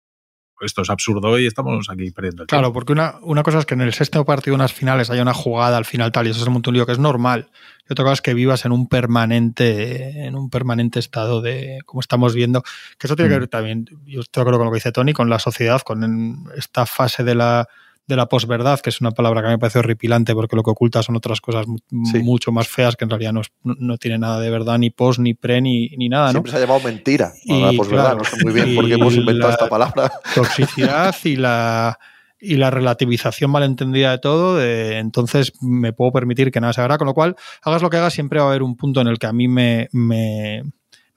esto 0.61 0.81
es 0.81 0.89
absurdo 0.89 1.39
y 1.39 1.47
estamos 1.47 1.89
aquí 1.89 2.11
perdiendo 2.11 2.43
el 2.43 2.47
tiempo. 2.47 2.61
Claro, 2.61 2.73
porque 2.73 2.93
una, 2.93 3.15
una 3.21 3.43
cosa 3.43 3.59
es 3.59 3.65
que 3.65 3.73
en 3.73 3.81
el 3.81 3.93
sexto 3.93 4.23
partido, 4.25 4.55
unas 4.55 4.73
finales, 4.73 5.09
haya 5.09 5.21
una 5.21 5.33
jugada 5.33 5.77
al 5.77 5.85
final 5.85 6.11
tal 6.11 6.27
y 6.27 6.31
eso 6.31 6.41
es 6.41 6.47
un 6.47 6.61
lío 6.73 6.85
que 6.85 6.91
es 6.91 6.99
normal. 6.99 7.49
Y 7.89 7.93
otra 7.93 8.03
cosa 8.03 8.13
es 8.13 8.21
que 8.21 8.33
vivas 8.33 8.65
en 8.65 8.71
un 8.71 8.87
permanente, 8.87 10.25
en 10.25 10.35
un 10.35 10.49
permanente 10.49 10.99
estado 10.99 11.41
de, 11.41 11.79
como 11.85 12.01
estamos 12.01 12.33
viendo, 12.33 12.63
que 12.97 13.07
eso 13.07 13.15
tiene 13.15 13.29
que 13.29 13.37
mm. 13.37 13.39
ver 13.39 13.47
también, 13.49 13.85
yo 14.05 14.21
estoy 14.21 14.41
de 14.41 14.43
acuerdo 14.43 14.59
con 14.59 14.65
lo 14.65 14.71
que 14.71 14.77
dice 14.77 14.91
Tony, 14.91 15.13
con 15.13 15.29
la 15.29 15.39
sociedad, 15.39 15.81
con 15.81 16.49
esta 16.55 16.85
fase 16.85 17.23
de 17.23 17.35
la 17.35 17.67
de 18.11 18.17
la 18.17 18.27
posverdad, 18.27 18.79
que 18.79 18.89
es 18.89 19.01
una 19.01 19.11
palabra 19.11 19.41
que 19.41 19.47
a 19.47 19.49
mí 19.49 19.55
me 19.55 19.59
parece 19.59 19.79
horripilante 19.79 20.33
porque 20.33 20.55
lo 20.55 20.63
que 20.63 20.69
oculta 20.69 21.01
son 21.01 21.15
otras 21.15 21.41
cosas 21.41 21.65
mucho 21.89 22.51
más 22.51 22.67
feas 22.67 22.95
que 22.95 23.05
en 23.05 23.09
realidad 23.09 23.33
no, 23.33 23.41
no, 23.63 23.97
tiene 23.97 24.17
nada 24.19 24.39
de 24.39 24.49
verdad, 24.49 24.77
ni 24.77 24.89
post, 24.89 25.19
ni 25.19 25.33
pre, 25.33 25.61
ni, 25.61 25.89
ni 25.97 26.09
nada. 26.09 26.31
Siempre 26.31 26.51
se 26.51 26.57
ha 26.57 26.61
llamado 26.61 26.81
mentira. 26.81 27.31
la 27.45 27.71
posverdad, 27.73 28.17
no 28.17 28.23
sé 28.23 28.37
muy 28.43 28.53
bien 28.53 28.75
por 28.75 28.87
qué 28.87 28.93
hemos 28.93 29.15
inventado 29.15 29.51
esta 29.51 29.69
palabra. 29.69 30.11
Toxicidad 30.35 31.15
y 31.23 31.35
la 31.35 31.97
y 32.41 32.55
la 32.55 32.71
relativización 32.71 33.51
malentendida 33.51 34.11
de 34.11 34.17
todo, 34.17 34.61
entonces 34.63 35.53
me 35.61 35.93
puedo 35.93 36.11
permitir 36.11 36.51
que 36.51 36.59
nada 36.59 36.73
se 36.73 36.81
haga, 36.81 36.97
con 36.97 37.05
lo 37.05 37.13
cual, 37.13 37.35
hagas 37.61 37.83
lo 37.83 37.91
que 37.91 37.97
hagas, 37.97 38.13
siempre 38.13 38.39
va 38.39 38.45
a 38.45 38.49
haber 38.49 38.63
un 38.63 38.75
punto 38.75 38.99
en 38.99 39.07
el 39.07 39.19
que 39.19 39.27
a 39.27 39.31
mí 39.31 39.47
me, 39.47 39.89
me, 39.91 40.63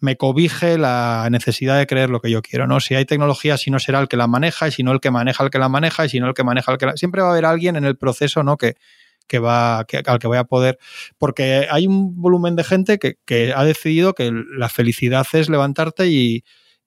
me 0.04 0.16
cobije 0.16 0.76
la 0.76 1.26
necesidad 1.30 1.78
de 1.78 1.86
creer 1.86 2.10
lo 2.10 2.20
que 2.20 2.30
yo 2.30 2.42
quiero, 2.42 2.66
¿no? 2.66 2.78
Si 2.78 2.94
hay 2.94 3.06
tecnología, 3.06 3.56
si 3.56 3.70
no 3.70 3.78
será 3.78 4.00
el 4.00 4.06
que 4.06 4.18
la 4.18 4.26
maneja, 4.26 4.68
y 4.68 4.70
si 4.70 4.82
no 4.82 4.92
el 4.92 5.00
que 5.00 5.10
maneja 5.10 5.42
el 5.42 5.50
que 5.50 5.58
la 5.58 5.70
maneja, 5.70 6.04
y 6.04 6.10
si 6.10 6.20
no 6.20 6.28
el 6.28 6.34
que 6.34 6.44
maneja 6.44 6.72
el 6.72 6.78
que 6.78 6.86
la... 6.86 6.96
Siempre 6.96 7.22
va 7.22 7.28
a 7.28 7.30
haber 7.32 7.46
alguien 7.46 7.76
en 7.76 7.84
el 7.86 7.96
proceso, 7.96 8.42
¿no? 8.42 8.58
Que, 8.58 8.76
que 9.26 9.38
va, 9.38 9.78
al 9.78 10.18
que 10.18 10.26
voy 10.26 10.36
a 10.36 10.44
poder. 10.44 10.78
Porque 11.16 11.66
hay 11.70 11.86
un 11.86 12.20
volumen 12.20 12.54
de 12.54 12.64
gente 12.64 12.98
que, 12.98 13.16
que 13.24 13.54
ha 13.54 13.64
decidido 13.64 14.12
que 14.12 14.30
la 14.30 14.68
felicidad 14.68 15.26
es 15.32 15.48
levantarte 15.48 16.06
y, 16.08 16.44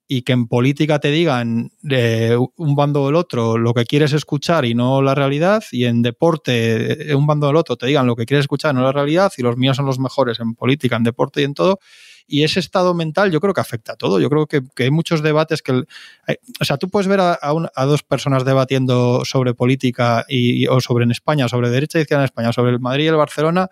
y 0.08 0.22
que 0.22 0.34
en 0.34 0.48
política 0.48 1.00
te 1.00 1.10
digan 1.10 1.72
de 1.82 2.38
un 2.56 2.76
bando 2.76 3.04
o 3.04 3.10
el 3.10 3.16
otro 3.16 3.58
lo 3.58 3.74
que 3.74 3.86
quieres 3.86 4.14
escuchar 4.14 4.64
y 4.66 4.74
no 4.74 5.02
la 5.02 5.16
realidad, 5.16 5.64
y 5.72 5.86
en 5.86 6.02
deporte 6.02 7.14
un 7.16 7.28
bando 7.28 7.48
o 7.48 7.50
el 7.50 7.58
otro 7.58 7.76
te 7.76 7.88
digan 7.88 8.08
lo 8.08 8.16
que 8.16 8.26
quieres 8.26 8.44
escuchar 8.44 8.74
y 8.74 8.78
no 8.78 8.84
la 8.84 8.94
realidad, 8.94 9.34
y 9.38 9.42
los 9.42 9.58
míos 9.58 9.76
son 9.76 9.86
los 9.86 10.00
mejores 10.00 10.40
en 10.40 10.54
política, 10.56 10.96
en 10.96 11.04
deporte 11.04 11.42
y 11.42 11.44
en 11.44 11.54
todo, 11.54 11.80
y 12.28 12.44
ese 12.44 12.60
estado 12.60 12.94
mental 12.94 13.32
yo 13.32 13.40
creo 13.40 13.54
que 13.54 13.62
afecta 13.62 13.94
a 13.94 13.96
todo. 13.96 14.20
Yo 14.20 14.30
creo 14.30 14.46
que, 14.48 14.62
hay 14.84 14.92
muchos 14.92 15.24
debates 15.24 15.62
que... 15.62 15.72
o 15.72 16.66
sea, 16.66 16.78
tú 16.78 16.90
puedes 16.90 17.08
ver 17.08 17.20
a, 17.22 17.86
dos 17.86 18.04
personas 18.04 18.44
debatiendo 18.44 19.24
sobre 19.24 19.54
política 19.54 20.26
y, 20.28 20.68
o 20.68 20.82
sobre 20.82 21.06
en 21.06 21.12
España, 21.12 21.48
sobre 21.48 21.70
derecha 21.70 22.00
y 22.00 22.02
izquierda 22.02 22.24
en 22.24 22.26
España, 22.26 22.52
sobre 22.52 22.72
el 22.72 22.80
Madrid 22.80 23.06
y 23.06 23.08
el 23.08 23.16
Barcelona, 23.16 23.70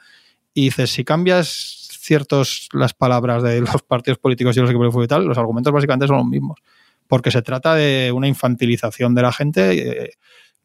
y 0.54 0.66
dices, 0.66 0.90
si 0.92 1.04
cambias 1.04 1.90
ciertos 2.00 2.70
las 2.72 2.94
palabras 2.94 3.44
de 3.44 3.60
los 3.74 3.82
partidos 3.84 4.20
políticos 4.20 4.56
y 4.56 4.62
los 4.62 4.70
equipos 4.70 4.96
de 4.96 5.08
tal, 5.08 5.26
los 5.26 5.38
argumentos 5.38 5.74
básicamente 5.74 6.08
son 6.08 6.18
los 6.18 6.26
mismos. 6.26 6.60
Porque 7.08 7.30
se 7.30 7.42
trata 7.42 7.76
de 7.76 8.12
una 8.12 8.28
infantilización 8.28 9.14
de 9.14 9.22
la 9.22 9.32
gente. 9.32 10.06
Eh, 10.06 10.12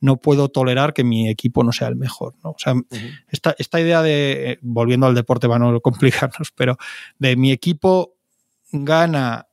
no 0.01 0.17
puedo 0.17 0.49
tolerar 0.49 0.95
que 0.95 1.05
mi 1.05 1.29
equipo 1.29 1.63
no 1.63 1.73
sea 1.73 1.89
el 1.89 1.97
mejor. 1.97 2.35
¿no? 2.43 2.51
O 2.51 2.59
sea, 2.59 2.75
esta, 3.29 3.55
esta, 3.59 3.81
idea 3.81 4.03
de, 4.03 4.59
volviendo 4.63 5.07
al 5.07 5.15
deporte 5.15 5.47
para 5.47 5.59
no 5.59 5.81
complicarnos, 5.81 6.53
pero 6.55 6.77
de 7.19 7.37
mi 7.37 7.53
equipo 7.53 8.15
gana 8.73 9.50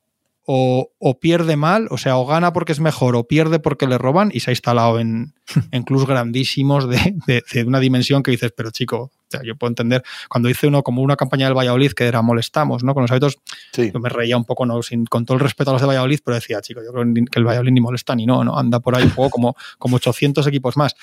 o, 0.50 1.20
pierde 1.20 1.58
mal, 1.58 1.90
o 1.92 1.98
sea, 1.98 2.16
o 2.16 2.26
gana 2.26 2.54
porque 2.54 2.72
es 2.72 2.80
mejor 2.80 3.18
o 3.18 3.28
pierde 3.28 3.60
porque 3.60 3.86
le 3.86 3.98
roban 3.98 4.32
y 4.34 4.40
se 4.40 4.50
ha 4.50 4.54
instalado 4.54 4.98
en, 4.98 5.34
en 5.72 5.84
clubs 5.84 6.08
grandísimos 6.08 6.88
de, 6.88 7.16
de, 7.28 7.64
una 7.66 7.82
dimensión 7.82 8.24
que 8.24 8.32
dices, 8.32 8.54
pero 8.56 8.72
chico, 8.72 9.12
yo 9.44 9.58
puedo 9.58 9.72
entender, 9.72 10.04
cuando 10.30 10.50
hice 10.50 10.68
uno 10.68 10.84
como 10.84 11.02
una 11.02 11.18
campaña 11.18 11.48
del 11.48 11.58
Valladolid 11.58 11.92
que 11.92 12.06
era 12.06 12.22
molestamos, 12.22 12.82
¿no? 12.82 12.94
Con 12.94 13.02
los 13.02 13.12
hábitos, 13.12 13.40
yo 13.76 14.00
me 14.00 14.08
reía 14.08 14.38
un 14.38 14.46
poco, 14.46 14.66
¿no? 14.66 14.82
Sin, 14.84 15.06
con 15.06 15.26
todo 15.26 15.36
el 15.36 15.42
respeto 15.42 15.72
a 15.72 15.74
los 15.74 15.82
de 15.82 15.88
Valladolid, 15.88 16.20
pero 16.24 16.36
decía, 16.36 16.62
chico, 16.62 16.80
yo 16.82 16.94
creo 16.94 17.04
que 17.30 17.40
el 17.40 17.46
Valladolid 17.46 17.74
ni 17.74 17.82
molesta 17.82 18.16
ni 18.16 18.26
no, 18.26 18.46
¿no? 18.46 18.58
Anda 18.58 18.80
por 18.80 18.96
ahí 18.96 19.04
un 19.04 19.12
poco 19.12 19.32
como, 19.32 19.58
como 19.78 19.98
800 19.98 20.48
equipos 20.48 20.78
más. 20.78 20.96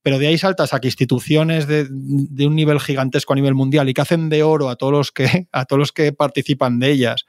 Pero 0.00 0.18
de 0.18 0.28
ahí 0.28 0.38
saltas 0.38 0.72
a 0.72 0.80
que 0.80 0.88
instituciones 0.88 1.66
de, 1.66 1.86
de, 1.90 2.46
un 2.46 2.54
nivel 2.54 2.80
gigantesco 2.80 3.34
a 3.34 3.36
nivel 3.36 3.54
mundial 3.54 3.90
y 3.90 3.92
que 3.92 4.00
hacen 4.00 4.30
de 4.30 4.42
oro 4.42 4.70
a 4.70 4.76
todos 4.76 4.92
los 4.92 5.12
que, 5.12 5.48
a 5.52 5.66
todos 5.66 5.78
los 5.78 5.92
que 5.92 6.12
participan 6.12 6.78
de 6.78 6.92
ellas 6.92 7.26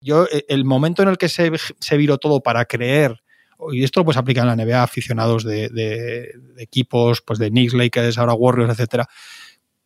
yo, 0.00 0.26
e, 0.30 0.44
el 0.48 0.64
momento 0.64 1.02
en 1.02 1.08
el 1.08 1.18
que 1.18 1.28
se, 1.28 1.50
se 1.78 1.96
viró 1.96 2.18
todo 2.18 2.40
para 2.40 2.64
creer, 2.64 3.22
y 3.72 3.84
esto 3.84 4.04
pues 4.04 4.16
aplica 4.16 4.40
en 4.40 4.46
la 4.46 4.56
NBA, 4.56 4.82
aficionados 4.82 5.44
de, 5.44 5.68
de, 5.68 6.32
de 6.54 6.62
equipos, 6.62 7.20
pues 7.20 7.38
de 7.38 7.50
Knicks, 7.50 7.74
Lakers, 7.74 8.18
ahora 8.18 8.32
Warriors, 8.32 8.70
etcétera, 8.70 9.06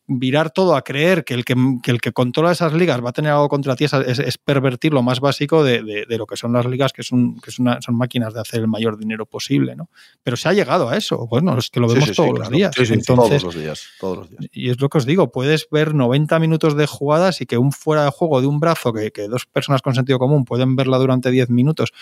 virar 0.06 0.50
todo 0.50 0.76
a 0.76 0.82
creer 0.82 1.24
que 1.24 1.34
el 1.34 1.44
que, 1.44 1.54
el 1.86 2.00
que 2.00 2.12
controla 2.12 2.52
esas 2.52 2.74
ligas 2.74 3.02
va 3.02 3.10
a 3.10 3.12
tener 3.12 3.32
algo 3.32 3.48
contra 3.48 3.74
ti 3.74 3.84
es, 3.84 4.38
pervertir 4.38 4.92
lo 4.92 5.02
más 5.02 5.20
básico 5.20 5.64
de, 5.64 6.04
lo 6.08 6.26
que 6.26 6.36
son 6.36 6.52
las 6.52 6.66
ligas, 6.66 6.92
que, 6.92 7.02
son, 7.02 7.40
que 7.40 7.50
son, 7.50 7.80
son, 7.80 7.96
máquinas 7.96 8.34
de 8.34 8.40
hacer 8.40 8.60
el 8.60 8.68
mayor 8.68 8.98
dinero 8.98 9.24
posible, 9.26 9.74
¿no? 9.74 9.88
Pero 10.22 10.36
se 10.36 10.48
ha 10.48 10.52
llegado 10.52 10.88
a 10.88 10.96
eso. 10.96 11.26
Bueno, 11.26 11.56
es 11.58 11.70
que 11.70 11.80
lo 11.80 11.88
vemos 11.88 12.12
todos, 12.12 12.38
los 12.38 12.50
días. 12.50 12.74
todos 13.06 13.42
los 13.42 13.54
días. 13.54 13.82
Todos 13.98 14.18
los 14.18 14.30
días. 14.30 14.50
Y 14.52 14.70
es 14.70 14.80
lo 14.80 14.88
que 14.88 14.98
os 14.98 15.06
digo, 15.06 15.32
puedes 15.32 15.68
ver 15.70 15.94
90 15.94 16.38
minutos 16.38 16.76
de 16.76 16.86
jugadas 16.86 17.40
y 17.40 17.46
que 17.46 17.56
un 17.56 17.72
fuera 17.72 18.04
de 18.04 18.10
juego 18.10 18.40
de 18.40 18.46
un 18.46 18.60
brazo, 18.60 18.92
que, 18.92 19.10
que 19.10 19.28
dos 19.28 19.46
personas 19.46 19.80
con 19.80 19.94
sentido 19.94 20.18
común 20.18 20.44
pueden 20.44 20.76
verla 20.76 20.98
durante 20.98 21.30
10 21.30 21.48
minutos. 21.50 21.92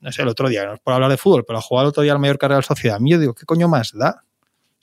No 0.00 0.12
sé, 0.12 0.22
el 0.22 0.28
otro 0.28 0.48
día, 0.48 0.64
no 0.66 0.74
es 0.74 0.80
por 0.80 0.94
hablar 0.94 1.10
de 1.10 1.16
fútbol, 1.16 1.44
pero 1.46 1.60
jugar 1.60 1.84
el 1.84 1.88
otro 1.90 2.02
día 2.02 2.12
al 2.12 2.18
mayor 2.18 2.38
carrera 2.38 2.56
Real 2.56 2.64
Sociedad, 2.64 2.96
a 2.96 3.00
mí 3.00 3.10
yo 3.10 3.18
digo, 3.18 3.34
¿qué 3.34 3.44
coño 3.44 3.68
más 3.68 3.92
da? 3.92 4.24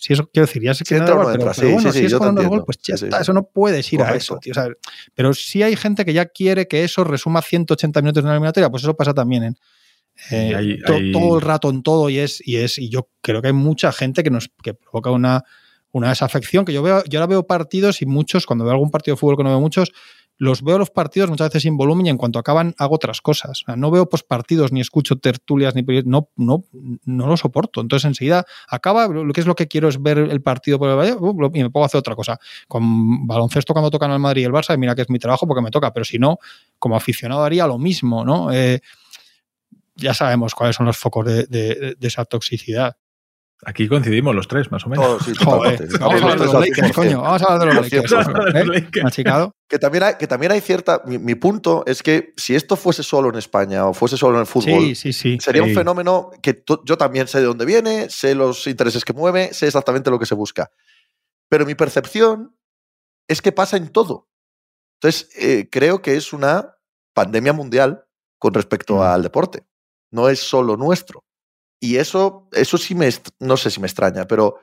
Si 0.02 0.14
eso 0.14 0.30
quiero 0.32 0.46
decir, 0.48 0.62
ya 0.64 0.74
sé 0.74 0.86
que 0.86 0.96
no 1.02 1.06
pero, 1.34 1.44
bueno, 1.74 1.90
si 1.92 2.06
es 2.06 2.12
con 2.20 2.28
gol, 2.50 2.60
pues 2.66 2.78
ya 2.82 2.96
está, 3.08 3.20
eso 3.22 3.34
no 3.34 3.44
puedes 3.44 3.92
ir 3.92 4.02
a 4.02 4.06
eso, 4.16 4.36
tío. 4.40 4.54
pero 5.14 5.34
si 5.34 5.62
hay 5.62 5.76
gente 5.76 6.06
que 6.06 6.14
ya 6.14 6.26
quiere 6.26 6.68
que 6.70 6.86
eso 6.86 7.04
resuma 7.04 7.42
180 7.42 8.02
minutos 8.02 8.24
de 8.24 8.28
una 8.28 8.36
eliminatoria, 8.36 8.70
pues 8.70 8.84
eso 8.84 8.96
pasa 8.96 9.14
también 9.14 9.44
en, 9.44 9.58
eh, 10.32 10.50
Y 10.52 10.54
hay- 10.54 10.80
to- 10.84 10.94
hay- 10.96 11.12
todo 11.12 11.36
el 11.36 11.42
rato 11.42 11.70
en 11.70 11.84
todo 11.84 12.10
y 12.10 12.18
es, 12.20 12.42
y 12.48 12.56
es, 12.58 12.78
y 12.80 12.90
yo 12.90 13.10
creo 13.22 13.42
que 13.42 13.48
hay 13.48 13.54
mucha 13.54 13.92
gente 13.92 14.24
que 14.24 14.30
nos 14.30 14.50
que 14.64 14.74
provoca 14.74 15.12
una, 15.12 15.44
una 15.92 16.10
desafección, 16.10 16.64
que 16.66 16.72
yo 16.72 16.82
veo, 16.82 17.04
yo 17.10 17.20
ahora 17.20 17.28
veo 17.28 17.46
partidos 17.48 18.02
y 18.02 18.06
muchos, 18.06 18.46
cuando 18.46 18.64
veo 18.64 18.72
algún 18.74 18.92
partido 18.92 19.16
de 19.16 19.20
fútbol 19.20 19.36
que 19.38 19.44
no 19.44 19.50
veo 19.50 19.60
muchos, 19.60 19.92
los 20.40 20.64
veo 20.64 20.78
los 20.78 20.90
partidos 20.90 21.30
muchas 21.30 21.50
veces 21.50 21.64
sin 21.64 21.76
volumen 21.76 22.06
y 22.06 22.10
en 22.10 22.18
cuanto 22.18 22.40
acaban 22.40 22.74
hago 22.78 22.96
otras 22.96 23.20
cosas. 23.22 23.64
No 23.76 23.92
veo 23.92 24.08
pues 24.08 24.24
partidos, 24.24 24.72
ni 24.72 24.80
escucho 24.80 25.18
tertulias, 25.18 25.76
ni 25.76 25.84
no, 26.06 26.30
no, 26.38 26.64
no 27.04 27.28
lo 27.28 27.36
soporto. 27.36 27.82
Entonces 27.82 28.08
enseguida 28.08 28.46
acaba, 28.70 29.08
lo 29.10 29.34
que 29.34 29.42
es 29.42 29.48
lo 29.48 29.56
que 29.56 29.68
quiero 29.68 29.90
es 29.90 30.02
ver 30.02 30.18
el 30.18 30.42
partido 30.42 30.80
por 30.80 30.90
el 30.90 30.96
Valle, 30.96 31.14
uh, 31.20 31.52
y 31.54 31.64
me 31.64 31.70
a 31.74 31.86
hacer 31.86 32.00
otra 32.00 32.16
cosa. 32.16 32.40
Con 32.70 33.28
baloncesto 33.28 33.74
cuando 33.74 33.92
tocan 33.92 34.12
al 34.12 34.20
Madrid 34.20 34.44
y 34.44 34.46
el 34.46 34.54
Barça, 34.54 34.78
mira 34.78 34.96
que 34.96 35.02
es 35.02 35.10
mi 35.10 35.20
trabajo 35.20 35.46
porque 35.46 35.62
me 35.62 35.72
toca, 35.72 35.92
pero 35.92 36.06
si 36.06 36.18
no, 36.18 36.38
como 36.80 36.96
aficionado 36.96 37.44
haría 37.44 37.68
lo 37.68 37.78
mismo, 37.78 38.24
¿no? 38.24 38.50
Eh, 38.54 38.80
ya 39.96 40.14
sabemos 40.14 40.56
cuáles 40.56 40.78
son 40.78 40.86
los 40.86 40.98
focos 40.98 41.26
de 41.26 41.98
esa 42.00 42.24
toxicidad. 42.24 42.96
Aquí 43.66 43.90
coincidimos 43.90 44.34
los 44.34 44.48
tres, 44.48 44.72
más 44.72 44.86
o 44.86 44.90
menos. 44.90 45.22
Sí, 45.26 45.34
Joder, 45.44 45.86
vamos 46.00 46.22
a 46.22 46.24
hablar 46.26 46.40
de 46.40 46.46
los 46.46 46.54
Lakers, 46.54 46.92
100%. 46.92 46.94
coño. 46.94 47.22
Vamos 47.22 47.42
a 47.42 47.46
hablar 47.46 47.60
de 47.60 47.66
los 47.66 47.76
Al 47.78 47.84
Lakers. 47.84 48.12
100%. 48.14 49.00
¿eh? 49.00 49.04
Machicado. 49.04 49.52
Que 49.68 49.78
también, 49.80 50.04
hay, 50.06 50.14
que 50.16 50.28
también 50.28 50.52
hay 50.54 50.62
cierta. 50.62 51.02
Mi, 51.06 51.18
mi 51.18 51.36
punto 51.36 51.84
es 51.86 52.02
que 52.02 52.34
si 52.38 52.56
esto 52.56 52.78
fuese 52.78 53.04
solo 53.04 53.28
en 53.30 53.36
España 53.36 53.86
o 53.86 53.94
fuese 53.94 54.16
solo 54.16 54.36
en 54.36 54.42
el 54.42 54.46
fútbol, 54.48 54.82
Sí, 54.82 54.96
sí, 54.96 55.12
sí. 55.14 55.38
sería 55.42 55.62
un 55.64 55.74
fenómeno 55.74 56.32
que 56.42 56.54
to- 56.54 56.82
yo 56.86 56.98
también 56.98 57.28
sé 57.28 57.40
de 57.40 57.46
dónde 57.48 57.66
viene, 57.66 58.10
sé 58.10 58.34
los 58.34 58.66
intereses 58.66 59.04
que 59.04 59.12
mueve, 59.12 59.54
sé 59.54 59.68
exactamente 59.68 60.10
lo 60.10 60.20
que 60.20 60.26
se 60.26 60.36
busca. 60.36 60.72
Pero 61.50 61.66
mi 61.66 61.76
percepción 61.76 62.56
es 63.28 63.42
que 63.42 63.52
pasa 63.52 63.76
en 63.76 63.90
todo. 63.90 64.30
Entonces, 65.02 65.30
eh, 65.38 65.68
creo 65.70 66.02
que 66.02 66.16
es 66.16 66.32
una 66.32 66.78
pandemia 67.14 67.52
mundial 67.52 68.06
con 68.38 68.54
respecto 68.54 68.96
Mm. 68.96 69.02
al 69.02 69.24
deporte. 69.24 69.64
No 70.12 70.30
es 70.30 70.40
solo 70.40 70.78
nuestro. 70.78 71.26
Y 71.80 71.96
eso, 71.98 72.48
eso 72.52 72.78
sí 72.78 72.94
me, 72.96 73.10
no 73.40 73.56
sé 73.58 73.72
si 73.72 73.80
me 73.80 73.88
extraña, 73.88 74.26
pero, 74.28 74.60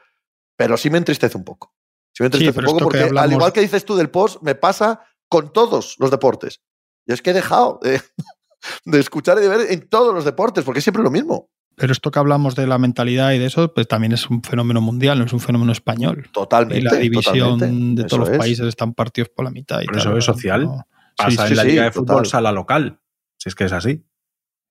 pero 0.56 0.76
sí 0.76 0.90
me 0.90 0.98
entristece 0.98 1.36
un 1.36 1.44
poco. 1.44 1.74
Sí 2.12 2.22
me 2.22 2.26
entristece 2.26 2.52
pero 2.54 2.70
un 2.70 2.78
poco 2.78 2.84
porque, 2.90 3.02
al 3.04 3.08
hablamos- 3.10 3.32
igual 3.32 3.52
que 3.52 3.60
dices 3.60 3.84
tú 3.84 3.96
del 3.96 4.10
post, 4.10 4.42
me 4.42 4.54
pasa 4.54 5.00
con 5.28 5.52
todos 5.52 5.96
los 5.98 6.10
deportes. 6.10 6.60
Yo 7.06 7.14
es 7.14 7.22
que 7.22 7.30
he 7.30 7.34
dejado 7.34 7.78
de, 7.82 8.00
de 8.84 9.00
escuchar 9.00 9.38
y 9.38 9.42
de 9.42 9.48
ver 9.48 9.72
en 9.72 9.88
todos 9.88 10.14
los 10.14 10.24
deportes, 10.24 10.64
porque 10.64 10.78
es 10.78 10.84
siempre 10.84 11.02
lo 11.02 11.10
mismo. 11.10 11.50
Pero 11.78 11.92
esto 11.92 12.10
que 12.10 12.18
hablamos 12.18 12.54
de 12.54 12.66
la 12.66 12.78
mentalidad 12.78 13.32
y 13.32 13.38
de 13.38 13.44
eso, 13.46 13.72
pues 13.74 13.86
también 13.86 14.12
es 14.12 14.30
un 14.30 14.42
fenómeno 14.42 14.80
mundial, 14.80 15.18
no 15.18 15.26
es 15.26 15.32
un 15.34 15.40
fenómeno 15.40 15.72
español. 15.72 16.26
Totalmente. 16.32 16.78
Y 16.78 16.82
la 16.82 16.94
división 16.94 17.58
totalmente. 17.58 18.00
de 18.02 18.06
eso 18.06 18.16
todos 18.16 18.20
los 18.20 18.30
es. 18.30 18.38
países 18.38 18.66
están 18.66 18.94
partidos 18.94 19.28
por 19.28 19.44
la 19.44 19.50
mitad. 19.50 19.82
Y 19.82 19.86
Pero 19.86 19.98
tal, 19.98 20.08
eso 20.08 20.16
es 20.18 20.24
social. 20.24 20.64
No. 20.64 20.86
Pasa 21.16 21.30
Sí, 21.30 21.36
en 21.42 21.48
sí, 21.48 21.54
la 21.54 21.62
sí, 21.62 21.68
liga 21.68 21.84
de 21.84 21.92
fútbol 21.92 22.06
total. 22.16 22.26
sala 22.26 22.52
local. 22.52 22.98
Si 23.38 23.50
es 23.50 23.54
que 23.54 23.64
es 23.64 23.72
así. 23.72 24.06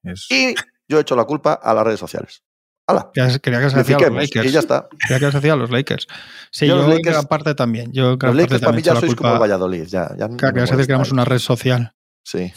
Es- 0.04 0.26
Y 0.32 0.56
yo 0.88 0.98
he 0.98 1.02
hecho 1.02 1.16
la 1.16 1.26
culpa 1.26 1.54
a 1.54 1.74
las 1.74 1.84
redes 1.86 2.00
sociales. 2.00 2.44
¡Hala! 2.88 3.10
Quería 3.14 3.60
que 3.62 3.70
se 3.72 3.80
hacía 3.80 3.98
a 3.98 4.02
los 4.02 4.14
Lakers. 4.14 4.46
Y 4.46 4.52
ya 4.52 4.60
está. 4.60 4.88
Quería 5.08 5.28
que 5.28 5.32
se 5.32 5.38
hacía 5.40 5.54
a 5.54 5.56
los 5.56 5.72
Lakers. 5.72 6.08
Sí, 6.52 6.68
Yo 6.68 6.76
yo, 6.76 6.82
los 6.84 6.92
en 6.92 6.98
Lakers- 7.00 7.12
gran 7.14 7.26
parte 7.26 7.56
también. 7.56 7.92
Yo 7.92 8.12
en 8.12 8.20
gran 8.20 8.36
Los 8.38 8.44
parte 8.44 8.54
Lakers 8.54 8.62
para 8.66 8.76
mí 8.76 8.82
ya 8.84 8.96
sois 8.96 9.16
como 9.16 9.34
el. 9.34 9.40
Valladolid. 9.40 9.86
Ya, 9.88 10.10
ya 10.18 10.28
Claro, 10.30 10.54
querías 10.54 10.70
decir 10.70 10.86
que 10.86 10.92
éramos 10.92 11.12
una 11.12 11.26
red 11.26 11.40
social. 11.40 11.94
Sí. 12.24 12.54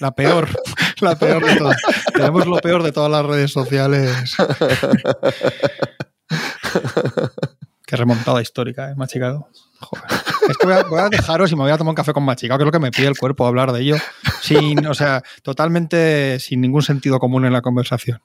La 0.00 0.12
peor. 0.14 0.48
La 1.00 1.16
peor 1.18 1.44
de 1.44 1.56
todas. 1.56 1.76
Tenemos 2.14 2.46
lo 2.46 2.56
peor 2.58 2.82
de 2.82 2.92
todas 2.92 3.10
las 3.10 3.26
redes 3.26 3.52
sociales. 3.52 4.36
Qué 7.94 8.00
remontada 8.00 8.42
histórica, 8.42 8.90
¿eh? 8.90 8.94
Machicado. 8.96 9.48
Joder. 9.80 10.04
Es 10.48 10.58
que 10.58 10.66
voy 10.66 10.74
a, 10.76 10.82
voy 10.84 11.00
a 11.00 11.08
dejaros 11.08 11.50
y 11.52 11.56
me 11.56 11.62
voy 11.62 11.70
a 11.70 11.78
tomar 11.78 11.92
un 11.92 11.94
café 11.94 12.12
con 12.12 12.22
Machicado, 12.22 12.58
que 12.58 12.64
es 12.64 12.66
lo 12.66 12.72
que 12.72 12.78
me 12.78 12.90
pide 12.90 13.06
el 13.06 13.16
cuerpo 13.16 13.46
hablar 13.46 13.72
de 13.72 13.80
ello. 13.80 13.96
Sin, 14.42 14.86
o 14.86 14.92
sea, 14.92 15.22
totalmente 15.42 16.38
sin 16.38 16.60
ningún 16.60 16.82
sentido 16.82 17.18
común 17.18 17.46
en 17.46 17.52
la 17.54 17.62
conversación. 17.62 18.20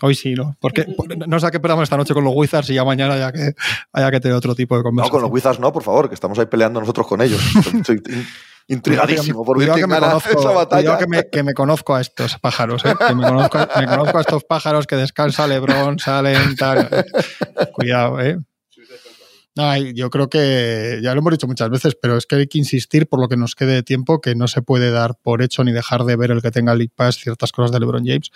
Hoy 0.00 0.16
sí, 0.16 0.34
¿no? 0.34 0.56
Porque 0.60 0.84
no 1.28 1.38
sé 1.38 1.46
a 1.46 1.50
qué 1.52 1.58
esperamos 1.58 1.84
esta 1.84 1.96
noche 1.96 2.12
con 2.12 2.24
los 2.24 2.32
Wizards 2.34 2.68
y 2.70 2.74
ya 2.74 2.84
mañana 2.84 3.14
haya 3.14 3.30
que, 3.30 3.52
haya 3.92 4.10
que 4.10 4.18
tener 4.18 4.36
otro 4.36 4.56
tipo 4.56 4.74
de 4.74 4.80
No, 4.80 4.84
conversación. 4.84 5.12
con 5.12 5.22
los 5.22 5.30
Wizards 5.30 5.60
no, 5.60 5.72
por 5.72 5.84
favor, 5.84 6.08
que 6.08 6.14
estamos 6.16 6.36
ahí 6.40 6.46
peleando 6.46 6.80
nosotros 6.80 7.06
con 7.06 7.20
ellos. 7.22 7.40
Estoy 7.72 8.02
in- 8.08 8.26
intrigadísimo 8.66 9.44
por 9.44 9.58
ver 9.60 9.70
que 9.74 9.86
me 9.86 9.98
conozco, 10.00 10.28
esa 10.28 10.34
cuidado 10.38 10.54
batalla. 10.56 10.98
que 10.98 11.06
me, 11.06 11.22
que 11.30 11.42
me 11.44 11.54
conozco 11.54 11.94
a 11.94 12.00
estos 12.00 12.36
pájaros, 12.40 12.84
¿eh? 12.84 12.94
que 13.06 13.14
me 13.14 13.22
conozco, 13.28 13.58
me 13.78 13.86
conozco 13.86 14.18
a 14.18 14.20
estos 14.22 14.42
pájaros 14.42 14.88
que 14.88 14.96
descansa 14.96 15.46
Lebron, 15.46 16.00
salen, 16.00 16.56
tal. 16.56 16.88
Cuidado, 17.72 18.18
¿eh? 18.20 18.38
No, 19.54 19.76
y 19.76 19.92
yo 19.94 20.08
creo 20.08 20.30
que 20.30 21.00
ya 21.02 21.12
lo 21.14 21.20
hemos 21.20 21.32
dicho 21.32 21.46
muchas 21.46 21.68
veces, 21.68 21.94
pero 22.00 22.16
es 22.16 22.26
que 22.26 22.36
hay 22.36 22.46
que 22.46 22.58
insistir 22.58 23.06
por 23.06 23.20
lo 23.20 23.28
que 23.28 23.36
nos 23.36 23.54
quede 23.54 23.74
de 23.74 23.82
tiempo 23.82 24.20
que 24.20 24.34
no 24.34 24.48
se 24.48 24.62
puede 24.62 24.90
dar 24.90 25.16
por 25.20 25.42
hecho 25.42 25.62
ni 25.62 25.72
dejar 25.72 26.04
de 26.04 26.16
ver 26.16 26.30
el 26.30 26.40
que 26.40 26.50
tenga 26.50 26.72
el 26.72 26.78
League 26.78 26.92
Pass 26.94 27.16
ciertas 27.16 27.52
cosas 27.52 27.70
de 27.70 27.80
LeBron 27.80 28.04
James, 28.04 28.30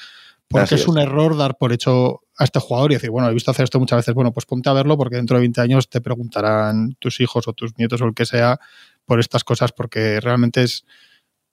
porque 0.48 0.64
Así 0.64 0.74
es, 0.74 0.82
es. 0.82 0.88
un 0.88 0.98
error 0.98 1.36
dar 1.36 1.56
por 1.56 1.72
hecho 1.72 2.20
a 2.36 2.44
este 2.44 2.60
jugador 2.60 2.92
y 2.92 2.96
decir, 2.96 3.10
bueno, 3.10 3.30
he 3.30 3.34
visto 3.34 3.50
hacer 3.50 3.64
esto 3.64 3.80
muchas 3.80 3.98
veces, 3.98 4.14
bueno, 4.14 4.32
pues 4.32 4.44
ponte 4.44 4.68
a 4.68 4.74
verlo 4.74 4.98
porque 4.98 5.16
dentro 5.16 5.36
de 5.36 5.40
20 5.40 5.60
años 5.62 5.88
te 5.88 6.02
preguntarán 6.02 6.96
tus 6.98 7.18
hijos 7.20 7.48
o 7.48 7.54
tus 7.54 7.78
nietos 7.78 8.02
o 8.02 8.04
el 8.04 8.14
que 8.14 8.26
sea 8.26 8.60
por 9.06 9.18
estas 9.18 9.42
cosas 9.42 9.72
porque 9.72 10.20
realmente 10.20 10.64
es 10.64 10.84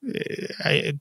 eh, 0.02 0.98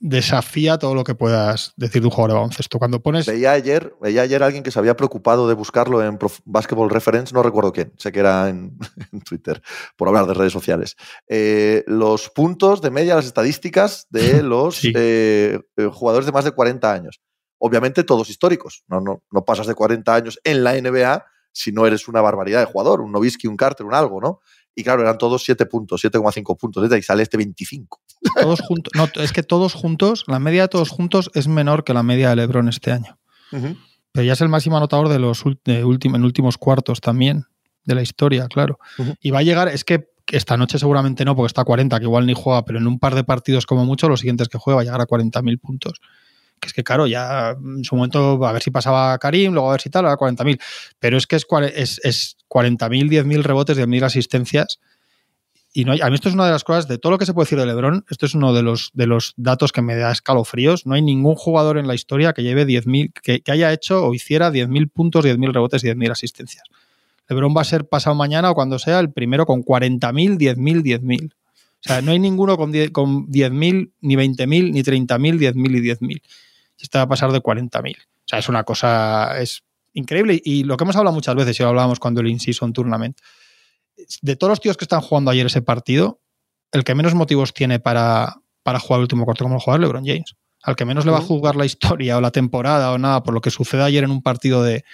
desafía 0.00 0.78
todo 0.78 0.94
lo 0.94 1.04
que 1.04 1.14
puedas 1.14 1.72
decir 1.76 2.00
de 2.02 2.06
un 2.06 2.10
jugador 2.12 2.30
de 2.30 2.34
baloncesto. 2.36 2.78
Cuando 2.78 3.00
pones 3.02 3.26
Veía 3.26 3.52
ayer, 3.52 3.94
veía 4.00 4.22
ayer 4.22 4.42
a 4.42 4.46
alguien 4.46 4.62
que 4.62 4.70
se 4.70 4.78
había 4.78 4.96
preocupado 4.96 5.48
de 5.48 5.54
buscarlo 5.54 6.02
en 6.04 6.18
Basketball 6.44 6.90
Reference, 6.90 7.34
no 7.34 7.42
recuerdo 7.42 7.72
quién, 7.72 7.92
sé 7.96 8.12
que 8.12 8.20
era 8.20 8.48
en, 8.48 8.78
en 9.12 9.20
Twitter, 9.22 9.62
por 9.96 10.08
hablar 10.08 10.26
de 10.26 10.34
redes 10.34 10.52
sociales. 10.52 10.96
Eh, 11.28 11.84
los 11.86 12.30
puntos 12.30 12.80
de 12.80 12.90
media, 12.90 13.16
las 13.16 13.26
estadísticas 13.26 14.06
de 14.10 14.42
los 14.42 14.76
Sí. 14.76 14.92
eh, 14.94 15.60
eh, 15.76 15.88
jugadores 15.92 16.26
de 16.26 16.32
más 16.32 16.44
de 16.44 16.52
40 16.52 16.92
años. 16.92 17.20
Obviamente 17.58 18.04
todos 18.04 18.30
históricos, 18.30 18.84
no, 18.86 19.00
no, 19.00 19.24
no 19.32 19.44
pasas 19.44 19.66
de 19.66 19.74
40 19.74 20.14
años 20.14 20.38
en 20.44 20.62
la 20.62 20.74
NBA 20.80 21.24
si 21.52 21.72
no 21.72 21.86
eres 21.86 22.06
una 22.06 22.20
barbaridad 22.20 22.60
de 22.60 22.66
jugador, 22.66 23.00
un 23.00 23.10
Novisky, 23.10 23.48
un 23.48 23.56
Carter, 23.56 23.84
un 23.84 23.94
algo, 23.94 24.20
¿no? 24.20 24.38
Y 24.76 24.84
claro, 24.84 25.02
eran 25.02 25.18
todos 25.18 25.42
7 25.42 25.66
puntos, 25.66 26.04
7,5 26.04 26.56
puntos, 26.56 26.88
y 26.96 27.02
sale 27.02 27.24
este 27.24 27.36
25. 27.36 28.00
Todos 28.40 28.60
juntos, 28.60 28.92
no, 28.94 29.08
es 29.22 29.32
que 29.32 29.42
todos 29.42 29.74
juntos, 29.74 30.24
la 30.26 30.38
media 30.38 30.62
de 30.62 30.68
todos 30.68 30.90
juntos 30.90 31.30
es 31.34 31.48
menor 31.48 31.84
que 31.84 31.94
la 31.94 32.02
media 32.02 32.30
de 32.30 32.36
LeBron 32.36 32.68
este 32.68 32.92
año. 32.92 33.18
Pero 34.12 34.24
ya 34.24 34.32
es 34.32 34.40
el 34.40 34.48
máximo 34.48 34.76
anotador 34.76 35.08
de 35.08 35.18
los 35.18 35.42
de 35.64 35.80
en 35.80 36.24
últimos 36.24 36.58
cuartos 36.58 37.00
también 37.00 37.46
de 37.84 37.94
la 37.94 38.02
historia, 38.02 38.48
claro. 38.48 38.78
Y 39.20 39.30
va 39.30 39.40
a 39.40 39.42
llegar, 39.42 39.68
es 39.68 39.84
que 39.84 40.08
esta 40.30 40.56
noche 40.56 40.78
seguramente 40.78 41.24
no, 41.24 41.34
porque 41.34 41.46
está 41.48 41.62
a 41.62 41.64
40, 41.64 41.98
que 41.98 42.04
igual 42.04 42.26
ni 42.26 42.34
juega, 42.34 42.64
pero 42.64 42.78
en 42.78 42.86
un 42.86 42.98
par 42.98 43.14
de 43.14 43.24
partidos 43.24 43.66
como 43.66 43.84
mucho, 43.84 44.08
los 44.08 44.20
siguientes 44.20 44.48
que 44.48 44.58
juega 44.58 44.76
va 44.76 44.82
a 44.82 44.84
llegar 44.84 45.00
a 45.00 45.06
40.000 45.06 45.58
puntos. 45.58 46.00
Que 46.60 46.68
es 46.68 46.74
que, 46.74 46.84
claro, 46.84 47.06
ya 47.06 47.50
en 47.52 47.84
su 47.84 47.96
momento 47.96 48.44
a 48.44 48.52
ver 48.52 48.62
si 48.62 48.70
pasaba 48.70 49.16
Karim, 49.18 49.52
luego 49.52 49.68
a 49.68 49.72
ver 49.72 49.80
si 49.80 49.90
tal, 49.90 50.06
a 50.06 50.16
40.000. 50.16 50.60
Pero 50.98 51.16
es 51.16 51.26
que 51.26 51.36
es, 51.36 51.46
es, 51.74 52.00
es 52.02 52.36
40.000, 52.48 53.08
10.000 53.08 53.42
rebotes, 53.42 53.78
10.000 53.78 54.04
asistencias. 54.04 54.80
Y 55.78 55.84
no 55.84 55.92
hay- 55.92 56.00
a 56.00 56.08
mí 56.08 56.16
esto 56.16 56.28
es 56.28 56.34
una 56.34 56.44
de 56.44 56.50
las 56.50 56.64
cosas, 56.64 56.88
de 56.88 56.98
todo 56.98 57.12
lo 57.12 57.18
que 57.18 57.24
se 57.24 57.32
puede 57.32 57.44
decir 57.44 57.56
de 57.56 57.64
LeBron, 57.64 58.04
esto 58.10 58.26
es 58.26 58.34
uno 58.34 58.52
de 58.52 58.64
los, 58.64 59.34
datos 59.36 59.70
que 59.70 59.80
me 59.80 59.94
da 59.94 60.10
escalofríos. 60.10 60.86
No 60.86 60.96
hay 60.96 61.02
ningún 61.02 61.36
jugador 61.36 61.78
en 61.78 61.86
la 61.86 61.94
historia 61.94 62.32
que 62.32 62.42
lleve 62.42 62.66
10.000, 62.66 63.12
que, 63.22 63.42
que 63.42 63.52
haya 63.52 63.72
hecho 63.72 64.04
o 64.04 64.12
hiciera 64.12 64.50
10.000 64.50 64.88
puntos, 64.88 65.24
10.000 65.24 65.52
rebotes 65.52 65.84
y 65.84 65.86
10.000 65.86 66.10
asistencias. 66.10 66.64
LeBron 67.28 67.54
va 67.56 67.60
a 67.60 67.64
ser 67.64 67.86
pasado 67.86 68.16
mañana 68.16 68.50
o 68.50 68.56
cuando 68.56 68.80
sea 68.80 68.98
el 68.98 69.12
primero 69.12 69.46
con 69.46 69.62
40.000, 69.62 70.36
10.000, 70.36 70.82
10.000. 70.82 71.30
O 71.30 71.36
sea, 71.80 72.02
no 72.02 72.10
hay 72.10 72.18
ninguno 72.18 72.56
con 72.56 72.72
10 72.72 72.90
con 72.90 73.28
10.000, 73.28 73.92
ni 74.00 74.16
20.000, 74.16 74.72
ni 74.72 74.82
30.000, 74.82 75.38
10.000 75.38 75.76
y 75.76 75.80
10.000. 75.80 76.22
Este 76.80 76.98
va 76.98 77.04
a 77.04 77.08
pasar 77.08 77.30
de 77.30 77.40
40.000. 77.40 77.94
O 77.94 78.00
sea, 78.24 78.40
es 78.40 78.48
una 78.48 78.64
cosa, 78.64 79.40
es 79.40 79.62
increíble. 79.94 80.42
Y 80.44 80.64
lo 80.64 80.76
que 80.76 80.82
hemos 80.82 80.96
hablado 80.96 81.14
muchas 81.14 81.36
veces, 81.36 81.60
y 81.60 81.62
lo 81.62 81.68
hablábamos 81.68 82.00
cuando 82.00 82.20
el 82.20 82.26
In-Season 82.26 82.72
Tournament, 82.72 83.16
de 84.22 84.36
todos 84.36 84.50
los 84.50 84.60
tíos 84.60 84.76
que 84.76 84.84
están 84.84 85.00
jugando 85.00 85.30
ayer 85.30 85.46
ese 85.46 85.62
partido, 85.62 86.20
el 86.72 86.84
que 86.84 86.94
menos 86.94 87.14
motivos 87.14 87.52
tiene 87.54 87.80
para, 87.80 88.36
para 88.62 88.78
jugar 88.80 88.98
el 88.98 89.02
último 89.02 89.24
cuarto 89.24 89.44
como 89.44 89.58
jugar 89.60 89.80
LeBron 89.80 90.04
James. 90.06 90.36
Al 90.62 90.76
que 90.76 90.84
menos 90.84 91.04
le 91.06 91.12
va 91.12 91.18
a 91.18 91.22
jugar 91.22 91.56
la 91.56 91.64
historia 91.66 92.16
o 92.18 92.20
la 92.20 92.30
temporada 92.30 92.92
o 92.92 92.98
nada 92.98 93.22
por 93.22 93.32
lo 93.34 93.40
que 93.40 93.50
sucede 93.50 93.82
ayer 93.82 94.04
en 94.04 94.10
un 94.10 94.22
partido 94.22 94.62
de, 94.62 94.84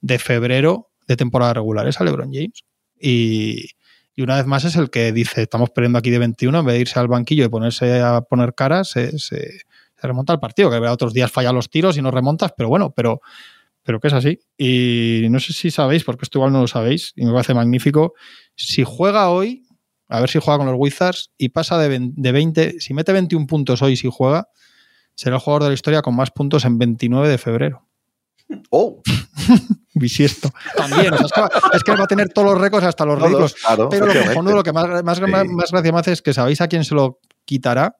de 0.00 0.18
febrero 0.18 0.90
de 1.06 1.16
temporada 1.16 1.54
regular 1.54 1.86
es 1.88 2.00
a 2.00 2.04
LeBron 2.04 2.30
James. 2.32 2.62
Y, 3.00 3.70
y 4.14 4.22
una 4.22 4.36
vez 4.36 4.46
más 4.46 4.64
es 4.64 4.76
el 4.76 4.90
que 4.90 5.12
dice, 5.12 5.42
estamos 5.42 5.70
perdiendo 5.70 5.98
aquí 5.98 6.10
de 6.10 6.18
21, 6.18 6.58
en 6.60 6.64
vez 6.66 6.74
de 6.74 6.80
irse 6.80 6.98
al 7.00 7.08
banquillo 7.08 7.44
y 7.44 7.48
ponerse 7.48 8.00
a 8.00 8.20
poner 8.22 8.54
caras, 8.54 8.90
se, 8.90 9.18
se- 9.18 9.60
se 9.96 10.06
remonta 10.08 10.32
al 10.34 10.40
partido, 10.40 10.70
que 10.70 10.76
otros 10.76 11.14
días 11.14 11.30
falla 11.32 11.52
los 11.52 11.70
tiros 11.70 11.96
y 11.96 12.02
no 12.02 12.10
remontas, 12.10 12.52
pero 12.56 12.68
bueno, 12.68 12.92
pero, 12.94 13.20
pero 13.84 14.00
que 14.00 14.08
es 14.08 14.14
así. 14.14 14.40
Y 14.58 15.26
no 15.30 15.38
sé 15.38 15.52
si 15.52 15.70
sabéis, 15.70 16.02
porque 16.04 16.24
esto 16.24 16.38
igual 16.38 16.52
no 16.52 16.60
lo 16.62 16.66
sabéis, 16.66 17.12
y 17.14 17.24
me 17.24 17.32
parece 17.32 17.54
magnífico, 17.54 18.14
si 18.56 18.82
juega 18.84 19.30
hoy, 19.30 19.66
a 20.08 20.20
ver 20.20 20.28
si 20.30 20.40
juega 20.40 20.58
con 20.58 20.66
los 20.66 20.76
Wizards, 20.78 21.30
y 21.38 21.50
pasa 21.50 21.78
de, 21.78 21.88
ven- 21.88 22.12
de 22.16 22.32
20, 22.32 22.80
si 22.80 22.92
mete 22.94 23.12
21 23.12 23.46
puntos 23.46 23.80
hoy 23.82 23.96
si 23.96 24.08
juega, 24.10 24.48
será 25.14 25.36
el 25.36 25.42
jugador 25.42 25.62
de 25.64 25.68
la 25.68 25.74
historia 25.74 26.02
con 26.02 26.16
más 26.16 26.30
puntos 26.32 26.64
en 26.64 26.78
29 26.78 27.28
de 27.28 27.38
febrero. 27.38 27.86
Oh, 28.70 29.00
Bisiesto. 29.94 30.50
También, 30.76 31.14
o 31.14 31.28
sea, 31.28 31.48
es, 31.72 31.82
que 31.84 31.92
va, 31.92 32.04
a 32.04 32.06
tener 32.06 32.28
todos 32.30 32.52
los 32.52 32.60
récords 32.60 32.84
hasta 32.84 33.04
los 33.04 33.16
claro, 33.18 33.88
Pero 33.88 34.06
lo 34.06 34.12
efectivamente. 34.12 34.28
cojonudo, 34.34 34.56
lo 34.56 34.62
que 34.62 34.72
más, 34.72 35.04
más, 35.04 35.18
Sí. 35.18 35.24
más 35.54 35.70
gracia 35.70 35.92
me 35.92 35.98
hace 36.00 36.12
es 36.12 36.20
que 36.22 36.32
sabéis 36.34 36.60
a 36.60 36.68
quién 36.68 36.84
se 36.84 36.94
lo 36.94 37.20
quitará. 37.44 37.96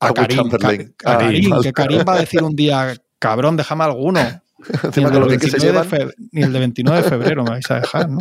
A 0.00 0.12
Karim, 0.12 0.40
Ah, 0.52 0.58
Karim, 0.58 0.92
vale. 1.04 1.60
que 1.62 1.72
Karim 1.72 2.00
va 2.08 2.14
a 2.14 2.20
decir 2.20 2.42
un 2.42 2.56
día, 2.56 2.94
cabrón, 3.18 3.56
déjame 3.56 3.84
alguno. 3.84 4.20
Ni 4.82 4.88
Encima 4.88 5.08
el, 5.08 5.12
con 5.12 5.22
lo 5.22 5.28
que 5.28 5.38
se 5.38 5.56
29 5.56 5.58
de 5.58 5.60
llevan. 5.60 5.84
fe- 5.88 6.14
ni 6.32 6.42
el 6.42 6.52
de 6.52 6.58
29 6.58 7.02
de 7.02 7.08
febrero 7.08 7.44
me 7.44 7.50
vais 7.50 7.70
a 7.70 7.80
dejar, 7.80 8.08
¿no? 8.10 8.18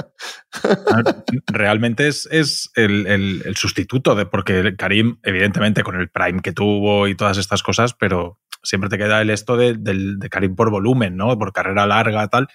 Realmente 1.47 2.07
es, 2.07 2.27
es 2.31 2.71
el, 2.75 3.07
el- 3.07 3.43
el 3.45 3.55
sustituto 3.55 4.15
de 4.15 4.25
porque 4.25 4.75
Karim, 4.75 5.17
evidentemente, 5.23 5.83
con 5.83 5.95
el 5.99 6.09
Prime 6.09 6.41
que 6.41 6.51
tuvo 6.53 7.07
y 7.07 7.15
todas 7.15 7.37
estas 7.37 7.63
cosas, 7.63 7.93
pero 7.93 8.39
siempre 8.63 8.89
te 8.89 8.97
queda 8.97 9.21
el 9.21 9.29
esto 9.29 9.57
de, 9.57 9.75
del- 9.75 10.19
de 10.19 10.29
Karim 10.29 10.55
por 10.55 10.69
volumen, 10.69 11.15
¿no? 11.17 11.37
Por 11.37 11.53
carrera 11.53 11.85
larga, 11.87 12.27
tal. 12.27 12.47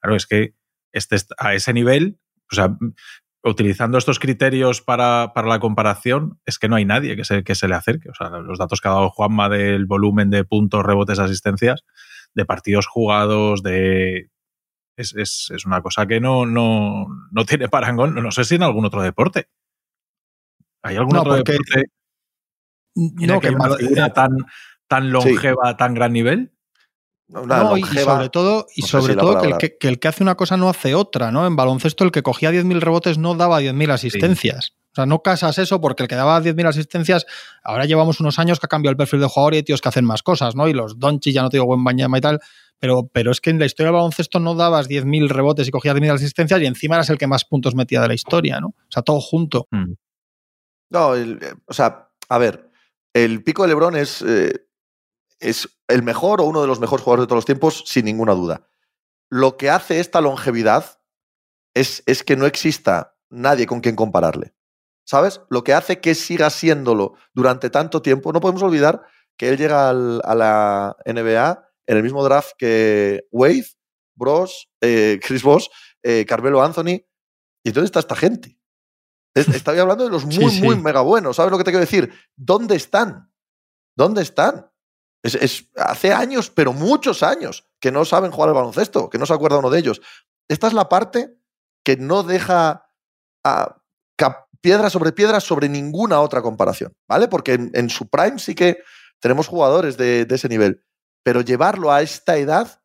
Claro, 0.00 0.16
es 0.16 0.26
que 0.26 0.54
este, 0.92 1.16
est- 1.16 1.32
a 1.38 1.54
ese 1.54 1.72
nivel, 1.72 2.18
o 2.50 2.54
sea, 2.54 2.76
utilizando 3.42 3.98
estos 3.98 4.18
criterios 4.18 4.80
para, 4.80 5.32
para 5.34 5.48
la 5.48 5.58
comparación, 5.60 6.40
es 6.46 6.58
que 6.58 6.68
no 6.68 6.76
hay 6.76 6.84
nadie 6.86 7.14
que 7.16 7.24
se, 7.24 7.44
que 7.44 7.54
se 7.54 7.68
le 7.68 7.74
acerque. 7.74 8.08
O 8.08 8.14
sea, 8.14 8.30
los 8.38 8.58
datos 8.58 8.80
que 8.80 8.88
ha 8.88 8.92
dado 8.92 9.10
Juanma 9.10 9.48
del 9.48 9.86
volumen 9.86 10.30
de 10.30 10.44
puntos, 10.44 10.84
rebotes, 10.84 11.18
asistencias, 11.18 11.82
de 12.34 12.44
partidos 12.44 12.86
jugados, 12.86 13.62
de. 13.62 14.30
Es, 14.96 15.14
es- 15.16 15.50
es 15.54 15.66
una 15.66 15.82
cosa 15.82 16.06
que 16.06 16.20
no, 16.20 16.46
no, 16.46 17.06
no 17.32 17.44
tiene 17.44 17.68
parangón. 17.68 18.14
No 18.14 18.30
sé 18.30 18.44
si 18.44 18.54
en 18.56 18.62
algún 18.62 18.84
otro 18.84 19.02
deporte. 19.02 19.48
¿Hay 20.82 20.96
algún 20.96 21.14
No, 21.14 21.20
otro 21.22 21.36
porque- 21.36 21.52
deporte 21.52 21.80
en 22.96 23.26
No, 23.26 23.34
el 23.34 23.40
que 23.40 23.48
que 23.48 23.54
haya 23.54 23.56
una 23.66 23.76
figura 23.76 24.12
tan, 24.12 24.30
tan 24.86 25.10
longeva, 25.10 25.70
a 25.70 25.76
tan 25.76 25.94
gran 25.94 26.12
nivel? 26.12 26.53
No, 27.28 27.76
y- 27.76 27.82
sobre 28.04 28.28
todo, 28.28 28.66
y 28.76 28.82
no 28.82 28.86
sobre 28.86 29.14
si 29.14 29.18
todo 29.18 29.30
que, 29.30 29.34
el 29.36 29.40
palabra- 29.42 29.58
que, 29.58 29.78
que 29.78 29.88
el 29.88 29.98
que 29.98 30.08
hace 30.08 30.22
una 30.22 30.34
cosa 30.34 30.56
no 30.56 30.68
hace 30.68 30.94
otra, 30.94 31.30
¿no? 31.32 31.46
En 31.46 31.56
baloncesto 31.56 32.04
el 32.04 32.12
que 32.12 32.22
cogía 32.22 32.50
10.000 32.50 32.80
rebotes 32.80 33.18
no 33.18 33.34
daba 33.34 33.60
10.000 33.60 33.90
asistencias. 33.90 34.74
O 34.92 34.94
sea, 34.94 35.06
no 35.06 35.22
casas 35.22 35.58
eso 35.58 35.80
porque 35.80 36.04
el 36.04 36.08
que 36.08 36.14
daba 36.14 36.40
10.000 36.40 36.66
asistencias, 36.66 37.26
ahora 37.64 37.84
llevamos 37.86 38.20
unos 38.20 38.38
años 38.38 38.60
que 38.60 38.66
ha 38.66 38.68
cambiado 38.68 38.92
el 38.92 38.96
perfil 38.96 39.20
de 39.20 39.26
jugador 39.26 39.54
y 39.54 39.56
hay 39.56 39.62
tíos 39.64 39.80
que 39.80 39.88
hacen 39.88 40.04
más 40.04 40.22
cosas, 40.22 40.54
¿no? 40.54 40.68
Y 40.68 40.72
los 40.72 40.98
Donchi, 41.00 41.32
ya 41.32 41.42
no 41.42 41.48
te 41.50 41.56
digo 41.56 41.66
buen 41.66 41.82
bañama 41.82 42.18
y 42.18 42.20
tal, 42.20 42.38
pero, 42.78 43.08
pero 43.12 43.32
es 43.32 43.40
que 43.40 43.50
en 43.50 43.58
la 43.58 43.66
historia 43.66 43.86
del 43.88 43.94
baloncesto 43.94 44.38
no 44.38 44.54
dabas 44.54 44.86
10.000 44.86 45.28
rebotes 45.30 45.66
y 45.66 45.70
cogías 45.72 45.94
10.000 45.96 46.12
asistencias 46.12 46.60
y 46.60 46.66
encima 46.66 46.94
eras 46.96 47.10
el 47.10 47.18
que 47.18 47.26
más 47.26 47.44
puntos 47.44 47.74
metía 47.74 48.00
de 48.02 48.08
la 48.08 48.14
historia, 48.14 48.60
¿no? 48.60 48.68
O 48.68 48.74
sea, 48.90 49.02
todo 49.02 49.20
junto. 49.20 49.66
Mm. 49.72 49.94
No, 50.90 51.14
el- 51.14 51.38
eh, 51.42 51.54
o 51.66 51.72
sea, 51.72 52.08
a 52.28 52.38
ver, 52.38 52.70
el 53.12 53.42
pico 53.42 53.62
de 53.62 53.68
Lebron 53.68 53.96
es, 53.96 54.22
eh, 54.22 54.52
es 55.40 55.68
el 55.88 56.02
mejor 56.02 56.40
o 56.40 56.44
uno 56.44 56.60
de 56.60 56.66
los 56.66 56.80
mejores 56.80 57.02
jugadores 57.04 57.24
de 57.24 57.26
todos 57.28 57.38
los 57.38 57.44
tiempos, 57.44 57.84
sin 57.86 58.04
ninguna 58.04 58.32
duda. 58.34 58.66
Lo 59.30 59.56
que 59.56 59.70
hace 59.70 60.00
esta 60.00 60.20
longevidad 60.20 61.00
es, 61.74 62.02
es 62.06 62.22
que 62.22 62.36
no 62.36 62.46
exista 62.46 63.16
nadie 63.30 63.66
con 63.66 63.80
quien 63.80 63.96
compararle. 63.96 64.54
¿Sabes? 65.06 65.40
Lo 65.50 65.64
que 65.64 65.74
hace 65.74 66.00
que 66.00 66.14
siga 66.14 66.48
siéndolo 66.48 67.14
durante 67.34 67.68
tanto 67.68 68.00
tiempo. 68.00 68.32
No 68.32 68.40
podemos 68.40 68.62
olvidar 68.62 69.02
que 69.36 69.48
él 69.50 69.58
llega 69.58 69.90
al- 69.90 70.22
a 70.24 70.34
la 70.34 70.96
NBA 71.04 71.68
en 71.86 71.96
el 71.98 72.02
mismo 72.02 72.24
draft 72.24 72.52
que 72.56 73.26
Wade, 73.30 73.66
Bros, 74.14 74.70
eh, 74.80 75.18
Chris 75.22 75.42
Bosh, 75.42 75.66
eh, 76.02 76.24
Carmelo 76.26 76.62
Anthony. 76.62 77.02
¿Y 77.62 77.72
dónde 77.72 77.86
está 77.86 77.98
esta 78.00 78.16
gente? 78.16 78.58
Es- 79.34 79.48
Estaba 79.48 79.78
hablando 79.80 80.04
de 80.04 80.10
los 80.10 80.24
muy, 80.24 80.34
Sí, 80.34 80.50
sí. 80.50 80.62
muy 80.62 80.76
mega 80.80 81.02
buenos. 81.02 81.36
¿Sabes 81.36 81.50
lo 81.52 81.58
que 81.58 81.64
te 81.64 81.70
quiero 81.72 81.84
decir? 81.84 82.10
¿Dónde 82.36 82.76
están? 82.76 83.30
¿Dónde 83.96 84.22
están? 84.22 84.70
Es, 85.24 85.34
es- 85.34 85.70
hace 85.76 86.12
años, 86.12 86.50
pero 86.50 86.72
muchos 86.72 87.22
años, 87.24 87.66
que 87.80 87.90
no 87.90 88.04
saben 88.04 88.30
jugar 88.30 88.50
al 88.50 88.54
baloncesto, 88.54 89.10
que 89.10 89.18
no 89.18 89.26
se 89.26 89.32
acuerda 89.34 89.58
uno 89.58 89.70
de 89.70 89.78
ellos. 89.80 90.00
Esta 90.48 90.66
es 90.68 90.74
la 90.74 90.88
parte 90.88 91.34
que 91.84 91.96
no 91.96 92.22
deja 92.22 92.86
a, 93.44 93.76
ca- 94.16 94.46
piedra 94.60 94.90
sobre 94.90 95.12
piedra 95.12 95.40
sobre 95.40 95.68
ninguna 95.68 96.20
otra 96.20 96.42
comparación, 96.42 96.92
¿vale? 97.08 97.28
Porque 97.28 97.54
en, 97.72 97.90
su 97.90 98.08
prime 98.08 98.38
sí 98.38 98.54
que 98.54 98.78
tenemos 99.20 99.48
jugadores 99.48 99.96
de, 99.96 100.24
de 100.26 100.34
ese 100.34 100.48
nivel, 100.48 100.84
pero 101.22 101.40
llevarlo 101.40 101.90
a 101.90 102.02
esta 102.02 102.36
edad 102.36 102.80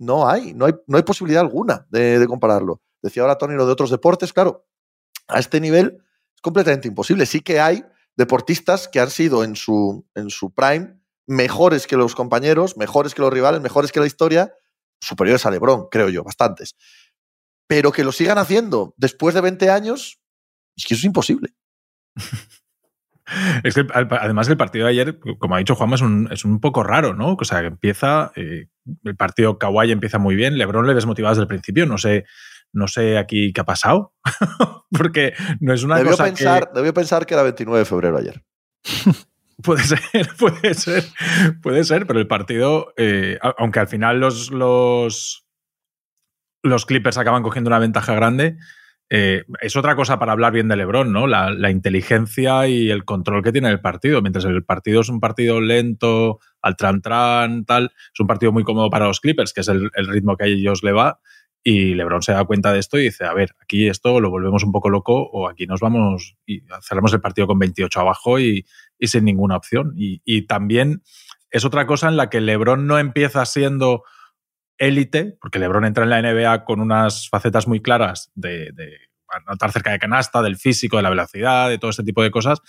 no 0.00 0.28
hay, 0.28 0.54
no 0.54 0.66
hay, 0.66 0.74
no 0.88 0.96
hay 0.96 1.02
posibilidad 1.04 1.42
alguna 1.42 1.86
de, 1.90 2.18
de 2.18 2.26
compararlo. 2.26 2.80
Decía 3.02 3.22
ahora 3.22 3.38
Tony 3.38 3.54
lo 3.54 3.66
de 3.66 3.72
otros 3.72 3.90
deportes, 3.90 4.32
claro, 4.32 4.66
a 5.28 5.38
este 5.38 5.60
nivel 5.60 6.02
es 6.34 6.40
completamente 6.42 6.88
imposible. 6.88 7.26
Sí 7.26 7.40
que 7.40 7.60
hay 7.60 7.84
deportistas 8.16 8.88
que 8.88 9.00
han 9.00 9.10
sido 9.10 9.44
en 9.44 9.54
su, 9.56 10.04
en 10.14 10.30
su 10.30 10.52
prime 10.52 11.00
mejores 11.26 11.86
que 11.86 11.96
los 11.96 12.14
compañeros, 12.14 12.76
mejores 12.76 13.14
que 13.14 13.22
los 13.22 13.32
rivales, 13.32 13.60
mejores 13.60 13.92
que 13.92 14.00
la 14.00 14.06
historia, 14.06 14.52
superiores 15.00 15.46
a 15.46 15.50
Lebron, 15.50 15.88
creo 15.90 16.08
yo, 16.08 16.24
bastantes. 16.24 16.76
Pero 17.66 17.92
que 17.92 18.04
lo 18.04 18.12
sigan 18.12 18.38
haciendo 18.38 18.94
después 18.96 19.34
de 19.34 19.40
20 19.40 19.70
años, 19.70 20.20
es 20.76 20.86
que 20.86 20.94
eso 20.94 21.00
es 21.00 21.04
imposible. 21.04 21.54
Es 23.64 23.74
que 23.74 23.86
además 23.92 24.48
el 24.48 24.56
partido 24.56 24.84
de 24.84 24.90
ayer, 24.90 25.18
como 25.38 25.54
ha 25.54 25.58
dicho 25.58 25.74
Juanma, 25.74 25.94
es 25.94 26.02
un, 26.02 26.28
es 26.30 26.44
un 26.44 26.60
poco 26.60 26.82
raro, 26.82 27.14
¿no? 27.14 27.36
O 27.38 27.44
sea, 27.44 27.60
que 27.60 27.68
empieza, 27.68 28.32
eh, 28.36 28.66
el 29.04 29.16
partido 29.16 29.58
Kawhi 29.58 29.92
empieza 29.92 30.18
muy 30.18 30.34
bien, 30.34 30.58
Lebron 30.58 30.86
le 30.86 30.94
desmotivado 30.94 31.32
desde 31.34 31.42
el 31.42 31.48
principio, 31.48 31.86
no 31.86 31.98
sé, 31.98 32.26
no 32.72 32.88
sé 32.88 33.18
aquí 33.18 33.52
qué 33.52 33.60
ha 33.60 33.64
pasado, 33.64 34.14
porque 34.90 35.34
no 35.60 35.72
es 35.72 35.82
una 35.82 35.96
Debió 35.96 36.12
cosa 36.12 36.24
pensar, 36.24 36.70
debió 36.74 36.92
pensar 36.92 37.24
que 37.24 37.34
era 37.34 37.42
29 37.44 37.78
de 37.78 37.84
febrero 37.84 38.18
ayer. 38.18 38.42
puede 39.62 39.82
ser, 39.84 40.28
puede 40.38 40.74
ser, 40.74 41.04
puede 41.62 41.84
ser, 41.84 42.06
pero 42.06 42.18
el 42.18 42.26
partido, 42.26 42.92
eh, 42.96 43.38
aunque 43.58 43.80
al 43.80 43.88
final 43.88 44.20
los, 44.20 44.50
los, 44.50 45.46
los 46.62 46.86
Clippers 46.86 47.18
acaban 47.18 47.42
cogiendo 47.42 47.68
una 47.68 47.78
ventaja 47.78 48.14
grande, 48.14 48.56
eh, 49.14 49.44
es 49.60 49.76
otra 49.76 49.94
cosa 49.94 50.18
para 50.18 50.32
hablar 50.32 50.52
bien 50.52 50.68
de 50.68 50.76
LeBron, 50.76 51.12
¿no? 51.12 51.26
La, 51.26 51.70
inteligencia 51.70 52.66
y 52.66 52.90
el 52.90 53.04
control 53.04 53.42
que 53.42 53.52
tiene 53.52 53.68
el 53.68 53.80
partido. 53.80 54.22
Mientras 54.22 54.46
el 54.46 54.64
partido 54.64 55.02
es 55.02 55.10
un 55.10 55.20
partido 55.20 55.60
lento, 55.60 56.38
al 56.62 56.76
tran-tran, 56.76 57.66
tal, 57.66 57.92
es 57.94 58.20
un 58.20 58.26
partido 58.26 58.52
muy 58.52 58.64
cómodo 58.64 58.88
para 58.88 59.06
los 59.06 59.20
Clippers, 59.20 59.52
que 59.52 59.60
es 59.60 59.68
el 59.68 59.90
ritmo 60.08 60.36
que 60.36 60.44
a 60.44 60.46
ellos 60.46 60.82
le 60.82 60.92
va. 60.92 61.20
Y 61.64 61.94
LeBron 61.94 62.22
se 62.22 62.32
da 62.32 62.44
cuenta 62.44 62.72
de 62.72 62.80
esto 62.80 62.98
y 62.98 63.04
dice, 63.04 63.24
a 63.24 63.32
ver, 63.32 63.54
aquí 63.60 63.88
esto 63.88 64.20
lo 64.20 64.30
volvemos 64.30 64.64
un 64.64 64.72
poco 64.72 64.90
loco 64.90 65.14
o 65.14 65.48
aquí 65.48 65.66
nos 65.66 65.80
vamos 65.80 66.36
y 66.44 66.62
cerramos 66.82 67.12
el 67.12 67.20
partido 67.20 67.46
con 67.46 67.58
28 67.58 68.00
abajo 68.00 68.40
y, 68.40 68.66
sin 69.00 69.24
ninguna 69.24 69.56
opción. 69.56 69.92
Y, 69.96 70.46
también 70.46 71.02
es 71.50 71.64
otra 71.64 71.86
cosa 71.86 72.08
en 72.08 72.16
la 72.16 72.30
que 72.30 72.40
LeBron 72.40 72.86
no 72.86 72.98
empieza 72.98 73.44
siendo 73.44 74.02
élite, 74.78 75.36
porque 75.40 75.60
LeBron 75.60 75.84
entra 75.84 76.04
en 76.04 76.10
la 76.10 76.22
NBA 76.22 76.64
con 76.64 76.80
unas 76.80 77.28
facetas 77.28 77.68
muy 77.68 77.80
claras 77.80 78.32
de, 78.34 78.72
de 78.72 78.98
anotar 79.28 79.70
cerca 79.70 79.92
de 79.92 79.98
canasta, 79.98 80.42
del 80.42 80.56
físico, 80.56 80.96
de 80.96 81.04
la 81.04 81.10
velocidad, 81.10 81.68
de 81.68 81.78
todo 81.78 81.90
este 81.90 82.02
tipo 82.02 82.22
de 82.22 82.30
cosas, 82.30 82.60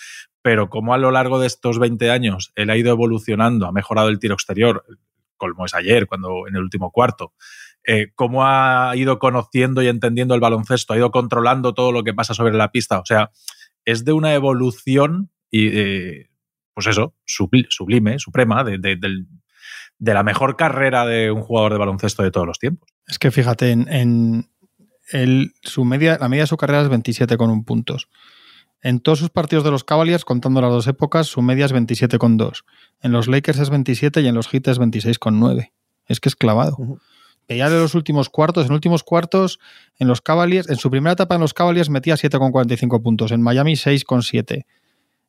pero 0.41 0.69
como 0.69 0.93
a 0.93 0.97
lo 0.97 1.11
largo 1.11 1.39
de 1.39 1.47
estos 1.47 1.79
20 1.79 2.11
años 2.11 2.51
él 2.55 2.69
ha 2.69 2.77
ido 2.77 2.91
evolucionando, 2.91 3.65
ha 3.65 3.71
mejorado 3.71 4.09
el 4.09 4.19
tiro 4.19 4.33
exterior, 4.35 4.85
como 5.37 5.65
es 5.65 5.73
ayer, 5.73 6.07
cuando 6.07 6.47
en 6.47 6.55
el 6.55 6.61
último 6.61 6.91
cuarto, 6.91 7.33
eh, 7.85 8.07
cómo 8.15 8.45
ha 8.45 8.93
ido 8.95 9.19
conociendo 9.19 9.81
y 9.81 9.87
entendiendo 9.87 10.35
el 10.35 10.41
baloncesto, 10.41 10.93
ha 10.93 10.97
ido 10.97 11.11
controlando 11.11 11.73
todo 11.73 11.91
lo 11.91 12.03
que 12.03 12.13
pasa 12.13 12.33
sobre 12.33 12.53
la 12.53 12.71
pista, 12.71 12.99
o 12.99 13.05
sea, 13.05 13.31
es 13.85 14.05
de 14.05 14.13
una 14.13 14.33
evolución 14.33 15.29
y, 15.51 15.67
eh, 15.77 16.29
pues 16.73 16.87
eso, 16.87 17.13
subli- 17.27 17.67
sublime, 17.69 18.17
suprema, 18.19 18.63
de, 18.63 18.77
de, 18.77 18.95
del, 18.95 19.27
de 19.99 20.13
la 20.13 20.23
mejor 20.23 20.55
carrera 20.55 21.05
de 21.05 21.31
un 21.31 21.41
jugador 21.41 21.73
de 21.73 21.79
baloncesto 21.79 22.23
de 22.23 22.31
todos 22.31 22.47
los 22.47 22.59
tiempos. 22.59 22.89
Es 23.07 23.19
que 23.19 23.29
fíjate, 23.31 23.71
en, 23.71 23.87
en 23.91 24.49
el, 25.11 25.51
su 25.61 25.83
media, 25.85 26.17
la 26.19 26.29
media 26.29 26.43
de 26.43 26.47
su 26.47 26.57
carrera 26.57 26.81
es 26.81 26.89
27,1 26.89 27.65
puntos. 27.65 28.09
En 28.81 28.99
todos 28.99 29.19
sus 29.19 29.29
partidos 29.29 29.63
de 29.63 29.71
los 29.71 29.83
Cavaliers, 29.83 30.25
contando 30.25 30.59
las 30.61 30.71
dos 30.71 30.87
épocas, 30.87 31.27
su 31.27 31.41
media 31.41 31.65
es 31.65 31.73
27,2. 31.73 32.63
En 33.01 33.11
los 33.11 33.27
Lakers 33.27 33.59
es 33.59 33.69
27 33.69 34.21
y 34.21 34.27
en 34.27 34.35
los 34.35 34.47
Heat 34.49 34.67
es 34.69 34.79
26,9. 34.79 35.71
Es 36.07 36.19
que 36.19 36.27
es 36.29 36.35
clavado. 36.35 36.77
Veía 37.47 37.69
de 37.69 37.79
los 37.79 37.95
últimos 37.95 38.29
cuartos, 38.29 38.65
en 38.65 38.71
últimos 38.71 39.03
cuartos, 39.03 39.59
en 39.99 40.07
los 40.07 40.21
Cavaliers, 40.21 40.69
en 40.69 40.77
su 40.77 40.89
primera 40.89 41.13
etapa 41.13 41.35
en 41.35 41.41
los 41.41 41.53
Cavaliers 41.53 41.89
metía 41.89 42.15
7,45 42.15 43.01
puntos, 43.01 43.31
en 43.31 43.41
Miami 43.41 43.73
6,7. 43.73 44.65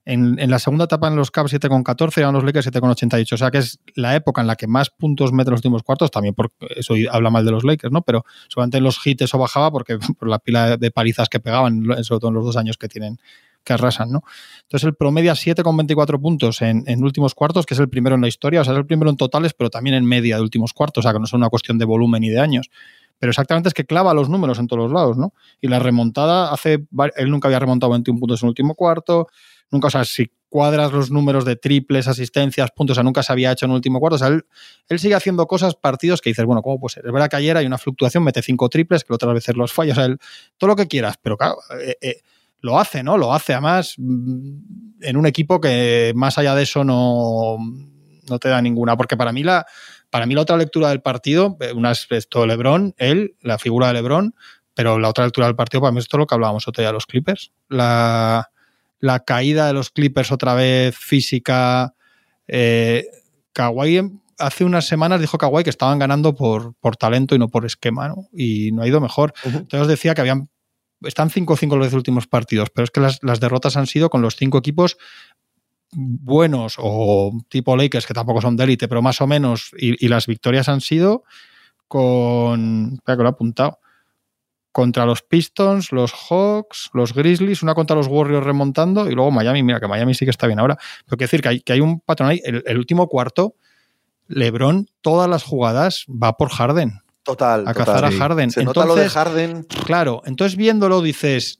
En, 0.07 0.39
en 0.39 0.51
la 0.51 0.59
segunda 0.59 0.85
etapa 0.85 1.09
en 1.09 1.17
los 1.17 1.31
Cavs 1.31 1.55
7,14 1.55 2.19
y 2.19 2.25
en 2.25 2.35
los 2.35 2.45
Lakers 2.45 2.71
7,88. 2.71 3.33
O 3.33 3.37
sea 3.39 3.51
que 3.51 3.59
es 3.59 3.81
la 3.95 4.15
época 4.15 4.43
en 4.43 4.47
la 4.47 4.55
que 4.55 4.67
más 4.67 4.91
puntos 4.91 5.33
mete 5.33 5.49
en 5.49 5.53
los 5.53 5.61
últimos 5.61 5.83
cuartos, 5.83 6.11
también 6.11 6.35
porque 6.35 6.55
eso 6.77 6.95
habla 7.11 7.31
mal 7.31 7.45
de 7.45 7.51
los 7.51 7.65
Lakers, 7.65 7.91
¿no? 7.91 8.03
Pero 8.03 8.25
solamente 8.49 8.77
en 8.77 8.85
los 8.85 9.05
hits 9.05 9.23
eso 9.23 9.39
bajaba 9.39 9.71
porque 9.71 9.99
por 10.19 10.29
la 10.29 10.39
pila 10.39 10.77
de 10.77 10.91
palizas 10.91 11.31
que 11.31 11.41
pegaban, 11.41 11.85
sobre 12.05 12.21
todo 12.21 12.29
en 12.29 12.35
los 12.35 12.45
dos 12.45 12.57
años 12.59 12.77
que 12.77 12.89
tienen 12.89 13.19
que 13.65 13.73
arrasan, 13.73 14.11
¿no? 14.11 14.23
Entonces 14.62 14.87
el 14.87 14.95
promedia 14.95 15.33
7,24 15.33 16.21
puntos 16.21 16.62
en, 16.62 16.85
últimos 17.03 17.35
cuartos, 17.35 17.67
que 17.67 17.75
es 17.75 17.81
el 17.81 17.89
primero 17.89 18.15
en 18.15 18.21
la 18.21 18.29
historia, 18.29 18.61
o 18.61 18.65
sea, 18.65 18.73
es 18.73 18.79
el 18.79 18.87
primero 18.87 19.11
en 19.11 19.17
totales, 19.17 19.55
pero 19.55 19.71
también 19.71 19.97
en 19.97 20.05
media 20.05 20.37
de 20.37 20.43
últimos 20.43 20.73
cuartos, 20.73 21.03
o 21.03 21.03
sea, 21.03 21.12
que 21.12 21.19
no 21.19 21.25
es 21.25 21.33
una 21.33 21.49
cuestión 21.49 21.79
de 21.79 21.85
volumen 21.85 22.23
y 22.23 22.31
de 22.31 22.41
años. 22.41 22.71
Pero 23.19 23.31
exactamente 23.31 23.69
es 23.69 23.75
que 23.75 23.85
clava 23.85 24.12
los 24.12 24.29
números 24.29 24.59
en 24.59 24.67
todos 24.67 24.83
los 24.83 24.93
lados, 24.93 25.17
¿no? 25.17 25.33
Y 25.61 25.69
la 25.69 25.79
remontada 25.79 26.53
hace. 26.53 26.85
Él 27.17 27.31
nunca 27.31 27.49
había 27.49 27.61
remontado 27.61 27.93
21 27.93 28.19
puntos 28.19 28.43
en 28.43 28.47
el 28.47 28.51
último 28.51 28.75
cuarto, 28.75 29.29
nunca, 29.71 29.87
o 29.87 29.91
sea, 29.91 30.05
si 30.05 30.31
cuadras 30.55 30.93
los 30.93 31.11
números 31.11 31.45
de 31.45 31.57
triples, 31.57 32.07
asistencias, 32.07 32.71
puntos, 32.71 32.95
o 32.95 32.97
sea, 32.97 33.03
nunca 33.03 33.23
se 33.23 33.33
había 33.33 33.51
hecho 33.51 33.67
en 33.67 33.73
el 33.73 33.77
último 33.77 33.99
cuarto. 33.99 34.17
O 34.17 34.19
sea, 34.19 34.29
él, 34.29 34.45
él 34.89 34.99
sigue 34.99 35.15
haciendo 35.15 35.47
cosas, 35.47 35.75
partidos 35.75 36.21
que 36.21 36.31
dices, 36.31 36.45
bueno, 36.45 36.62
¿cómo 36.62 36.79
puede 36.79 36.95
ser? 36.95 37.07
Es 37.07 37.12
verdad 37.12 37.29
que 37.29 37.37
ayer 37.37 37.57
hay 37.57 37.67
una 37.67 37.79
fluctuación, 37.79 38.23
mete 38.23 38.41
cinco 38.41 38.69
triples, 38.69 39.03
que 39.03 39.12
otras 39.12 39.35
veces 39.35 39.57
los 39.57 39.73
falla, 39.73 39.93
o 39.93 39.97
sea, 39.97 40.05
él, 40.05 40.19
todo 40.57 40.69
lo 40.69 40.77
que 40.77 40.87
quieras, 40.87 41.17
pero 41.21 41.37
claro, 41.37 41.57
eh, 41.81 41.97
eh, 42.01 42.21
lo 42.65 42.79
hace, 42.79 43.03
¿no? 43.03 43.19
Lo 43.19 43.35
hace 43.35 43.53
además 43.53 43.95
mm, 43.99 45.03
en 45.03 45.17
un 45.19 45.27
equipo 45.27 45.61
que 45.61 46.12
más 46.17 46.39
allá 46.39 46.55
de 46.55 46.62
eso 46.62 46.83
no, 46.83 47.59
no 48.27 48.39
te 48.39 48.49
da 48.49 48.62
ninguna. 48.62 48.97
Porque 48.97 49.19
para 49.19 49.33
mí 49.33 49.43
la, 49.43 49.67
para 50.09 50.25
mí 50.25 50.35
la 50.35 50.41
otra 50.41 50.57
lectura 50.57 50.89
del 50.89 51.03
partido, 51.03 51.59
eh, 51.61 51.73
una 51.75 51.91
es 51.91 52.07
esto 52.09 52.47
Lebron, 52.47 52.95
él, 52.97 53.37
la 53.43 53.59
figura 53.59 53.89
de 53.89 53.93
Lebron, 53.93 54.35
pero 54.73 54.99
la 54.99 55.11
otra 55.11 55.25
lectura 55.25 55.47
del 55.47 55.57
partido 55.57 55.83
para 55.83 55.93
mí 55.93 55.99
es 55.99 56.09
todo 56.09 56.21
lo 56.21 56.27
que 56.27 56.35
hablábamos 56.35 56.67
otro 56.67 56.81
día 56.81 56.89
de 56.89 56.95
los 56.95 57.05
Clippers. 57.05 57.53
La, 57.69 58.49
la 58.99 59.21
caída 59.21 59.67
de 59.67 59.75
los 59.75 59.91
Clippers 59.91 60.33
otra 60.33 60.55
vez 60.55 60.97
física. 60.97 61.95
Eh, 62.49 63.05
Kawhi 63.53 64.01
hace 64.39 64.65
unas 64.65 64.87
semanas 64.87 65.21
dijo 65.21 65.37
Kawhi 65.37 65.65
que 65.65 65.71
estaban 65.71 65.99
ganando 65.99 66.35
por, 66.35 66.75
por 66.77 66.97
talento 66.97 67.35
y 67.35 67.39
no 67.39 67.49
por 67.49 67.67
esquema, 67.67 68.09
¿no? 68.09 68.27
Y 68.33 68.73
no 68.73 68.81
ha 68.81 68.89
ido 68.89 69.03
mejor. 69.03 69.35
Entonces 69.45 69.87
decía 69.87 70.15
que 70.15 70.23
habían 70.23 70.49
están 71.03 71.31
5-5 71.31 71.77
los 71.77 71.93
últimos 71.93 72.27
partidos, 72.27 72.71
pero 72.71 72.85
es 72.85 72.91
que 72.91 73.01
las, 73.01 73.41
derrotas 73.41 73.77
han 73.77 73.87
sido 73.87 74.11
con 74.11 74.23
los 74.23 74.37
cinco 74.37 74.59
equipos 74.59 74.97
buenos 75.93 76.77
o 76.79 77.33
tipo 77.49 77.77
Lakers, 77.77 78.07
que 78.07 78.15
tampoco 78.15 78.41
son 78.41 78.57
de 78.57 78.65
élite, 78.65 78.89
pero 78.89 79.03
más 79.03 79.21
o 79.21 79.27
menos, 79.27 79.71
y, 79.77 80.05
y, 80.05 80.09
las 80.09 80.27
victorias 80.27 80.69
han 80.69 80.81
sido 80.81 81.25
con. 81.89 82.95
Espera 82.95 83.17
que 83.17 83.23
lo 83.23 83.29
he 83.29 83.33
apuntado. 83.33 83.79
Contra 84.73 85.07
los 85.07 85.23
Pistons, 85.23 85.93
los 85.93 86.13
Hawks, 86.13 86.91
los 86.95 87.15
Grizzlies, 87.15 87.63
una 87.63 87.75
contra 87.75 87.95
los 87.95 88.09
Warriors 88.09 88.45
remontando, 88.45 89.09
y 89.09 89.15
luego 89.15 89.31
Miami. 89.31 89.63
Mira, 89.63 89.79
que 89.79 89.87
Miami 89.87 90.15
sí 90.15 90.25
que 90.25 90.33
está 90.33 90.49
bien 90.49 90.59
ahora. 90.59 90.77
Pero 91.05 91.17
quiero 91.17 91.29
decir 91.29 91.43
que 91.43 91.49
hay, 91.49 91.61
que 91.61 91.73
hay 91.75 91.81
un 91.81 92.01
patrón 92.01 92.31
ahí. 92.31 92.41
El, 92.43 92.65
el 92.67 92.79
último 92.79 93.07
cuarto, 93.07 93.55
LeBron, 94.27 94.89
todas 95.01 95.31
las 95.31 95.45
jugadas 95.45 96.07
va 96.09 96.37
por 96.37 96.49
Harden. 96.49 97.04
Total. 97.25 97.66
A 97.66 97.72
cazar 97.72 98.05
a 98.05 98.12
Harden. 98.12 98.51
Se 98.51 98.61
entonces, 98.61 98.85
nota 98.85 98.87
lo 98.87 98.95
de 98.95 99.09
Harden. 99.09 99.64
Claro, 99.87 100.22
entonces 100.27 100.57
viéndolo 100.57 101.01
dices, 101.01 101.59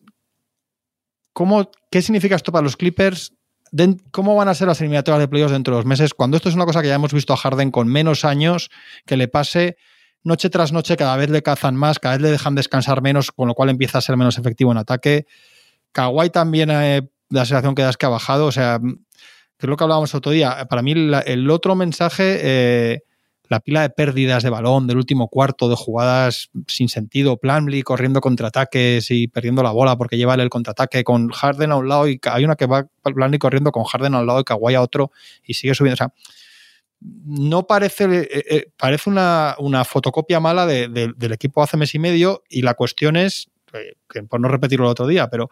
¿cómo, 1.33 1.71
¿qué 1.91 2.03
significa 2.03 2.37
esto 2.37 2.53
para 2.53 2.63
los 2.63 2.77
Clippers? 2.77 3.33
¿Cómo 4.13 4.37
van 4.37 4.49
a 4.49 4.55
ser 4.55 4.69
las 4.69 4.81
eliminatorias 4.81 5.21
de 5.21 5.27
playoffs 5.27 5.53
dentro 5.53 5.75
de 5.75 5.79
dos 5.79 5.87
meses? 5.87 6.13
Cuando 6.13 6.37
esto 6.37 6.51
es 6.51 6.55
una 6.55 6.67
cosa 6.67 6.83
que 6.83 6.89
ya 6.89 6.95
hemos 6.95 7.15
visto 7.15 7.33
a 7.33 7.37
Harden 7.37 7.71
con 7.71 7.89
menos 7.89 8.25
años, 8.25 8.71
que 9.07 9.17
le 9.17 9.27
pase 9.27 9.77
noche 10.23 10.51
tras 10.51 10.71
noche, 10.71 10.97
cada 10.97 11.17
vez 11.17 11.31
le 11.31 11.43
cazan 11.43 11.75
más, 11.75 11.99
cada 11.99 12.15
vez 12.15 12.23
le 12.23 12.31
dejan 12.31 12.55
descansar 12.55 13.01
menos, 13.03 13.33
con 13.33 13.49
lo 13.49 13.55
cual 13.55 13.71
empieza 13.71 13.99
a 13.99 14.03
ser 14.03 14.19
menos 14.19 14.39
efectivo 14.39 14.71
en 14.71 14.79
ataque. 14.79 15.27
Kawhi 15.93 16.29
también, 16.29 16.71
eh, 16.71 17.09
la 17.31 17.47
sensación 17.47 17.75
que 17.75 17.83
da 17.83 17.91
es 17.91 17.97
que 17.97 18.07
ha 18.07 18.11
bajado, 18.11 18.47
o 18.47 18.53
sea, 18.53 18.79
que 18.79 19.67
es 19.67 19.69
lo 19.69 19.77
que 19.77 19.85
hablábamos 19.85 20.15
otro 20.15 20.31
día. 20.31 20.67
Para 20.69 20.83
mí, 20.83 20.95
la, 20.95 21.21
el 21.21 21.51
otro 21.51 21.75
mensaje... 21.75 22.39
Eh, 22.43 23.03
la 23.49 23.61
pila 23.61 23.83
de 23.83 23.91
pérdidas 23.91 24.43
de 24.43 24.51
balón 24.51 24.87
del 24.87 24.97
último 24.97 25.29
cuarto, 25.29 25.69
de 25.69 25.77
jugadas 25.77 26.51
sin 26.67 26.89
sentido, 26.89 27.37
Plumlee 27.37 27.83
corriendo 27.83 28.21
contraataques 28.21 29.11
y 29.11 29.29
perdiendo 29.29 29.63
la 29.63 29.71
bola 29.71 29.97
porque 29.97 30.17
lleva 30.17 30.35
el 30.35 30.49
contraataque 30.49 31.05
con 31.05 31.29
Harden 31.29 31.73
a 31.73 31.77
un 31.77 31.89
lado 31.89 32.09
y 32.09 32.21
hay 32.31 32.45
una 32.45 32.57
que 32.57 32.67
va 32.67 32.87
Plumlee 33.03 33.39
corriendo 33.39 33.71
con 33.73 33.85
Harden 33.85 34.15
a 34.15 34.21
un 34.21 34.27
lado 34.27 34.41
y 34.41 34.45
Kawhi 34.45 34.75
a 34.75 34.83
otro 34.83 35.13
y 35.45 35.55
sigue 35.55 35.75
subiendo. 35.75 35.95
O 35.95 35.97
sea, 35.97 36.13
no 37.01 37.67
parece, 37.67 38.05
eh, 38.05 38.29
eh, 38.49 38.67
parece 38.77 39.11
una, 39.11 39.57
una, 39.59 39.85
fotocopia 39.85 40.41
mala 40.41 40.65
de, 40.65 40.89
del 40.89 41.33
equipo 41.33 41.63
hace 41.63 41.77
mes 41.77 41.95
y 41.95 41.99
medio 41.99 42.43
y 42.49 42.63
la 42.63 42.75
cuestión 42.75 43.17
es, 43.17 43.51
por 44.29 44.41
no 44.41 44.49
repetirlo 44.49 44.87
el 44.87 44.93
otro 44.93 45.07
día, 45.07 45.29
pero 45.29 45.49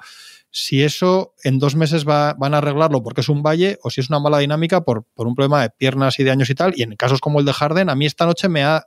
si 0.50 0.82
eso 0.82 1.34
en 1.44 1.58
dos 1.58 1.74
meses 1.74 2.06
va, 2.06 2.34
van 2.34 2.54
a 2.54 2.58
arreglarlo 2.58 3.02
porque 3.02 3.22
es 3.22 3.28
un 3.28 3.42
valle 3.42 3.78
o 3.82 3.90
si 3.90 4.00
es 4.00 4.10
una 4.10 4.20
mala 4.20 4.38
dinámica 4.38 4.82
por, 4.84 5.04
por, 5.14 5.26
un 5.26 5.34
problema 5.34 5.62
de 5.62 5.70
piernas 5.70 6.18
y 6.20 6.24
de 6.24 6.30
años 6.30 6.50
y 6.50 6.54
tal. 6.54 6.74
Y 6.76 6.82
en 6.82 6.94
casos 6.96 7.20
como 7.20 7.40
el 7.40 7.46
de 7.46 7.52
Harden, 7.52 7.88
a 7.88 7.94
mí 7.94 8.04
esta 8.04 8.26
noche 8.26 8.48
me 8.48 8.62
ha, 8.62 8.86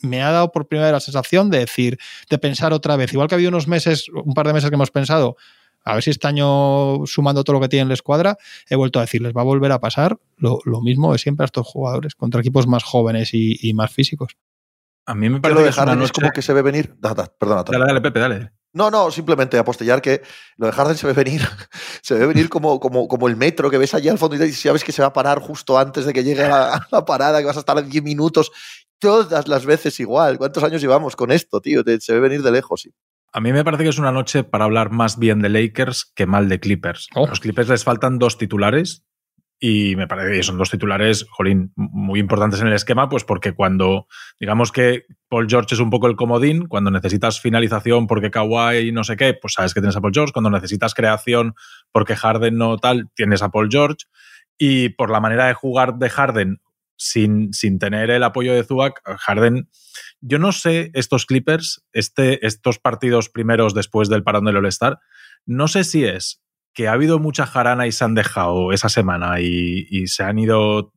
me 0.00 0.22
ha 0.22 0.30
dado 0.30 0.50
por 0.52 0.66
primera 0.66 0.86
vez 0.86 0.92
la 0.94 1.00
sensación 1.00 1.50
de 1.50 1.58
decir, 1.58 1.98
de 2.30 2.38
pensar 2.38 2.72
otra 2.72 2.96
vez, 2.96 3.12
igual 3.12 3.28
que 3.28 3.34
ha 3.34 3.36
habido 3.36 3.50
unos 3.50 3.68
meses, 3.68 4.08
un 4.08 4.32
par 4.32 4.46
de 4.46 4.54
meses 4.54 4.70
que 4.70 4.74
hemos 4.74 4.90
pensado, 4.90 5.36
a 5.84 5.94
ver 5.94 6.02
si 6.02 6.10
este 6.10 6.26
año, 6.26 7.06
sumando 7.06 7.44
todo 7.44 7.54
lo 7.54 7.60
que 7.60 7.68
tiene 7.68 7.82
en 7.82 7.88
la 7.88 7.94
escuadra, 7.94 8.36
he 8.68 8.76
vuelto 8.76 8.98
a 8.98 9.02
decirles, 9.02 9.32
va 9.36 9.42
a 9.42 9.44
volver 9.44 9.72
a 9.72 9.80
pasar 9.80 10.18
lo, 10.36 10.60
mismo 10.82 11.12
de 11.12 11.18
siempre 11.18 11.44
a 11.44 11.46
estos 11.46 11.66
jugadores, 11.66 12.14
contra 12.14 12.40
equipos 12.40 12.66
más 12.66 12.84
jóvenes 12.84 13.30
y 13.32 13.72
más 13.74 13.90
físicos. 13.92 14.36
A 15.06 15.14
mí 15.14 15.28
me 15.28 15.40
parece 15.40 15.60
lo 15.60 15.64
de 15.64 15.70
que 15.70 15.76
Harden 15.76 15.98
es, 16.00 16.04
es 16.06 16.12
como 16.12 16.30
que 16.30 16.42
se 16.42 16.52
ve 16.52 16.62
venir. 16.62 16.94
Da, 16.98 17.14
da, 17.14 17.26
perdona, 17.26 17.64
dale, 17.64 17.86
dale, 17.86 18.00
Pepe, 18.00 18.20
dale. 18.20 18.52
No, 18.72 18.90
no, 18.90 19.10
simplemente 19.10 19.58
apostillar 19.58 20.00
que 20.00 20.22
lo 20.56 20.66
de 20.66 20.72
Harden 20.72 20.96
se 20.96 21.06
ve 21.06 21.12
venir, 21.12 21.42
se 22.02 22.14
ve 22.14 22.26
venir 22.26 22.48
como, 22.48 22.78
como, 22.78 23.08
como 23.08 23.26
el 23.26 23.36
metro 23.36 23.68
que 23.70 23.78
ves 23.78 23.94
allá 23.94 24.12
al 24.12 24.18
fondo 24.18 24.42
y 24.44 24.52
sabes 24.52 24.84
que 24.84 24.92
se 24.92 25.02
va 25.02 25.08
a 25.08 25.12
parar 25.12 25.40
justo 25.40 25.76
antes 25.76 26.04
de 26.04 26.12
que 26.12 26.22
llegue 26.22 26.44
a 26.44 26.48
la, 26.48 26.74
a 26.74 26.86
la 26.92 27.04
parada, 27.04 27.40
que 27.40 27.46
vas 27.46 27.56
a 27.56 27.60
estar 27.60 27.84
10 27.84 28.04
minutos, 28.04 28.52
todas 29.00 29.48
las 29.48 29.66
veces 29.66 29.98
igual. 29.98 30.38
¿Cuántos 30.38 30.62
años 30.62 30.80
llevamos 30.80 31.16
con 31.16 31.32
esto, 31.32 31.60
tío? 31.60 31.82
Te, 31.82 32.00
se 32.00 32.12
ve 32.12 32.20
venir 32.20 32.42
de 32.42 32.52
lejos, 32.52 32.82
sí. 32.82 32.90
A 33.32 33.40
mí 33.40 33.52
me 33.52 33.64
parece 33.64 33.84
que 33.84 33.90
es 33.90 33.98
una 33.98 34.12
noche 34.12 34.42
para 34.42 34.64
hablar 34.64 34.90
más 34.90 35.18
bien 35.18 35.40
de 35.40 35.48
Lakers 35.48 36.04
que 36.14 36.26
mal 36.26 36.48
de 36.48 36.58
Clippers. 36.58 37.08
Oh. 37.14 37.26
A 37.26 37.28
los 37.28 37.40
Clippers 37.40 37.68
les 37.68 37.84
faltan 37.84 38.18
dos 38.18 38.38
titulares 38.38 39.04
y 39.62 39.94
me 39.94 40.08
parece 40.08 40.32
que 40.32 40.42
son 40.42 40.56
dos 40.56 40.70
titulares, 40.70 41.26
jolín, 41.30 41.72
muy 41.76 42.18
importantes 42.18 42.62
en 42.62 42.68
el 42.68 42.72
esquema, 42.72 43.10
pues 43.10 43.24
porque 43.24 43.52
cuando, 43.52 44.06
digamos 44.40 44.72
que 44.72 45.04
Paul 45.28 45.48
George 45.50 45.74
es 45.74 45.80
un 45.80 45.90
poco 45.90 46.06
el 46.06 46.16
comodín, 46.16 46.66
cuando 46.66 46.90
necesitas 46.90 47.40
finalización 47.42 48.06
porque 48.06 48.30
Kawhi 48.30 48.90
no 48.90 49.04
sé 49.04 49.16
qué, 49.16 49.34
pues 49.34 49.52
sabes 49.52 49.74
que 49.74 49.80
tienes 49.80 49.96
a 49.96 50.00
Paul 50.00 50.14
George, 50.14 50.32
cuando 50.32 50.48
necesitas 50.48 50.94
creación 50.94 51.54
porque 51.92 52.16
Harden 52.16 52.56
no 52.56 52.78
tal, 52.78 53.10
tienes 53.14 53.42
a 53.42 53.50
Paul 53.50 53.68
George, 53.70 54.06
y 54.56 54.88
por 54.88 55.10
la 55.10 55.20
manera 55.20 55.46
de 55.46 55.54
jugar 55.54 55.96
de 55.96 56.08
Harden 56.08 56.62
sin, 56.96 57.52
sin 57.52 57.78
tener 57.78 58.10
el 58.10 58.22
apoyo 58.22 58.54
de 58.54 58.64
Zubac, 58.64 59.02
Harden, 59.04 59.68
yo 60.22 60.38
no 60.38 60.52
sé 60.52 60.90
estos 60.94 61.26
Clippers, 61.26 61.84
este, 61.92 62.46
estos 62.46 62.78
partidos 62.78 63.28
primeros 63.28 63.74
después 63.74 64.08
del 64.08 64.22
parón 64.22 64.46
del 64.46 64.56
All-Star, 64.56 65.00
no 65.44 65.68
sé 65.68 65.84
si 65.84 66.04
es 66.04 66.42
que 66.72 66.88
ha 66.88 66.92
habido 66.92 67.18
mucha 67.18 67.46
jarana 67.46 67.86
y 67.86 67.92
se 67.92 68.04
han 68.04 68.14
dejado 68.14 68.72
esa 68.72 68.88
semana 68.88 69.40
y, 69.40 70.06
se 70.06 70.22
han 70.22 70.38
ido 70.38 70.92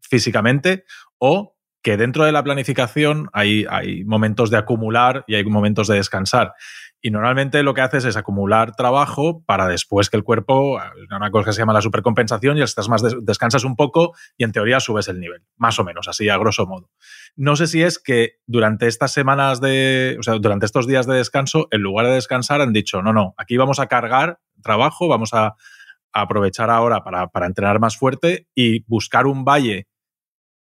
físicamente, 0.00 0.84
o 1.18 1.56
que 1.82 1.96
dentro 1.96 2.24
de 2.24 2.32
la 2.32 2.42
planificación 2.42 3.28
hay, 3.32 3.66
momentos 4.04 4.50
de 4.50 4.58
acumular 4.58 5.24
y 5.26 5.34
hay 5.34 5.44
momentos 5.44 5.88
de 5.88 5.96
descansar. 5.96 6.54
Y 7.00 7.10
normalmente 7.10 7.62
lo 7.62 7.74
que 7.74 7.80
haces 7.80 8.04
es 8.04 8.16
acumular 8.16 8.74
trabajo 8.74 9.44
para 9.44 9.68
después 9.68 10.10
que 10.10 10.16
el 10.16 10.24
cuerpo, 10.24 10.80
una 11.14 11.30
cosa 11.30 11.46
que 11.46 11.52
se 11.52 11.60
llama 11.60 11.72
la 11.72 11.80
supercompensación, 11.80 12.58
y 12.58 12.62
estás 12.62 12.88
más 12.88 13.02
descansas 13.22 13.64
un 13.64 13.76
poco 13.76 14.14
y 14.36 14.44
en 14.44 14.52
teoría 14.52 14.80
subes 14.80 15.06
el 15.08 15.20
nivel, 15.20 15.44
más 15.56 15.78
o 15.78 15.84
menos, 15.84 16.08
así 16.08 16.28
a 16.28 16.36
grosso 16.38 16.66
modo. 16.66 16.90
No 17.36 17.54
sé 17.54 17.68
si 17.68 17.82
es 17.82 18.00
que 18.00 18.38
durante 18.46 18.88
estas 18.88 19.12
semanas 19.12 19.60
de, 19.60 20.16
o 20.18 20.22
sea, 20.22 20.34
durante 20.34 20.66
estos 20.66 20.88
días 20.88 21.06
de 21.06 21.14
descanso, 21.14 21.68
en 21.70 21.82
lugar 21.82 22.06
de 22.06 22.14
descansar, 22.14 22.60
han 22.60 22.72
dicho, 22.72 23.00
no, 23.00 23.12
no, 23.12 23.34
aquí 23.36 23.56
vamos 23.56 23.78
a 23.78 23.86
cargar 23.86 24.40
trabajo, 24.62 25.06
vamos 25.06 25.34
a, 25.34 25.54
a 26.12 26.20
aprovechar 26.22 26.70
ahora 26.70 27.04
para, 27.04 27.28
para, 27.28 27.46
entrenar 27.46 27.78
más 27.78 27.96
fuerte 27.96 28.48
y 28.54 28.84
buscar 28.88 29.26
un 29.26 29.44
valle 29.44 29.86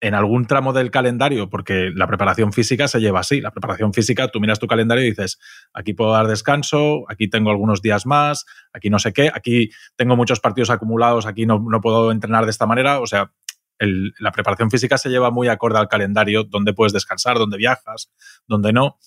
en 0.01 0.15
algún 0.15 0.45
tramo 0.45 0.73
del 0.73 0.89
calendario, 0.89 1.47
porque 1.49 1.91
la 1.93 2.07
preparación 2.07 2.51
física 2.51 2.87
se 2.87 2.99
lleva 2.99 3.19
así. 3.19 3.39
La 3.39 3.51
preparación 3.51 3.93
física, 3.93 4.27
tú 4.29 4.39
miras 4.39 4.59
tu 4.59 4.65
calendario 4.65 5.05
y 5.05 5.11
dices, 5.11 5.39
aquí 5.73 5.93
puedo 5.93 6.11
dar 6.11 6.27
descanso, 6.27 7.05
aquí 7.07 7.29
tengo 7.29 7.51
algunos 7.51 7.83
días 7.83 8.07
más, 8.07 8.45
aquí 8.73 8.89
no 8.89 8.97
sé 8.97 9.13
qué, 9.13 9.31
aquí 9.33 9.69
tengo 9.95 10.15
muchos 10.15 10.39
partidos 10.39 10.71
acumulados, 10.71 11.27
aquí 11.27 11.45
no, 11.45 11.59
no 11.59 11.81
puedo 11.81 12.11
entrenar 12.11 12.45
de 12.45 12.51
esta 12.51 12.65
manera. 12.65 12.99
O 12.99 13.05
sea, 13.05 13.31
la 13.77 14.31
preparación 14.31 14.71
física 14.71 14.97
se 14.97 15.09
lleva 15.09 15.29
muy 15.29 15.47
acorde 15.47 15.77
al 15.77 15.87
calendario, 15.87 16.43
donde 16.43 16.73
puedes 16.73 16.93
descansar, 16.93 17.37
donde 17.37 17.57
viajas, 17.57 18.11
donde 18.47 18.73
no. 18.73 18.97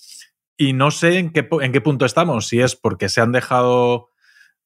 Y 0.57 0.75
no 0.75 0.93
sé 0.93 1.19
en 1.19 1.33
qué, 1.33 1.49
en 1.61 1.73
qué 1.73 1.81
punto 1.81 2.07
estamos, 2.07 2.47
si 2.47 2.61
es 2.61 2.77
porque 2.77 3.09
se 3.09 3.21
han 3.21 3.33
dejado 3.33 4.11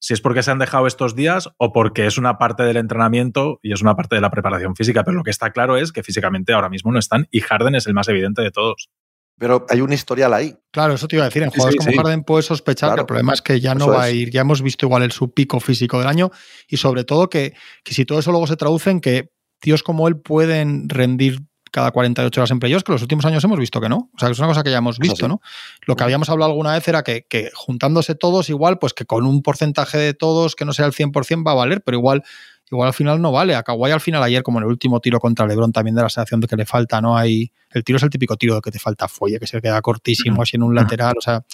si 0.01 0.15
es 0.15 0.21
porque 0.21 0.43
se 0.43 0.51
han 0.51 0.59
dejado 0.59 0.87
estos 0.87 1.15
días 1.15 1.49
o 1.57 1.73
porque 1.73 2.07
es 2.07 2.19
una 2.19 2.39
parte 2.39 2.63
del 2.63 2.77
entrenamiento 2.77 3.59
y 3.63 3.73
es 3.73 3.83
una 3.83 3.97
parte 3.97 4.15
de 4.15 4.21
la 4.21 4.31
preparación 4.31 4.77
física. 4.77 5.05
Pero 5.05 5.17
lo 5.17 5.25
que 5.25 5.31
está 5.31 5.51
claro 5.51 5.77
es 5.77 5.93
que 5.93 6.03
físicamente 6.03 6.53
ahora 6.53 6.69
mismo 6.69 6.93
no 6.93 6.99
están 6.99 7.27
y 7.31 7.41
Harden 7.41 7.75
es 7.75 7.87
el 7.87 7.95
más 7.95 8.09
evidente 8.09 8.43
de 8.43 8.51
todos. 8.51 8.91
Pero 9.39 9.67
hay 9.69 9.81
un 9.81 9.93
historial 9.93 10.35
ahí. 10.35 10.55
Claro, 10.73 10.95
eso 10.95 11.07
te 11.07 11.17
iba 11.17 11.25
a 11.25 11.29
decir. 11.29 11.45
En 11.45 11.51
jugadores 11.51 11.75
sí, 11.75 11.79
sí, 11.79 11.87
como 11.87 11.93
sí. 11.93 11.97
Harden 11.99 12.25
puedes 12.25 12.47
sospechar 12.47 12.89
claro. 12.89 12.97
que 12.97 13.01
el 13.03 13.07
problema 13.07 13.33
es 13.33 13.43
que 13.43 13.61
ya 13.61 13.75
no 13.75 13.89
va 13.89 14.03
a 14.03 14.11
ir. 14.11 14.31
Ya 14.31 14.41
hemos 14.41 14.63
visto 14.63 14.87
igual 14.87 15.05
el 15.05 15.13
subpico 15.13 15.61
físico 15.61 15.99
del 15.99 16.09
año 16.09 16.31
y 16.69 16.77
sobre 16.77 17.05
todo 17.05 17.31
que, 17.31 17.55
que 17.85 17.95
si 17.95 18.05
todo 18.05 18.19
eso 18.19 18.33
luego 18.33 18.47
se 18.49 18.57
traduce 18.57 18.91
en 18.91 19.01
que 19.01 19.31
tíos 19.61 19.83
como 19.83 20.09
él 20.09 20.21
pueden 20.21 20.89
rendir 20.89 21.41
cada 21.71 21.91
48 21.91 22.41
horas 22.41 22.51
en 22.51 22.59
playoffs, 22.59 22.85
que 22.85 22.93
los 22.93 23.03
últimos 23.03 23.25
años 23.25 23.43
hemos 23.45 23.59
visto 23.59 23.81
que 23.81 23.89
no. 23.89 24.11
O 24.15 24.19
sea, 24.19 24.29
que 24.29 24.33
es 24.33 24.39
una 24.39 24.49
cosa 24.49 24.63
que 24.63 24.71
ya 24.71 24.79
hemos 24.79 24.99
visto, 24.99 25.29
¿no? 25.29 25.41
Lo 25.87 25.97
que 25.97 26.05
habíamos 26.05 26.29
hablado 26.29 26.51
alguna 26.51 26.73
vez 26.73 26.87
era 26.89 27.03
que, 27.03 27.27
que, 27.29 27.51
juntándose 27.55 28.15
todos, 28.15 28.49
igual, 28.51 28.79
pues 28.79 28.95
que 28.95 29.05
con 29.05 29.27
un 29.27 29.43
porcentaje 29.43 29.99
de 29.99 30.15
todos 30.15 30.57
que 30.57 30.65
no 30.65 30.73
sea 30.73 30.87
el 30.87 30.93
100% 30.93 31.47
va 31.47 31.53
a 31.53 31.55
valer, 31.55 31.83
pero 31.83 31.97
igual, 31.99 32.23
igual 32.71 32.89
al 32.89 32.95
final 32.95 33.21
no 33.21 33.33
vale. 33.33 33.55
A 33.55 33.63
Kawhi 33.63 33.91
al 33.91 34.01
final 34.01 34.23
ayer, 34.23 34.43
como 34.43 34.59
en 34.59 34.65
el 34.65 34.71
último 34.71 35.01
tiro 35.01 35.21
contra 35.21 35.47
LeBron, 35.47 35.73
también 35.73 35.95
de 35.95 36.03
la 36.03 36.09
sensación 36.09 36.41
de 36.41 36.47
que 36.49 36.57
le 36.57 36.67
falta, 36.67 37.01
¿no? 37.01 37.17
Hay, 37.17 37.53
el 37.71 37.85
tiro 37.85 37.97
es 37.97 38.03
el 38.03 38.11
típico 38.11 38.37
tiro 38.37 38.55
de 38.55 38.61
que 38.61 38.71
te 38.71 38.79
falta 38.79 39.09
folle, 39.09 39.39
que 39.39 39.47
se 39.47 39.61
queda 39.61 39.81
cortísimo 39.83 40.43
así 40.43 40.57
en 40.57 40.63
un 40.63 40.75
lateral, 40.75 41.15
o 41.19 41.21
sea, 41.21 41.45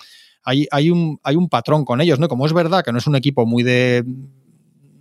hay, 0.44 0.66
hay, 0.70 0.90
un, 0.90 1.18
hay 1.22 1.36
un 1.36 1.48
patrón 1.48 1.84
con 1.84 2.00
ellos, 2.00 2.18
¿no? 2.18 2.28
Como 2.28 2.46
es 2.46 2.52
verdad 2.52 2.84
que 2.84 2.92
no 2.92 2.98
es 2.98 3.06
un 3.06 3.16
equipo 3.16 3.46
muy 3.46 3.62
de, 3.62 4.04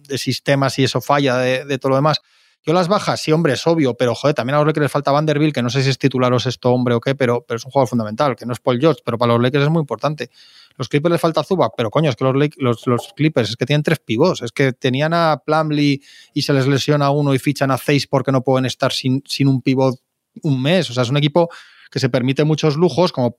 de 0.07 0.18
sistemas 0.18 0.80
y 0.80 0.86
eso 0.86 1.01
falla 1.01 1.38
de, 1.38 1.66
de 1.66 1.78
todo 1.78 1.91
lo 1.91 1.95
demás, 1.97 2.22
yo 2.66 2.74
las 2.74 2.88
bajas, 2.88 3.22
sí, 3.22 3.32
hombre, 3.32 3.53
es 3.53 3.68
obvio, 3.68 3.95
pero 3.95 4.16
joder, 4.16 4.34
también 4.34 4.55
a 4.55 4.59
los 4.59 4.68
Lakers 4.68 4.84
les 4.84 4.91
falta 4.91 5.11
Vanderbilt, 5.11 5.53
que 5.53 5.61
no 5.61 5.70
sé 5.70 5.84
si 5.84 5.89
es 5.89 5.97
titular 5.97 6.32
o 6.32 6.38
es 6.38 6.45
esto 6.45 6.72
hombre 6.72 6.95
o 6.95 7.01
qué, 7.01 7.14
pero, 7.14 7.43
pero 7.45 7.57
es 7.57 7.66
un 7.66 7.72
jugador 7.72 7.89
fundamental, 7.89 8.36
que 8.36 8.45
no 8.45 8.53
es 8.53 8.59
Paul 8.59 8.80
George, 8.80 9.01
pero 9.03 9.18
para 9.18 9.34
los 9.34 9.41
Lakers 9.41 9.66
es 9.66 9.70
muy 9.70 9.82
importante. 9.82 10.30
los 10.78 10.88
Clippers 10.88 11.11
les 11.11 11.22
falta 11.22 11.43
Zubac, 11.43 11.74
pero 11.76 11.89
coño, 11.89 12.09
es 12.09 12.16
que 12.16 12.24
los 12.24 13.14
Clippers 13.16 13.49
es 13.49 13.55
que 13.57 13.66
tienen 13.66 13.84
tres 13.84 13.99
pivots, 13.99 14.41
es 14.41 14.51
que 14.51 14.72
tenían 14.72 15.14
a 15.14 15.41
Plumlee 15.45 16.01
y 16.34 16.41
se 16.41 16.53
les 16.53 16.68
lesiona 16.68 17.09
uno 17.09 17.34
y 17.34 17.39
fichan 17.39 17.70
a 17.72 17.78
Zeiss 17.78 18.07
porque 18.07 18.32
no 18.32 18.43
pueden 18.43 18.66
estar 18.66 18.91
sin, 18.91 19.22
sin 19.26 19.47
un 19.47 19.61
pivot 19.61 19.99
un 20.41 20.61
mes. 20.61 20.89
O 20.89 20.93
sea, 20.93 21.03
es 21.03 21.09
un 21.09 21.18
equipo 21.18 21.49
que 21.94 22.00
se 22.00 22.10
permite 22.10 22.44
muchos 22.44 22.76
lujos, 22.76 23.12
como 23.12 23.38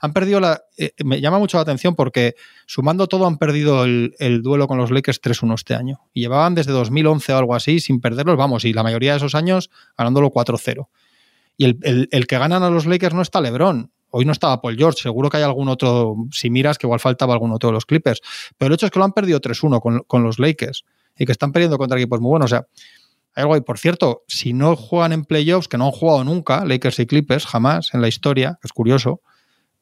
han 0.00 0.12
perdido 0.12 0.40
la. 0.40 0.62
eh, 0.76 0.90
me 1.04 1.20
llama 1.20 1.38
mucho 1.38 1.56
la 1.56 1.62
atención 1.62 1.94
porque 1.94 2.34
sumando 2.66 3.06
todo 3.06 3.28
han 3.28 3.38
perdido 3.38 3.84
el, 3.84 4.16
el 4.18 4.42
duelo 4.42 4.66
con 4.66 4.76
los 4.76 4.90
Lakers 4.90 5.22
3-1 5.22 5.54
este 5.54 5.76
año. 5.76 6.00
Y 6.12 6.22
llevaban 6.22 6.56
desde 6.56 6.72
2011 6.72 7.32
o 7.32 7.38
algo 7.38 7.54
así 7.54 7.78
sin 7.78 8.00
perderlos, 8.00 8.36
vamos, 8.36 8.64
y 8.64 8.72
la 8.72 8.82
mayoría 8.82 9.12
de 9.12 9.18
esos 9.18 9.36
años 9.36 9.70
ganándolo 9.96 10.30
4-0. 10.32 10.88
Y 11.56 11.64
el, 11.66 12.08
el- 12.10 12.26
que 12.26 12.38
ganan 12.38 12.64
a 12.64 12.70
los 12.70 12.86
Lakers 12.86 13.14
no 13.14 13.22
está 13.22 13.40
LeBron. 13.40 13.92
Hoy 14.10 14.24
no 14.24 14.32
estaba 14.32 14.60
Paul 14.60 14.76
George, 14.76 15.00
seguro 15.02 15.30
que 15.30 15.36
hay 15.36 15.44
algún 15.44 15.68
otro, 15.68 16.16
si 16.32 16.50
miras, 16.50 16.76
que 16.76 16.88
igual 16.88 16.98
faltaba 16.98 17.32
algún 17.34 17.52
otro 17.52 17.68
de 17.68 17.74
los 17.74 17.86
Clippers. 17.86 18.20
Pero 18.58 18.66
el 18.66 18.74
hecho 18.74 18.86
es 18.86 18.90
que 18.90 18.98
lo 18.98 19.04
han 19.04 19.12
perdido 19.12 19.40
3-1 19.40 19.80
con, 19.80 20.00
con 20.08 20.24
los 20.24 20.40
Lakers 20.40 20.82
y 21.16 21.24
que 21.24 21.30
están 21.30 21.52
perdiendo 21.52 21.78
contra 21.78 21.96
equipos 21.96 22.20
muy 22.20 22.30
buenos. 22.30 22.46
O 22.50 22.56
sea, 22.56 22.66
algo 23.34 23.54
ahí. 23.54 23.60
Por 23.60 23.78
cierto, 23.78 24.22
si 24.28 24.52
no 24.52 24.76
juegan 24.76 25.12
en 25.12 25.24
playoffs, 25.24 25.68
que 25.68 25.78
no 25.78 25.86
han 25.86 25.92
jugado 25.92 26.24
nunca, 26.24 26.64
Lakers 26.64 26.98
y 27.00 27.06
Clippers, 27.06 27.46
jamás 27.46 27.94
en 27.94 28.00
la 28.00 28.08
historia, 28.08 28.58
que 28.60 28.66
es 28.66 28.72
curioso, 28.72 29.20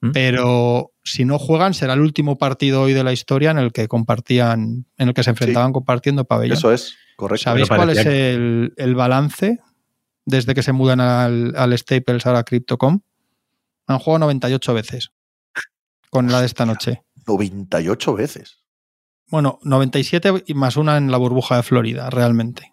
¿Mm? 0.00 0.10
pero 0.12 0.92
si 1.02 1.24
no 1.24 1.38
juegan, 1.38 1.74
será 1.74 1.94
el 1.94 2.00
último 2.00 2.38
partido 2.38 2.82
hoy 2.82 2.92
de 2.92 3.04
la 3.04 3.12
historia 3.12 3.50
en 3.50 3.58
el 3.58 3.72
que 3.72 3.88
compartían, 3.88 4.86
en 4.96 5.08
el 5.08 5.14
que 5.14 5.22
se 5.22 5.30
enfrentaban 5.30 5.72
compartiendo 5.72 6.24
pabellón. 6.24 6.56
Eso 6.56 6.72
es, 6.72 6.96
correcto. 7.16 7.44
¿Sabéis 7.44 7.68
cuál 7.68 7.90
es 7.90 8.04
el 8.06 8.94
balance 8.94 9.58
desde 10.24 10.54
que 10.54 10.62
se 10.62 10.72
mudan 10.72 11.00
al, 11.00 11.54
al 11.56 11.76
Staples 11.76 12.26
ahora 12.26 12.40
a 12.40 12.44
Crypto.com? 12.44 13.00
Han 13.86 13.98
jugado 13.98 14.18
98 14.20 14.74
veces 14.74 15.10
con 16.10 16.30
la 16.30 16.40
de 16.40 16.46
esta 16.46 16.66
noche. 16.66 17.02
98 17.26 18.14
veces. 18.14 18.58
Bueno, 19.30 19.58
97 19.62 20.44
y 20.46 20.54
más 20.54 20.76
una 20.76 20.96
en 20.96 21.10
la 21.10 21.18
burbuja 21.18 21.56
de 21.56 21.62
Florida, 21.62 22.08
realmente. 22.10 22.72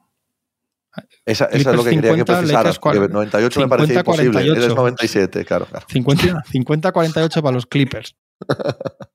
Esa, 1.26 1.46
esa 1.46 1.56
es 1.72 1.76
lo 1.76 1.84
que 1.84 1.90
Clippers 1.90 1.96
quería 1.96 2.02
que 2.02 2.16
50, 2.18 2.26
precisaras, 2.38 2.64
Lakers 2.66 2.80
porque 2.80 2.98
40, 2.98 3.14
98 3.14 3.60
me 3.62 3.68
parecía 3.68 3.96
50, 4.00 4.00
imposible. 4.12 4.32
48. 4.32 4.64
Eres 4.66 4.76
97, 4.76 5.46
claro, 5.46 5.66
claro. 5.66 5.86
50 5.90 6.44
50-48 6.52 7.42
para 7.42 7.52
los 7.54 7.66
Clippers. 7.66 8.16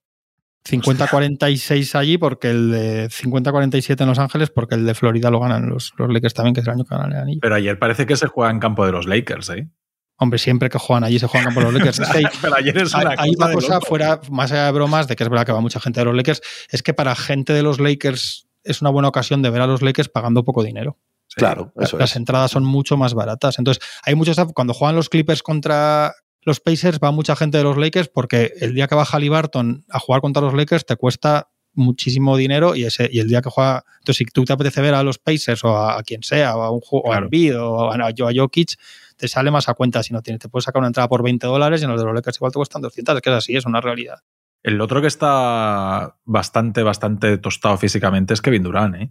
50-46 0.68 1.95
allí 1.99 2.18
porque 2.18 2.51
el 2.51 2.70
de 2.70 3.09
50-47 3.09 4.01
en 4.03 4.09
Los 4.09 4.18
Ángeles 4.18 4.51
porque 4.51 4.74
el 4.74 4.85
de 4.87 4.95
Florida 4.95 5.31
lo 5.31 5.41
ganan 5.41 5.68
los, 5.68 5.93
los 5.97 6.12
Lakers 6.12 6.35
también, 6.35 6.55
que 6.55 6.61
es 6.61 6.66
el 6.66 6.72
año 6.74 6.85
que 6.85 6.95
ganan 6.95 7.12
el 7.12 7.18
anillo. 7.18 7.39
Pero 7.43 7.55
ayer 7.55 7.78
parece 7.78 8.07
que 8.07 8.16
se 8.16 8.26
juega 8.26 8.51
en 8.51 8.61
campo 8.61 8.85
de 8.87 8.93
los 8.93 9.07
Lakers, 9.07 9.49
¿eh? 9.51 9.68
Hombre, 10.16 10.39
siempre 10.39 10.68
que 10.68 10.78
juegan 10.78 11.03
allí 11.05 11.18
se 11.18 11.26
juegan 11.26 11.55
por 11.55 11.62
los 11.62 11.72
Lakers. 11.72 11.99
Es 12.01 12.09
que 12.11 12.18
hay, 12.18 12.24
Pero 12.43 12.57
ayer 12.57 12.76
es 12.76 12.95
hay- 12.95 13.03
una 13.07 13.11
hay 13.16 13.33
cosa 13.33 13.37
una 13.39 13.49
de 13.49 13.55
cosa 13.55 13.81
fuera, 13.81 14.20
más 14.31 14.53
allá 14.53 14.66
de 14.66 14.72
bromas, 14.72 15.09
de 15.09 15.16
que 15.16 15.22
es 15.24 15.31
verdad 15.31 15.47
que 15.47 15.53
va 15.53 15.61
mucha 15.61 15.81
gente 15.81 16.01
de 16.01 16.05
los 16.05 16.14
Lakers, 16.14 16.43
es 16.70 16.83
que 16.83 16.93
para 16.93 17.14
gente 17.16 17.55
de 17.55 17.62
los 17.62 17.81
Lakers 17.81 18.47
es 18.62 18.83
una 18.83 18.91
buena 18.91 19.09
ocasión 19.09 19.41
de 19.41 19.49
ver 19.49 19.62
a 19.62 19.66
los 19.66 19.81
Lakers 19.81 20.11
pagando 20.11 20.45
poco 20.45 20.62
dinero. 20.62 20.99
Sí. 21.31 21.37
Claro, 21.37 21.72
eso 21.81 21.97
Las 21.97 22.11
es. 22.11 22.16
entradas 22.16 22.51
son 22.51 22.64
mucho 22.64 22.97
más 22.97 23.14
baratas. 23.14 23.59
Entonces, 23.59 23.83
hay 24.05 24.14
muchos. 24.16 24.37
Cuando 24.53 24.74
juegan 24.74 24.97
los 24.97 25.09
Clippers 25.09 25.43
contra 25.43 26.12
los 26.43 26.59
Pacers, 26.59 26.99
va 27.03 27.12
mucha 27.12 27.37
gente 27.37 27.59
de 27.59 27.64
los 27.64 27.76
Lakers 27.76 28.09
porque 28.09 28.53
el 28.61 28.74
día 28.74 28.89
que 28.89 28.95
va 28.97 29.05
Halliburton 29.05 29.85
a 29.91 29.99
jugar 30.01 30.20
contra 30.22 30.43
los 30.43 30.55
Lakers 30.55 30.85
te 30.87 30.97
cuesta 30.97 31.51
muchísimo 31.72 32.37
dinero 32.37 32.74
y 32.74 32.85
ese 32.85 33.09
y 33.12 33.20
el 33.20 33.28
día 33.28 33.43
que 33.43 33.49
juega 33.51 33.85
entonces 34.01 34.16
si 34.16 34.24
tú 34.24 34.45
te 34.45 34.53
apetece 34.53 34.81
ver 34.81 34.95
a 34.95 35.05
los 35.05 35.18
Pacers 35.18 35.62
o 35.62 35.76
a, 35.76 35.99
a 35.99 36.03
quien 36.03 36.22
sea 36.24 36.57
o 36.57 36.62
a 36.62 36.70
un 36.72 36.81
juego 36.81 37.05
o 37.09 37.12
a 37.12 37.95
a, 37.95 38.09
a 38.09 38.33
Jokic 38.35 38.74
te 39.16 39.28
sale 39.28 39.53
más 39.53 39.68
a 39.68 39.74
cuenta 39.74 40.03
si 40.03 40.12
no 40.12 40.20
tienes 40.20 40.41
te 40.41 40.49
puedes 40.49 40.64
sacar 40.64 40.81
una 40.81 40.89
entrada 40.89 41.09
por 41.09 41.22
20 41.22 41.47
dólares 41.47 41.81
y 41.81 41.85
en 41.85 41.91
los 41.93 42.01
de 42.01 42.07
los 42.07 42.14
Lakers 42.14 42.39
igual 42.39 42.51
te 42.51 42.57
cuestan 42.57 42.83
200 42.83 43.14
es 43.14 43.22
que 43.22 43.31
es 43.31 43.37
así 43.37 43.57
es 43.57 43.66
una 43.66 43.81
realidad 43.81 44.18
El 44.64 44.81
otro 44.81 45.01
que 45.01 45.07
está 45.07 46.16
bastante, 46.24 46.83
bastante 46.83 47.39
tostado 47.39 47.76
físicamente 47.76 48.35
es 48.35 48.43
Kevin 48.43 48.64
Durant, 48.64 48.95
¿eh? 48.97 49.11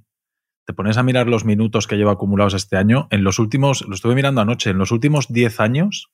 Te 0.70 0.76
pones 0.76 0.98
a 0.98 1.02
mirar 1.02 1.28
los 1.28 1.46
minutos 1.46 1.88
que 1.88 1.98
lleva 1.98 2.12
acumulados 2.12 2.54
este 2.54 2.78
año. 2.78 3.08
En 3.10 3.24
los 3.24 3.40
últimos, 3.40 3.84
lo 3.88 3.96
estuve 3.96 4.14
mirando 4.14 4.42
anoche, 4.42 4.70
en 4.70 4.78
los 4.78 4.92
últimos 4.92 5.28
10 5.28 5.62
años, 5.62 6.12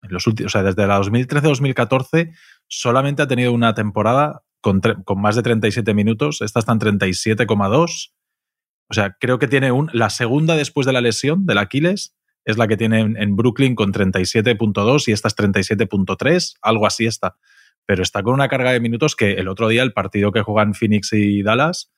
en 0.00 0.10
los 0.10 0.26
últimos, 0.26 0.50
o 0.50 0.52
sea, 0.52 0.62
desde 0.62 0.86
la 0.86 0.98
2013-2014, 0.98 2.32
solamente 2.66 3.20
ha 3.20 3.28
tenido 3.28 3.52
una 3.52 3.74
temporada 3.74 4.42
con, 4.62 4.80
más 5.16 5.36
de 5.36 5.42
37 5.42 5.92
minutos. 5.92 6.40
Esta 6.40 6.60
está 6.60 6.72
en 6.72 6.78
37,2. 6.78 8.12
O 8.88 8.94
sea, 8.94 9.18
creo 9.20 9.38
que 9.38 9.48
tiene 9.48 9.70
un. 9.70 9.90
La 9.92 10.08
segunda 10.08 10.56
después 10.56 10.86
de 10.86 10.94
la 10.94 11.02
lesión 11.02 11.44
del 11.44 11.58
Aquiles 11.58 12.16
es 12.46 12.56
la 12.56 12.68
que 12.68 12.78
tiene 12.78 13.00
en, 13.00 13.18
en 13.18 13.36
Brooklyn 13.36 13.74
con 13.74 13.92
37.2 13.92 15.08
y 15.08 15.12
esta 15.12 15.28
es 15.28 15.36
37.3, 15.36 16.54
algo 16.62 16.86
así 16.86 17.04
está 17.04 17.36
pero 17.86 18.04
está 18.04 18.22
con 18.22 18.34
una 18.34 18.48
carga 18.48 18.70
de 18.70 18.78
minutos 18.78 19.16
que 19.16 19.32
el 19.32 19.48
otro 19.48 19.66
día, 19.66 19.82
el 19.82 19.92
partido 19.92 20.30
que 20.30 20.42
juegan 20.42 20.74
Phoenix 20.74 21.12
y 21.12 21.42
Dallas, 21.42 21.90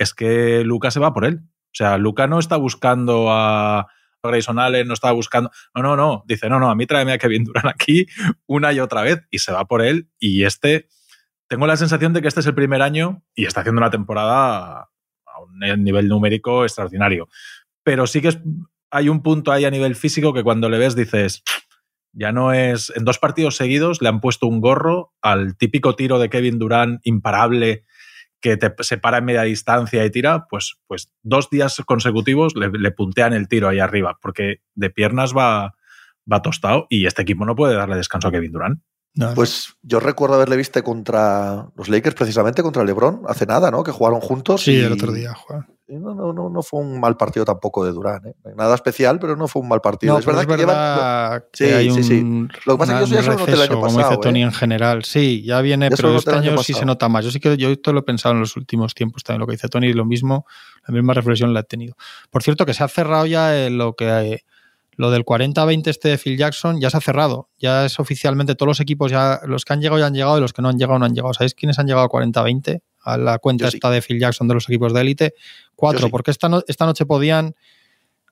es 0.00 0.14
que 0.14 0.64
Luca 0.64 0.90
se 0.90 1.00
va 1.00 1.12
por 1.12 1.24
él. 1.24 1.40
O 1.44 1.74
sea, 1.74 1.98
Luca 1.98 2.26
no 2.26 2.38
está 2.38 2.56
buscando 2.56 3.26
a 3.30 3.86
Grayson 4.22 4.58
Allen, 4.58 4.88
no 4.88 4.94
está 4.94 5.12
buscando. 5.12 5.50
No, 5.74 5.82
no, 5.82 5.96
no. 5.96 6.24
Dice, 6.26 6.48
no, 6.48 6.58
no, 6.58 6.70
a 6.70 6.74
mí 6.74 6.86
tráeme 6.86 7.12
a 7.12 7.18
Kevin 7.18 7.44
Durant 7.44 7.66
aquí 7.66 8.06
una 8.46 8.72
y 8.72 8.80
otra 8.80 9.02
vez 9.02 9.26
y 9.30 9.38
se 9.38 9.52
va 9.52 9.66
por 9.66 9.82
él. 9.82 10.08
Y 10.18 10.44
este, 10.44 10.88
tengo 11.48 11.66
la 11.66 11.76
sensación 11.76 12.12
de 12.12 12.22
que 12.22 12.28
este 12.28 12.40
es 12.40 12.46
el 12.46 12.54
primer 12.54 12.82
año 12.82 13.22
y 13.34 13.44
está 13.44 13.60
haciendo 13.60 13.80
una 13.80 13.90
temporada 13.90 14.88
a 15.26 15.40
un 15.42 15.84
nivel 15.84 16.08
numérico 16.08 16.64
extraordinario. 16.64 17.28
Pero 17.82 18.06
sí 18.06 18.20
que 18.20 18.40
hay 18.90 19.08
un 19.08 19.22
punto 19.22 19.52
ahí 19.52 19.64
a 19.64 19.70
nivel 19.70 19.96
físico 19.96 20.32
que 20.32 20.42
cuando 20.42 20.68
le 20.68 20.78
ves 20.78 20.96
dices, 20.96 21.42
ya 22.12 22.32
no 22.32 22.52
es. 22.52 22.90
En 22.96 23.04
dos 23.04 23.18
partidos 23.18 23.56
seguidos 23.56 24.00
le 24.00 24.08
han 24.08 24.20
puesto 24.20 24.46
un 24.46 24.60
gorro 24.60 25.12
al 25.20 25.56
típico 25.56 25.94
tiro 25.94 26.18
de 26.18 26.30
Kevin 26.30 26.58
Durant 26.58 27.00
imparable 27.04 27.84
que 28.40 28.56
te 28.56 28.72
separa 28.82 29.18
en 29.18 29.24
media 29.26 29.42
distancia 29.42 30.04
y 30.04 30.10
tira. 30.10 30.46
Pues, 30.48 30.76
pues 30.86 31.12
dos 31.22 31.50
días 31.50 31.76
consecutivos 31.86 32.54
le, 32.56 32.70
le 32.70 32.90
puntean 32.90 33.32
el 33.32 33.48
tiro 33.48 33.68
ahí 33.68 33.78
arriba, 33.80 34.18
porque 34.20 34.62
de 34.74 34.90
piernas 34.90 35.34
va, 35.36 35.74
va 36.30 36.42
tostado 36.42 36.86
y 36.88 37.06
este 37.06 37.22
equipo 37.22 37.44
no 37.44 37.54
puede 37.54 37.74
darle 37.74 37.96
descanso 37.96 38.28
a 38.28 38.32
Kevin 38.32 38.52
Durant. 38.52 38.80
No, 39.14 39.34
Pues 39.34 39.74
yo 39.82 39.98
recuerdo 39.98 40.36
haberle 40.36 40.56
visto 40.56 40.82
contra 40.84 41.68
los 41.76 41.88
Lakers, 41.88 42.14
precisamente 42.14 42.62
contra 42.62 42.84
LeBron, 42.84 43.22
hace 43.26 43.44
nada, 43.44 43.70
¿no? 43.70 43.82
Que 43.82 43.90
jugaron 43.90 44.20
juntos. 44.20 44.62
sí 44.62 44.72
y- 44.76 44.80
el 44.80 44.92
otro 44.92 45.12
día 45.12 45.34
Juan. 45.34 45.66
No, 45.98 46.14
no, 46.14 46.32
no, 46.32 46.48
no 46.48 46.62
fue 46.62 46.80
un 46.80 47.00
mal 47.00 47.16
partido 47.16 47.44
tampoco 47.44 47.84
de 47.84 47.92
Durán, 47.92 48.26
¿eh? 48.26 48.34
Nada 48.56 48.74
especial, 48.74 49.18
pero 49.18 49.36
no 49.36 49.48
fue 49.48 49.62
un 49.62 49.68
mal 49.68 49.80
partido. 49.80 50.12
No, 50.14 50.18
es 50.20 50.24
pero 50.24 50.36
verdad 50.38 50.48
que 50.56 50.62
llevan- 50.62 50.76
verdad 50.76 51.44
que 51.52 51.66
Sí, 51.66 51.72
hay 51.72 51.90
sí, 51.90 51.96
un, 52.24 52.48
sí. 52.52 52.58
Lo 52.66 52.74
que 52.74 52.78
pasa 52.78 52.92
es 53.02 53.08
que 53.08 53.14
yo 53.16 53.20
ya 53.22 53.28
noté 53.36 53.52
el 53.52 53.68
como 53.68 53.98
dice 53.98 54.16
Tony 54.18 54.40
¿eh? 54.40 54.44
en 54.44 54.52
general. 54.52 55.04
Sí, 55.04 55.42
ya 55.44 55.60
viene, 55.60 55.90
Ya 55.90 55.96
pero 55.96 56.16
este 56.16 56.30
año 56.30 56.52
año 56.52 56.62
sí 56.62 56.72
se 56.74 56.84
nota 56.86 57.08
más. 57.08 57.24
Yo 57.24 57.30
sí 57.30 57.40
que 57.40 57.56
yo 57.56 57.68
esto 57.70 57.92
lo 57.92 58.00
he 58.00 58.02
pensado 58.02 58.34
en 58.34 58.40
los 58.40 58.56
últimos 58.56 58.94
tiempos 58.94 59.22
también, 59.24 59.40
lo 59.40 59.46
que 59.46 59.52
dice 59.52 59.68
Tony, 59.68 59.92
lo 59.92 60.04
mismo, 60.04 60.46
la 60.86 60.94
misma 60.94 61.12
reflexión 61.14 61.52
la 61.54 61.60
he 61.60 61.64
tenido. 61.64 61.94
Por 62.30 62.42
cierto, 62.42 62.64
que 62.66 62.74
se 62.74 62.84
ha 62.84 62.88
cerrado 62.88 63.26
ya 63.26 63.56
eh, 63.56 63.70
lo 63.70 63.94
que 63.94 64.10
hay- 64.10 64.36
lo 64.96 65.10
del 65.10 65.24
40-20 65.24 65.88
este 65.90 66.10
de 66.10 66.18
Phil 66.18 66.36
Jackson 66.36 66.78
ya 66.78 66.90
se 66.90 66.98
ha 66.98 67.00
cerrado. 67.00 67.48
Ya 67.58 67.86
es 67.86 67.98
oficialmente 67.98 68.54
todos 68.54 68.68
los 68.68 68.80
equipos, 68.80 69.10
ya 69.10 69.40
los 69.46 69.64
que 69.64 69.72
han 69.72 69.80
llegado 69.80 69.98
ya 69.98 70.06
han 70.06 70.12
llegado 70.14 70.36
y 70.36 70.40
los 70.42 70.52
que 70.52 70.60
no 70.60 70.68
han 70.68 70.78
llegado 70.78 70.98
no 70.98 71.06
han 71.06 71.14
llegado. 71.14 71.32
¿Sabéis 71.32 71.54
quiénes 71.54 71.78
han 71.78 71.86
llegado 71.86 72.04
a 72.04 72.08
40-20? 72.10 72.82
A 73.02 73.16
la 73.16 73.38
cuenta 73.38 73.64
Yo 73.64 73.70
sí. 73.70 73.76
esta 73.78 73.90
de 73.90 74.02
Phil 74.02 74.18
Jackson 74.20 74.46
de 74.48 74.54
los 74.54 74.68
equipos 74.68 74.92
de 74.92 75.00
élite. 75.00 75.34
Cuatro, 75.74 76.00
Yo 76.00 76.06
sí. 76.06 76.10
porque 76.10 76.30
esta, 76.30 76.48
no- 76.48 76.62
esta 76.68 76.86
noche 76.86 77.06
podían 77.06 77.54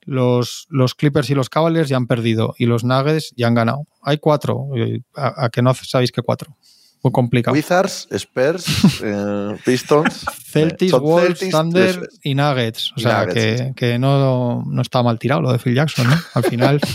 los, 0.03 0.67
los 0.71 0.95
Clippers 0.95 1.29
y 1.31 1.35
los 1.35 1.51
Cavaliers 1.51 1.89
ya 1.89 1.97
han 1.97 2.07
perdido 2.07 2.55
y 2.59 2.67
los 2.67 2.85
Nuggets 2.85 3.33
ya 3.37 3.47
han 3.47 3.55
ganado. 3.55 3.87
Hay 4.03 4.19
cuatro. 4.19 4.69
eh, 4.77 5.01
¿A, 5.15 5.45
a 5.47 5.49
que 5.51 5.61
no 5.63 5.75
sabéis 5.75 6.13
que 6.13 6.23
cuatro? 6.23 6.57
Muy 7.01 7.13
complicado. 7.13 7.55
Wizards, 7.55 8.09
Spurs, 8.11 8.67
eh, 9.05 9.57
Pistons. 9.65 10.25
Celtics, 10.51 10.91
son 10.91 11.03
Wolves, 11.03 11.39
Celtics, 11.39 11.51
Thunder 11.53 12.09
y 12.25 12.35
Nuggets. 12.35 12.93
O 12.97 13.01
sea, 13.01 13.21
Nuggets, 13.27 13.35
que, 13.35 13.59
sí. 13.69 13.75
que 13.77 13.99
no, 14.01 14.65
no 14.67 14.83
está 14.83 15.03
mal 15.05 15.17
tirado 15.19 15.41
lo 15.43 15.53
de 15.53 15.59
Phil 15.61 15.75
Jackson, 15.77 16.09
¿no? 16.09 16.17
Al 16.35 16.43
final. 16.45 16.81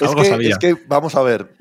Es 0.00 0.08
Algo 0.08 0.22
que, 0.22 0.28
sabía. 0.28 0.50
es 0.52 0.58
que, 0.58 0.76
vamos 0.86 1.14
a 1.16 1.22
ver. 1.22 1.52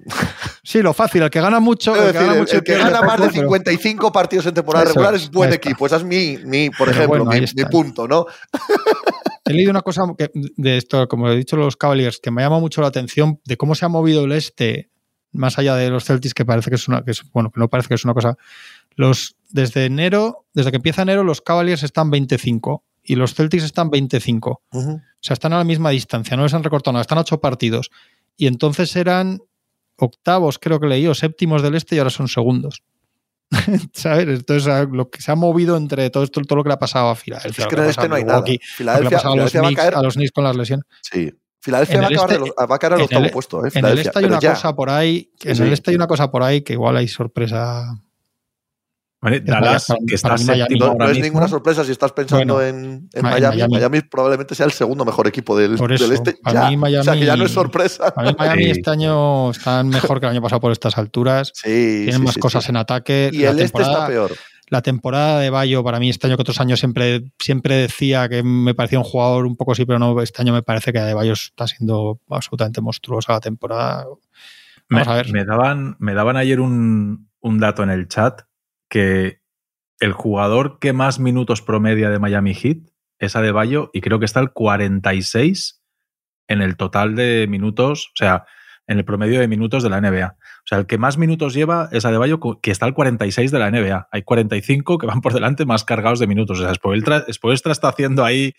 Sí, 0.69 0.81
lo 0.81 0.93
fácil, 0.93 1.23
el 1.23 1.29
que 1.29 1.41
gana 1.41 1.59
mucho. 1.59 1.95
El 1.95 2.11
que 2.11 2.19
gana, 2.19 2.33
el, 2.33 2.39
mucho 2.41 2.55
el 2.57 2.63
que 2.63 2.73
pierde 2.73 2.91
gana 2.91 3.01
más 3.01 3.19
de 3.19 3.27
pero- 3.29 3.41
55 3.41 4.11
partidos 4.11 4.45
en 4.45 4.53
temporada 4.53 4.85
Eso 4.85 4.93
regular 4.93 5.15
es, 5.15 5.31
buen 5.31 5.51
equipo. 5.51 5.85
Esa 5.87 5.95
es 5.97 6.03
mi, 6.03 6.37
mi 6.45 6.69
por 6.69 6.87
Pero 6.87 6.91
ejemplo, 6.91 7.25
bueno, 7.25 7.47
mi, 7.55 7.65
punto, 7.65 8.07
¿no? 8.07 8.25
He 9.45 9.53
leído 9.53 9.71
una 9.71 9.81
cosa 9.81 10.03
que- 10.17 10.29
de 10.33 10.77
esto, 10.77 11.07
como 11.07 11.29
he 11.29 11.35
dicho 11.35 11.55
los 11.57 11.75
Cavaliers, 11.75 12.19
que 12.19 12.29
me 12.31 12.41
llama 12.43 12.59
mucho 12.59 12.81
la 12.81 12.87
atención 12.87 13.39
de 13.45 13.57
cómo 13.57 13.73
se 13.73 13.85
ha 13.85 13.89
movido 13.89 14.25
el 14.25 14.31
este, 14.31 14.89
más 15.31 15.57
allá 15.57 15.75
de 15.75 15.89
los 15.89 16.05
Celtics, 16.05 16.33
que 16.33 16.45
parece 16.45 16.69
que 16.69 16.75
es 16.75 16.87
una, 16.87 17.03
que 17.03 17.11
es, 17.11 17.23
bueno, 17.33 17.49
que 17.51 17.59
no 17.59 17.67
parece 17.67 17.87
que 17.89 17.95
es 17.95 18.05
una 18.05 18.13
cosa. 18.13 18.35
Los, 18.95 19.35
desde 19.49 19.85
enero, 19.85 20.45
desde 20.53 20.69
que 20.71 20.77
empieza 20.77 21.01
enero, 21.01 21.23
los 21.23 21.41
Cavaliers 21.41 21.83
están 21.83 22.11
25 22.11 22.83
y 23.03 23.15
los 23.15 23.33
Celtics 23.33 23.63
están 23.63 23.89
25. 23.89 24.61
Ujú. 24.71 24.91
O 24.91 25.01
sea, 25.21 25.33
están 25.33 25.53
a 25.53 25.57
la 25.57 25.63
misma 25.63 25.89
distancia, 25.89 26.37
no 26.37 26.43
les 26.43 26.53
han 26.53 26.63
recortado 26.63 26.93
nada, 26.93 27.01
están 27.01 27.17
a 27.17 27.21
ocho 27.21 27.39
partidos. 27.41 27.89
Y 28.37 28.47
entonces 28.47 28.95
eran 28.95 29.39
octavos, 29.99 30.59
creo 30.59 30.79
que 30.79 30.87
leí, 30.87 31.07
o 31.07 31.13
séptimos 31.15 31.61
del 31.61 31.75
este 31.75 31.95
y 31.95 31.99
ahora 31.99 32.09
son 32.09 32.27
segundos. 32.27 32.83
¿Sabes? 33.93 34.27
Entonces, 34.27 34.67
a- 34.67 34.83
lo 34.85 35.09
que 35.09 35.21
se 35.21 35.31
ha 35.31 35.35
movido 35.35 35.75
entre 35.77 36.09
todo 36.09 36.23
esto, 36.23 36.41
todo 36.41 36.57
lo 36.57 36.63
que 36.63 36.69
le 36.69 36.73
ha 36.75 36.79
pasado 36.79 37.09
a 37.09 37.15
Filadelfia. 37.15 37.63
Es 37.63 37.67
que 37.67 37.75
en 37.75 37.83
el 37.83 37.89
este 37.89 38.07
no 38.09 38.15
hay 38.15 38.23
nada. 38.23 38.43
Filadelfia, 38.75 39.17
a 39.17 39.35
los, 39.35 39.51
Filadelfia 39.51 39.61
va 39.61 39.67
a 39.67 39.69
Knicks, 39.69 39.81
caer. 39.81 39.95
a 39.95 40.01
los 40.03 40.13
Knicks 40.15 40.31
con 40.31 40.43
las 40.43 40.55
lesiones. 40.55 40.85
Sí. 41.01 41.33
Filadelfia 41.61 42.01
va 42.01 42.07
a, 42.07 42.09
este- 42.11 42.39
los- 42.39 42.49
va 42.49 42.75
a 42.75 42.79
caer 42.79 42.93
al 42.93 43.01
octavo 43.01 43.25
el- 43.25 43.31
puesto, 43.31 43.65
¿eh? 43.65 43.69
En 43.73 43.85
el 43.85 43.99
este 43.99 44.19
hay 44.19 44.25
una 44.25 44.39
ya. 44.39 44.53
cosa 44.53 44.75
por 44.75 44.89
ahí, 44.89 45.31
en 45.43 45.55
sí. 45.55 45.63
el 45.63 45.73
este 45.73 45.91
hay 45.91 45.95
una 45.95 46.07
cosa 46.07 46.29
por 46.31 46.43
ahí 46.43 46.61
que 46.61 46.73
igual 46.73 46.95
hay 46.97 47.07
sorpresa 47.07 47.85
Vale, 49.21 49.41
Dallas, 49.41 49.85
para- 49.87 49.99
que 50.07 50.15
está 50.15 50.29
Miami 50.29 50.59
séptimo 50.59 50.95
No, 50.97 51.09
es 51.09 51.19
ninguna 51.19 51.47
sorpresa 51.49 51.83
si 51.83 51.91
estás 51.91 52.13
pensando 52.13 52.53
Bueno, 52.55 52.67
en, 52.69 53.09
Miami. 53.21 53.41
Miami. 53.57 53.73
Miami. 53.73 54.01
probablemente 54.01 54.55
sea 54.55 54.65
el 54.65 54.71
segundo 54.71 55.03
mejor 55.03 55.27
equipo 55.27 55.57
del, 55.57 55.75
Por 55.75 55.91
eso, 55.91 56.05
del 56.05 56.13
este. 56.13 56.37
ya. 56.51 56.69
mí 56.69 56.77
O 56.97 57.03
sea, 57.03 57.13
que 57.15 57.25
ya 57.25 57.35
no 57.35 57.43
es 57.43 57.49
Miami- 57.51 57.53
sorpresa. 57.53 58.13
Para 58.13 58.29
mí 58.31 58.35
Miami 58.39 58.63
Sí. 58.65 58.69
este 58.71 58.89
año 58.89 59.51
están 59.51 59.89
mejor 59.89 60.19
que 60.21 60.25
el 60.27 60.31
año 60.31 60.41
pasado 60.41 60.61
por 60.61 60.71
estas 60.71 60.97
alturas. 60.97 61.51
Sí, 61.53 61.63
Tienen 62.05 62.13
sí, 62.21 62.21
más 62.27 62.37
cosas 62.37 62.69
en 62.69 62.77
ataque. 62.77 63.29
Y 63.33 63.39
la, 63.39 63.49
el 63.51 63.59
este 63.59 63.81
está 63.81 64.07
peor. 64.07 64.31
la 64.69 64.81
temporada 64.81 65.39
de 65.41 65.49
Bayo, 65.49 65.83
para 65.83 65.99
mí, 65.99 66.09
este 66.09 66.27
año 66.27 66.37
que 66.37 66.41
otros 66.43 66.61
años 66.61 66.79
siempre, 66.79 67.23
siempre 67.39 67.75
decía 67.75 68.29
que 68.29 68.41
me 68.41 68.73
parecía 68.73 68.99
un 68.99 69.05
jugador 69.05 69.45
un 69.45 69.57
poco 69.57 69.75
sí, 69.75 69.83
pero 69.83 69.99
no. 69.99 70.21
Este 70.21 70.41
año 70.41 70.53
me 70.53 70.63
parece 70.63 70.93
que 70.93 70.99
de 71.01 71.13
Bayo 71.13 71.33
está 71.33 71.67
siendo 71.67 72.21
absolutamente 72.29 72.79
monstruosa 72.79 73.33
la 73.33 73.39
temporada. 73.41 74.05
Me, 74.87 74.99
Vamos 75.01 75.07
a 75.09 75.15
ver. 75.15 75.31
me 75.33 75.43
daban, 75.43 75.97
me 75.99 76.13
daban 76.13 76.37
ayer 76.37 76.59
un, 76.61 77.29
un 77.41 77.59
dato 77.59 77.83
en 77.83 77.89
el 77.89 78.07
chat 78.07 78.43
que 78.89 79.41
el 79.99 80.13
jugador 80.13 80.79
que 80.79 80.93
más 80.93 81.19
minutos 81.19 81.61
promedia 81.61 82.09
de 82.09 82.19
Miami 82.19 82.53
Heat 82.53 82.77
es 83.19 83.35
Adebayo 83.35 83.89
y 83.93 84.01
creo 84.01 84.19
que 84.19 84.25
está 84.25 84.39
el 84.39 84.51
46 84.51 85.81
en 86.47 86.61
el 86.61 86.77
total 86.77 87.15
de 87.15 87.47
minutos, 87.47 88.07
o 88.07 88.15
sea, 88.15 88.45
en 88.87 88.97
el 88.97 89.05
promedio 89.05 89.39
de 89.39 89.47
minutos 89.47 89.83
de 89.83 89.89
la 89.89 90.01
NBA. 90.01 90.35
O 90.35 90.65
sea, 90.65 90.79
el 90.79 90.87
que 90.87 90.97
más 90.97 91.19
minutos 91.19 91.53
lleva 91.53 91.89
es 91.91 92.05
Adebayo, 92.05 92.39
que 92.39 92.71
está 92.71 92.87
al 92.87 92.95
46 92.95 93.51
de 93.51 93.59
la 93.59 93.69
NBA. 93.69 94.07
Hay 94.11 94.23
45 94.23 94.97
que 94.97 95.05
van 95.05 95.21
por 95.21 95.33
delante 95.33 95.63
más 95.65 95.83
cargados 95.83 96.17
de 96.17 96.25
minutos. 96.25 96.59
O 96.59 96.63
sea, 96.63 96.73
Spoelstra, 96.73 97.71
está 97.71 97.89
haciendo 97.89 98.25
ahí, 98.25 98.53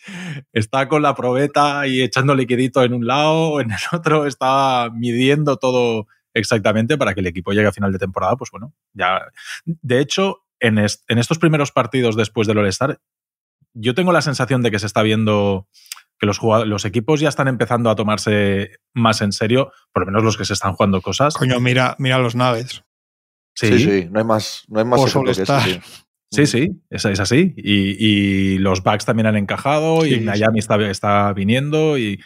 está 0.52 0.86
con 0.88 1.02
la 1.02 1.16
probeta 1.16 1.84
y 1.88 2.00
echando 2.00 2.36
liquidito 2.36 2.84
en 2.84 2.94
un 2.94 3.08
lado, 3.08 3.60
en 3.60 3.72
el 3.72 3.78
otro 3.92 4.26
está 4.26 4.88
midiendo 4.94 5.56
todo 5.56 6.06
exactamente 6.34 6.96
para 6.98 7.14
que 7.14 7.20
el 7.20 7.26
equipo 7.26 7.52
llegue 7.52 7.68
a 7.68 7.72
final 7.72 7.92
de 7.92 7.98
temporada. 7.98 8.36
Pues 8.36 8.50
bueno, 8.50 8.74
ya. 8.92 9.20
De 9.64 10.00
hecho, 10.00 10.44
en, 10.58 10.78
est 10.78 11.02
en 11.08 11.18
estos 11.18 11.38
primeros 11.38 11.72
partidos 11.72 12.16
después 12.16 12.46
del 12.46 12.58
All-Star, 12.58 13.00
yo 13.74 13.94
tengo 13.94 14.12
la 14.12 14.22
sensación 14.22 14.62
de 14.62 14.70
que 14.70 14.78
se 14.78 14.86
está 14.86 15.02
viendo 15.02 15.68
que 16.18 16.26
los, 16.26 16.40
los 16.42 16.84
equipos 16.84 17.20
ya 17.20 17.30
están 17.30 17.48
empezando 17.48 17.88
a 17.88 17.96
tomarse 17.96 18.76
más 18.92 19.22
en 19.22 19.32
serio, 19.32 19.72
por 19.92 20.02
lo 20.02 20.06
menos 20.06 20.22
los 20.22 20.36
que 20.36 20.44
se 20.44 20.52
están 20.52 20.74
jugando 20.74 21.00
cosas. 21.00 21.34
Coño, 21.34 21.60
mira, 21.60 21.96
mira 21.98 22.18
los 22.18 22.34
Nuggets. 22.34 22.84
Sí, 23.54 23.78
sí, 23.78 24.08
no 24.10 24.20
hay 24.20 24.24
más, 24.24 24.64
no 24.68 24.78
hay 24.80 24.84
más 24.84 25.00
que 25.00 25.30
eso, 25.30 25.60
sí. 25.60 25.80
Sí, 26.32 26.46
sí, 26.46 26.82
es, 26.90 27.04
es 27.06 27.20
así. 27.20 27.54
Y, 27.56 28.06
y 28.06 28.58
los 28.58 28.82
Bucks 28.82 29.04
también 29.04 29.26
han 29.26 29.36
encajado 29.36 30.02
Sí, 30.02 30.14
y 30.14 30.20
Miami 30.20 30.60
está, 30.60 30.76
está 30.88 31.32
viniendo 31.32 31.98
y, 31.98 32.22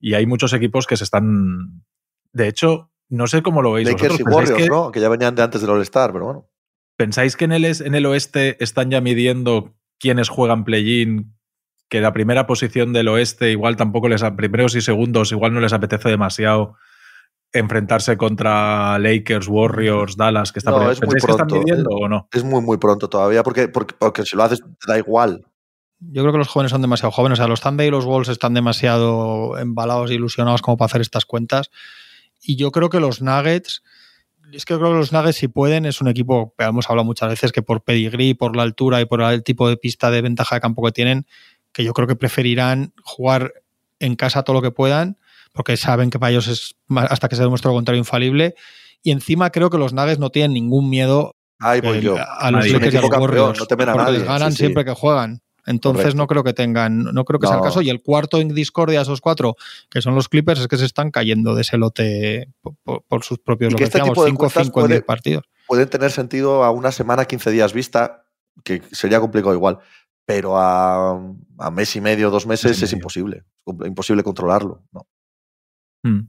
y 0.00 0.14
hay 0.14 0.24
muchos 0.24 0.52
equipos 0.52 0.86
que 0.86 0.96
se 0.96 1.04
están... 1.04 1.84
De 2.32 2.48
hecho, 2.48 2.91
no 3.12 3.26
sé 3.26 3.42
cómo 3.42 3.62
lo 3.62 3.72
veis. 3.72 3.86
Lakers 3.88 4.18
y 4.20 4.22
¿Vosotros 4.22 4.24
pensáis 4.24 4.50
Warriors, 4.50 4.62
que, 4.62 4.68
¿no? 4.70 4.90
Que 4.92 5.00
ya 5.00 5.08
venían 5.08 5.34
de 5.34 5.42
antes 5.42 5.60
del 5.60 5.70
All-Star, 5.70 6.12
pero 6.12 6.24
bueno. 6.24 6.48
¿Pensáis 6.96 7.36
que 7.36 7.44
en 7.44 7.52
el, 7.52 7.64
es- 7.64 7.80
en 7.80 7.94
el 7.94 8.06
oeste 8.06 8.56
están 8.62 8.90
ya 8.90 9.00
midiendo 9.00 9.74
quiénes 9.98 10.28
juegan 10.28 10.64
play-in? 10.64 11.34
Que 11.88 12.00
la 12.00 12.12
primera 12.12 12.46
posición 12.46 12.92
del 12.92 13.08
oeste 13.08 13.50
igual 13.50 13.76
tampoco 13.76 14.08
les... 14.08 14.22
Primeros 14.36 14.74
y 14.76 14.80
segundos 14.80 15.30
igual 15.32 15.52
no 15.52 15.60
les 15.60 15.72
apetece 15.72 16.08
demasiado 16.08 16.74
enfrentarse 17.52 18.16
contra 18.16 18.98
Lakers, 18.98 19.46
Warriors, 19.48 20.16
Dallas, 20.16 20.52
que 20.52 20.58
está 20.60 20.70
No, 20.70 20.90
es 20.90 21.00
muy 21.02 21.10
¿Pensáis 21.10 21.24
que 21.26 21.30
están 21.32 21.46
pronto. 21.48 21.64
midiendo 21.66 21.90
o 21.90 22.08
no? 22.08 22.28
Es 22.32 22.44
muy, 22.44 22.62
muy 22.62 22.78
pronto 22.78 23.08
todavía, 23.08 23.42
porque, 23.42 23.68
porque, 23.68 23.94
porque 23.98 24.24
si 24.24 24.36
lo 24.36 24.42
haces, 24.44 24.60
te 24.62 24.90
da 24.90 24.96
igual. 24.98 25.44
Yo 26.00 26.22
creo 26.22 26.32
que 26.32 26.38
los 26.38 26.48
jóvenes 26.48 26.70
son 26.72 26.80
demasiado 26.80 27.10
jóvenes. 27.12 27.38
O 27.38 27.42
sea, 27.42 27.48
los 27.48 27.60
Thunder 27.60 27.86
y 27.86 27.90
los 27.90 28.06
Wolves 28.06 28.28
están 28.30 28.54
demasiado 28.54 29.58
embalados 29.58 30.10
e 30.10 30.14
ilusionados 30.14 30.62
como 30.62 30.76
para 30.78 30.86
hacer 30.86 31.00
estas 31.02 31.26
cuentas. 31.26 31.70
Y 32.42 32.56
yo 32.56 32.70
creo 32.72 32.90
que 32.90 33.00
los 33.00 33.22
Nuggets, 33.22 33.82
es 34.52 34.64
que 34.64 34.74
creo 34.76 34.90
que 34.90 34.96
los 34.98 35.12
Nuggets, 35.12 35.36
si 35.36 35.48
pueden, 35.48 35.86
es 35.86 36.00
un 36.00 36.08
equipo, 36.08 36.54
hemos 36.58 36.90
hablado 36.90 37.04
muchas 37.04 37.28
veces, 37.30 37.52
que 37.52 37.62
por 37.62 37.82
pedigrí, 37.84 38.34
por 38.34 38.56
la 38.56 38.62
altura 38.64 39.00
y 39.00 39.04
por 39.06 39.22
el 39.22 39.42
tipo 39.44 39.68
de 39.68 39.76
pista 39.76 40.10
de 40.10 40.20
ventaja 40.22 40.56
de 40.56 40.60
campo 40.60 40.84
que 40.84 40.92
tienen, 40.92 41.26
que 41.72 41.84
yo 41.84 41.92
creo 41.94 42.06
que 42.08 42.16
preferirán 42.16 42.92
jugar 43.02 43.52
en 44.00 44.16
casa 44.16 44.42
todo 44.42 44.54
lo 44.54 44.62
que 44.62 44.72
puedan, 44.72 45.16
porque 45.52 45.76
saben 45.76 46.10
que 46.10 46.18
para 46.18 46.32
ellos 46.32 46.48
es 46.48 46.74
hasta 47.08 47.28
que 47.28 47.36
se 47.36 47.42
demuestre 47.42 47.68
lo 47.70 47.74
contrario 47.74 47.98
infalible. 47.98 48.54
Y 49.02 49.10
encima 49.10 49.50
creo 49.50 49.70
que 49.70 49.78
los 49.78 49.92
Nuggets 49.92 50.18
no 50.18 50.30
tienen 50.30 50.52
ningún 50.52 50.90
miedo 50.90 51.36
Ahí 51.58 51.80
voy 51.80 51.98
el- 51.98 52.02
yo. 52.04 52.16
a 52.18 52.50
los. 52.50 52.68
Lakers 52.68 52.94
y 52.94 52.96
a 52.96 53.00
los 53.00 53.10
campeón, 53.10 53.30
Warriors. 53.30 53.58
no 53.60 53.66
temen 53.66 53.88
a 53.88 53.92
porque 53.92 54.04
nadie, 54.04 54.18
les 54.18 54.26
ganan 54.28 54.50
sí, 54.50 54.56
sí. 54.56 54.62
siempre 54.64 54.84
que 54.84 54.92
juegan. 54.92 55.40
Entonces 55.66 56.02
Correcto. 56.02 56.16
no 56.18 56.26
creo 56.26 56.44
que 56.44 56.52
tengan, 56.52 57.04
no 57.04 57.24
creo 57.24 57.38
que 57.38 57.46
sea 57.46 57.56
el 57.56 57.62
caso. 57.62 57.82
Y 57.82 57.90
el 57.90 58.02
cuarto 58.02 58.40
en 58.40 58.48
discordia, 58.48 59.00
esos 59.02 59.20
cuatro, 59.20 59.54
que 59.90 60.02
son 60.02 60.14
los 60.14 60.28
Clippers, 60.28 60.60
es 60.60 60.68
que 60.68 60.76
se 60.76 60.84
están 60.86 61.10
cayendo 61.10 61.54
de 61.54 61.62
ese 61.62 61.78
lote 61.78 62.48
por, 62.60 62.74
por- 62.82 63.02
por 63.04 63.22
sus 63.24 63.38
propios, 63.38 63.70
Y 63.70 63.72
lo 63.74 63.78
que 63.78 63.84
este 63.84 63.98
decíamos, 63.98 64.14
tipo 64.14 64.24
de 64.24 64.30
5-5 64.32 64.36
cuentas 64.38 64.66
en 64.66 64.72
puede- 64.72 64.88
10 64.94 65.04
partidos. 65.04 65.44
Pueden 65.68 65.88
tener 65.88 66.10
sentido 66.10 66.64
a 66.64 66.70
una 66.72 66.90
semana, 66.92 67.24
15 67.24 67.50
días 67.52 67.72
vista, 67.72 68.24
que 68.64 68.82
sería 68.92 69.20
complicado 69.20 69.54
igual. 69.54 69.78
Pero 70.24 70.56
a, 70.58 71.20
a 71.58 71.70
mes 71.70 71.96
y 71.96 72.00
medio, 72.00 72.30
dos 72.30 72.46
meses 72.46 72.72
Mes 72.72 72.82
es 72.82 72.90
medio. 72.90 72.96
imposible. 73.00 73.44
Imposible 73.84 74.22
controlarlo. 74.22 74.82
¿no? 74.92 75.06
Hmm. 76.04 76.28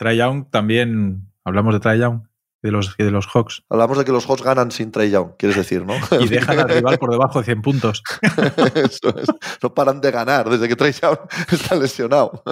Young 0.00 0.50
también, 0.50 1.28
hablamos 1.44 1.74
de 1.74 1.80
Trae 1.80 1.98
Young 1.98 2.22
y 2.22 2.35
de 2.66 2.72
los, 2.72 2.96
de 2.96 3.10
los 3.10 3.26
Hawks. 3.28 3.62
Hablamos 3.70 3.96
de 3.98 4.04
que 4.04 4.12
los 4.12 4.26
Hawks 4.26 4.42
ganan 4.42 4.70
sin 4.70 4.92
Trey 4.92 5.10
Young, 5.10 5.30
quieres 5.38 5.56
decir, 5.56 5.86
¿no? 5.86 5.94
Y 6.20 6.28
dejan 6.28 6.58
al 6.58 6.68
rival 6.68 6.98
por 6.98 7.10
debajo 7.10 7.38
de 7.38 7.44
100 7.46 7.62
puntos. 7.62 8.02
Eso 8.74 9.16
es. 9.16 9.28
No 9.62 9.72
paran 9.74 10.00
de 10.00 10.10
ganar 10.10 10.50
desde 10.50 10.68
que 10.68 10.76
Trey 10.76 10.92
Young 10.92 11.18
está 11.50 11.76
lesionado. 11.76 12.42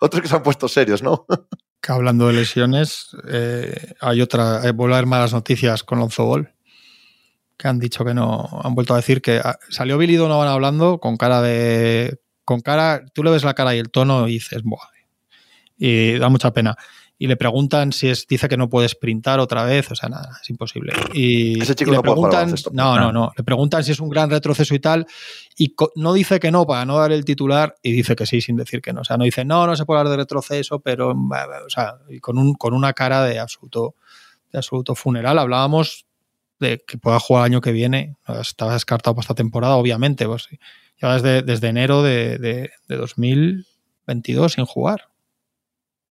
Otros 0.00 0.22
que 0.22 0.28
se 0.28 0.34
han 0.34 0.42
puesto 0.42 0.66
serios, 0.66 1.02
¿no? 1.02 1.26
Que 1.80 1.92
hablando 1.92 2.26
de 2.26 2.32
lesiones, 2.32 3.16
eh, 3.28 3.94
hay 4.00 4.20
otra, 4.20 4.66
eh, 4.66 4.72
vuelve 4.72 4.94
a 4.94 4.98
haber 4.98 5.08
malas 5.08 5.32
noticias 5.32 5.84
con 5.84 5.98
Lonzo 5.98 6.24
Ball, 6.24 6.54
que 7.58 7.68
han 7.68 7.78
dicho 7.78 8.04
que 8.04 8.14
no, 8.14 8.48
han 8.64 8.74
vuelto 8.74 8.94
a 8.94 8.96
decir 8.96 9.20
que 9.20 9.40
ah, 9.44 9.58
salió 9.68 9.98
Billy 9.98 10.16
Donovan 10.16 10.48
hablando 10.48 10.98
con 10.98 11.16
cara 11.16 11.42
de, 11.42 12.18
con 12.44 12.60
cara, 12.60 13.04
tú 13.12 13.22
le 13.22 13.30
ves 13.30 13.44
la 13.44 13.54
cara 13.54 13.74
y 13.74 13.78
el 13.78 13.90
tono 13.90 14.26
y 14.26 14.32
dices, 14.32 14.62
Buah, 14.64 14.88
y 15.76 16.18
da 16.18 16.28
mucha 16.28 16.52
pena. 16.52 16.76
Y 17.16 17.28
le 17.28 17.36
preguntan 17.36 17.92
si 17.92 18.08
es, 18.08 18.26
dice 18.26 18.48
que 18.48 18.56
no 18.56 18.68
puede 18.68 18.88
sprintar 18.88 19.38
otra 19.38 19.64
vez, 19.64 19.90
o 19.90 19.94
sea, 19.94 20.08
nada, 20.08 20.38
es 20.42 20.50
imposible. 20.50 20.92
Y, 21.12 21.62
Ese 21.62 21.74
chico 21.76 21.90
y 21.90 21.92
le 21.92 21.98
no 21.98 22.02
puede 22.02 22.16
jugar 22.16 22.30
preguntan, 22.30 22.46
baloncesto. 22.46 22.70
no, 22.72 22.98
No. 22.98 23.12
no, 23.12 23.32
le 23.36 23.44
preguntan 23.44 23.84
si 23.84 23.92
es 23.92 24.00
un 24.00 24.08
gran 24.08 24.30
retroceso 24.30 24.74
y 24.74 24.80
tal, 24.80 25.06
y 25.56 25.74
no 25.94 26.12
dice 26.12 26.40
que 26.40 26.50
no 26.50 26.66
para 26.66 26.84
no 26.84 26.98
dar 26.98 27.12
el 27.12 27.24
titular 27.24 27.76
y 27.82 27.92
dice 27.92 28.16
que 28.16 28.26
sí 28.26 28.40
sin 28.40 28.56
decir 28.56 28.82
que 28.82 28.92
no. 28.92 29.02
O 29.02 29.04
sea, 29.04 29.16
no 29.16 29.24
dice 29.24 29.44
no, 29.44 29.66
no 29.66 29.76
se 29.76 29.84
puede 29.84 30.00
hablar 30.00 30.10
de 30.10 30.16
retroceso, 30.16 30.80
pero 30.80 31.10
o 31.10 31.70
sea, 31.70 31.98
y 32.08 32.18
con, 32.18 32.36
un, 32.36 32.54
con 32.54 32.74
una 32.74 32.92
cara 32.92 33.22
de 33.22 33.38
absoluto, 33.38 33.94
de 34.52 34.58
absoluto 34.58 34.96
funeral. 34.96 35.38
Hablábamos 35.38 36.06
de 36.58 36.82
que 36.84 36.98
pueda 36.98 37.20
jugar 37.20 37.42
el 37.42 37.52
año 37.52 37.60
que 37.60 37.72
viene. 37.72 38.16
Estaba 38.40 38.72
descartado 38.72 39.14
para 39.14 39.22
esta 39.22 39.34
temporada, 39.34 39.76
obviamente. 39.76 40.26
Pues, 40.26 40.48
sí. 40.50 40.58
ya 41.00 41.14
desde, 41.14 41.42
desde 41.42 41.68
enero 41.68 42.02
de, 42.02 42.38
de, 42.38 42.70
de 42.88 42.96
2022 42.96 44.52
sin 44.52 44.64
jugar. 44.64 45.13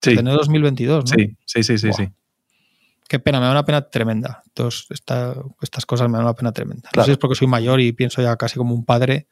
Sí, 0.04 0.10
Desde 0.12 0.20
enero 0.22 0.34
de 0.36 0.40
2022, 0.40 1.06
¿no? 1.06 1.12
sí, 1.18 1.38
sí, 1.46 1.78
sí, 1.78 1.94
sí. 1.94 2.10
Qué 3.08 3.20
pena, 3.20 3.40
me 3.40 3.46
da 3.46 3.52
una 3.52 3.66
pena 3.66 3.82
tremenda. 3.90 4.42
Entonces, 4.48 4.86
esta- 4.90 5.36
estas 5.62 5.86
cosas 5.86 6.08
me 6.10 6.18
dan 6.18 6.26
una 6.26 6.34
pena 6.36 6.52
tremenda. 6.52 6.84
No 6.90 6.92
Claro. 6.92 7.06
sé 7.06 7.10
si 7.10 7.12
es 7.14 7.18
porque 7.18 7.36
soy 7.36 7.48
mayor 7.48 7.80
y 7.80 7.92
pienso 7.94 8.22
ya 8.22 8.36
casi 8.38 8.58
como 8.58 8.74
un 8.74 8.86
padre, 8.86 9.28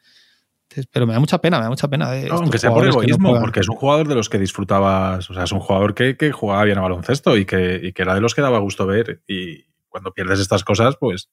pero 0.91 1.05
me 1.07 1.13
da 1.13 1.19
mucha 1.19 1.39
pena, 1.39 1.57
me 1.57 1.63
da 1.63 1.69
mucha 1.69 1.87
pena. 1.89 2.09
De 2.11 2.21
estos 2.23 2.39
Aunque 2.41 2.57
sea 2.59 2.69
por 2.69 2.83
no 2.83 2.89
egoísmo, 2.89 3.39
porque 3.41 3.59
es 3.59 3.67
un 3.69 3.75
jugador 3.75 4.07
de 4.07 4.15
los 4.15 4.29
que 4.29 4.37
disfrutabas, 4.39 5.29
o 5.29 5.33
sea, 5.33 5.43
es 5.43 5.51
un 5.51 5.59
jugador 5.59 5.93
que, 5.95 6.15
que 6.15 6.31
jugaba 6.31 6.63
bien 6.63 6.77
a 6.77 6.81
baloncesto 6.81 7.35
y 7.37 7.45
que, 7.45 7.79
y 7.83 7.91
que 7.93 8.01
era 8.03 8.13
de 8.15 8.21
los 8.21 8.33
que 8.35 8.41
daba 8.41 8.59
gusto 8.59 8.85
ver. 8.85 9.21
Y 9.27 9.65
cuando 9.89 10.13
pierdes 10.13 10.39
estas 10.39 10.63
cosas, 10.63 10.95
pues 10.99 11.29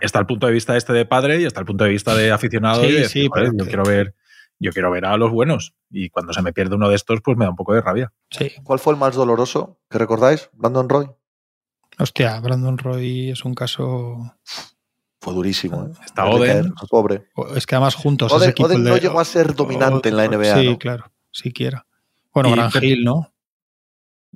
está 0.00 0.18
el 0.20 0.26
punto 0.26 0.46
de 0.46 0.52
vista 0.52 0.76
este 0.76 0.92
de 0.92 1.04
padre 1.06 1.40
y 1.40 1.44
está 1.44 1.60
el 1.60 1.66
punto 1.66 1.84
de 1.84 1.90
vista 1.90 2.14
de 2.14 2.30
aficionado. 2.32 2.82
Sí, 2.82 2.88
y 2.88 2.92
de, 2.92 3.08
sí, 3.08 3.26
"Joder, 3.28 3.50
pero 3.52 3.64
yo 3.64 3.66
quiero 3.68 3.84
ver, 3.84 4.14
yo 4.58 4.72
quiero 4.72 4.90
ver 4.90 5.04
a 5.04 5.16
los 5.16 5.30
buenos. 5.30 5.74
Y 5.90 6.10
cuando 6.10 6.32
se 6.32 6.42
me 6.42 6.52
pierde 6.52 6.74
uno 6.76 6.88
de 6.88 6.96
estos, 6.96 7.20
pues 7.22 7.36
me 7.36 7.44
da 7.44 7.50
un 7.50 7.56
poco 7.56 7.74
de 7.74 7.80
rabia. 7.80 8.12
Sí. 8.30 8.52
¿Cuál 8.64 8.78
fue 8.78 8.92
el 8.94 8.98
más 8.98 9.14
doloroso 9.14 9.78
que 9.90 9.98
recordáis? 9.98 10.48
¿Brandon 10.52 10.88
Roy? 10.88 11.10
Hostia, 11.98 12.38
Brandon 12.40 12.76
Roy 12.78 13.30
es 13.30 13.44
un 13.44 13.54
caso. 13.54 14.36
Fue 15.20 15.32
durísimo. 15.34 15.86
¿eh? 15.86 15.92
Está 16.04 16.26
Oden. 16.26 16.62
caer, 16.64 16.72
Pobre. 16.90 17.26
Es 17.54 17.66
que 17.66 17.74
además 17.74 17.94
juntos. 17.94 18.30
Oden, 18.32 18.42
ese 18.42 18.50
equipo 18.50 18.66
Oden 18.68 18.78
el 18.78 18.84
de- 18.84 18.90
no 18.90 18.96
llegó 18.98 19.20
a 19.20 19.24
ser 19.24 19.54
dominante 19.54 20.08
en 20.10 20.16
la 20.16 20.24
NBA. 20.26 20.60
Sí, 20.60 20.68
¿no? 20.70 20.78
claro, 20.78 21.12
siquiera. 21.32 21.86
Bueno, 22.32 22.50
Y- 22.50 22.52
Gran 22.54 22.70
Hill, 22.84 23.04
¿no? 23.04 23.32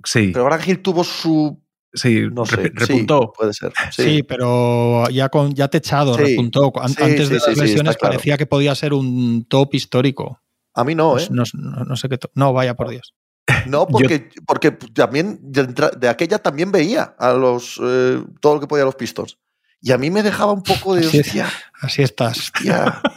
Sí, 0.05 0.31
Pero 0.33 0.47
Grant 0.47 0.67
Hill 0.67 0.81
tuvo 0.81 1.05
su. 1.05 1.60
Sí, 1.93 2.23
No 2.33 2.45
sé. 2.47 2.57
rep- 2.57 2.79
sí, 2.81 2.93
repuntó. 2.93 3.33
puede 3.33 3.53
ser. 3.55 3.73
Sí, 3.91 4.03
Sí. 4.03 4.23
pero 4.23 5.09
ya 5.11 5.29
con 5.29 5.55
ya 5.55 5.69
techado, 5.69 6.15
Sí. 6.15 6.23
repuntó. 6.23 6.73
An- 6.81 6.89
Sí, 6.91 7.03
Antes 7.03 7.29
sí, 7.29 7.35
de 7.35 7.41
las 7.41 7.45
sí, 7.45 7.61
lesiones 7.61 7.97
claro. 7.97 8.13
parecía 8.13 8.37
que 8.39 8.47
podía 8.47 8.75
ser 8.75 8.93
un 8.93 9.45
top 9.49 9.75
histórico. 9.75 10.41
A 10.75 10.85
mí 10.85 10.95
no, 10.95 11.19
¿eh? 11.19 11.27
No, 11.31 11.43
no- 11.55 11.85
no 11.85 11.97
sé 11.97 12.09
qué. 12.09 12.19
No, 12.35 12.53
vaya 12.53 12.75
por 12.75 12.89
Dios. 12.91 13.15
No, 13.67 13.87
porque, 13.89 14.29
porque 14.47 14.71
también 14.71 15.39
de, 15.43 15.67
de 15.99 16.09
aquella 16.09 16.39
también 16.39 16.71
veía 16.71 17.15
a 17.19 17.33
los 17.33 17.81
eh, 17.83 18.23
todo 18.41 18.55
lo 18.55 18.61
que 18.61 18.67
podía 18.67 18.85
los 18.85 18.95
Pistons. 18.95 19.39
Y 19.83 19.93
a 19.93 19.99
mí 19.99 20.11
me 20.11 20.23
dejaba 20.23 20.53
un 20.53 20.63
poco 20.63 20.95
de 20.95 21.07
Así 21.07 21.19
es. 21.19 21.27
hostia, 21.27 21.49
Así 21.81 22.03
estás. 22.03 22.39
hostia. 22.39 23.01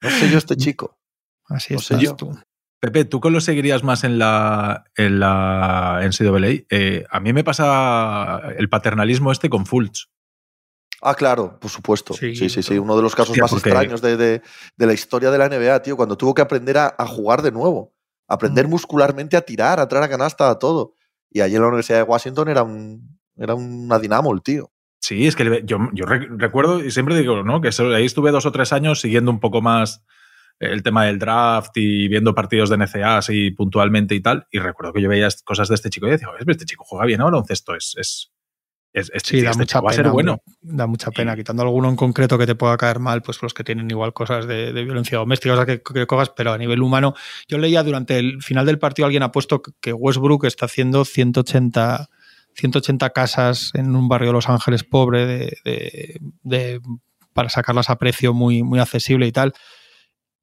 No 0.00 0.10
sé 0.10 0.30
yo 0.30 0.38
este 0.38 0.56
chico. 0.56 0.96
Así 1.48 1.74
No 1.74 1.80
sé 1.80 1.94
estás 1.94 2.00
yo. 2.02 2.14
tú. 2.16 2.38
Pepe, 2.80 3.04
¿tú 3.04 3.20
que 3.20 3.30
lo 3.30 3.40
seguirías 3.40 3.82
más 3.82 4.04
en 4.04 4.18
la, 4.18 4.84
en 4.96 5.18
la 5.18 6.00
NCAA? 6.02 6.64
Eh, 6.70 7.04
a 7.10 7.18
mí 7.20 7.32
me 7.32 7.42
pasa 7.42 8.40
el 8.56 8.68
paternalismo 8.68 9.32
este 9.32 9.50
con 9.50 9.66
Fultz. 9.66 10.08
Ah, 11.02 11.14
claro, 11.14 11.58
por 11.60 11.70
supuesto. 11.70 12.14
Sí, 12.14 12.34
Sí, 12.36 12.48
sí, 12.62 12.78
Uno 12.78 12.96
de 12.96 13.02
los 13.02 13.14
casos 13.14 13.30
Hostia, 13.30 13.42
más 13.44 13.50
porque- 13.52 13.68
extraños 13.70 14.00
de, 14.02 14.16
de- 14.16 14.42
de 14.76 14.86
la 14.86 14.92
historia 14.92 15.30
de 15.30 15.38
la 15.38 15.46
NBA, 15.48 15.82
tío, 15.82 15.96
cuando 15.96 16.16
tuvo 16.16 16.34
que 16.34 16.42
aprender 16.42 16.78
a, 16.78 16.94
a 16.96 17.06
jugar 17.06 17.42
de 17.42 17.52
nuevo. 17.52 17.94
Aprender 18.28 18.66
Mm. 18.66 18.70
muscularmente 18.70 19.36
a 19.36 19.40
tirar, 19.42 19.80
a 19.80 19.88
traer 19.88 20.04
a 20.04 20.08
canasta, 20.08 20.50
a 20.50 20.58
todo. 20.58 20.94
Y 21.30 21.40
allí 21.40 21.56
en 21.56 21.62
la 21.62 21.68
Universidad 21.68 21.98
de 21.98 22.02
Washington 22.04 22.48
era, 22.48 22.62
un, 22.62 23.18
era 23.36 23.54
una 23.54 23.98
dinamo 23.98 24.32
el 24.32 24.42
tío. 24.42 24.70
Sí, 25.00 25.26
es 25.26 25.34
que 25.36 25.44
le- 25.44 25.64
yo, 25.64 25.78
yo 25.94 26.04
re- 26.04 26.28
recuerdo 26.30 26.84
y 26.84 26.90
siempre 26.90 27.16
digo, 27.16 27.42
¿no? 27.42 27.60
Que 27.60 27.70
ahí 27.94 28.04
estuve 28.04 28.30
dos 28.32 28.46
o 28.46 28.52
tres 28.52 28.72
años 28.72 29.00
siguiendo 29.00 29.30
un 29.30 29.40
poco 29.40 29.62
más 29.62 30.04
el 30.60 30.82
tema 30.82 31.04
del 31.04 31.18
draft 31.18 31.76
y 31.76 32.08
viendo 32.08 32.34
partidos 32.34 32.68
de 32.70 32.76
NCA 32.78 33.18
así 33.18 33.50
puntualmente 33.52 34.14
y 34.14 34.20
tal. 34.20 34.46
Y 34.50 34.58
recuerdo 34.58 34.92
que 34.92 35.00
yo 35.02 35.08
veía 35.08 35.28
cosas 35.44 35.68
de 35.68 35.74
este 35.76 35.90
chico 35.90 36.06
y 36.08 36.10
decía, 36.10 36.28
"Joder, 36.28 36.42
este 36.48 36.64
chico 36.64 36.84
juega 36.84 37.04
bien 37.06 37.20
a 37.20 37.24
baloncesto, 37.24 37.74
es. 37.76 37.94
es, 37.96 38.32
es, 38.92 39.10
es- 39.14 39.22
Sí, 39.24 39.40
da 39.42 39.50
este 39.50 39.60
mucha 39.62 39.78
chico 39.78 39.84
va 39.84 39.90
a 39.90 39.94
ser 39.94 40.02
pena. 40.04 40.12
bueno. 40.12 40.42
Da 40.62 40.86
mucha 40.86 41.10
pena. 41.12 41.34
Y- 41.34 41.36
Quitando 41.36 41.62
alguno 41.62 41.88
en 41.90 41.94
concreto 41.96 42.36
que 42.38 42.46
te 42.46 42.54
pueda 42.56 42.76
caer 42.76 42.98
mal, 42.98 43.22
pues 43.22 43.40
los 43.42 43.54
que 43.54 43.62
tienen 43.62 43.88
igual 43.90 44.12
cosas 44.12 44.46
de, 44.48 44.72
de 44.72 44.84
violencia 44.84 45.18
doméstica, 45.18 45.52
o 45.52 45.56
sea, 45.56 45.66
que, 45.66 45.80
que 45.82 46.06
cojas, 46.06 46.30
pero 46.30 46.52
a 46.52 46.58
nivel 46.58 46.82
humano. 46.82 47.14
Yo 47.48 47.58
leía 47.58 47.82
durante 47.84 48.18
el 48.18 48.42
final 48.42 48.66
del 48.66 48.78
partido, 48.80 49.06
alguien 49.06 49.22
ha 49.22 49.30
puesto 49.30 49.62
que 49.80 49.92
Westbrook 49.92 50.44
está 50.46 50.64
haciendo 50.66 51.04
180, 51.04 52.08
180 52.54 53.10
casas 53.10 53.70
en 53.74 53.94
un 53.94 54.08
barrio 54.08 54.28
de 54.30 54.32
Los 54.32 54.48
Ángeles 54.48 54.82
pobre 54.84 55.26
de- 55.26 56.18
de- 56.42 56.80
para 57.32 57.50
sacarlas 57.50 57.90
a 57.90 57.96
precio 57.96 58.34
muy, 58.34 58.62
muy 58.64 58.80
accesible 58.80 59.26
y 59.26 59.32
tal. 59.32 59.52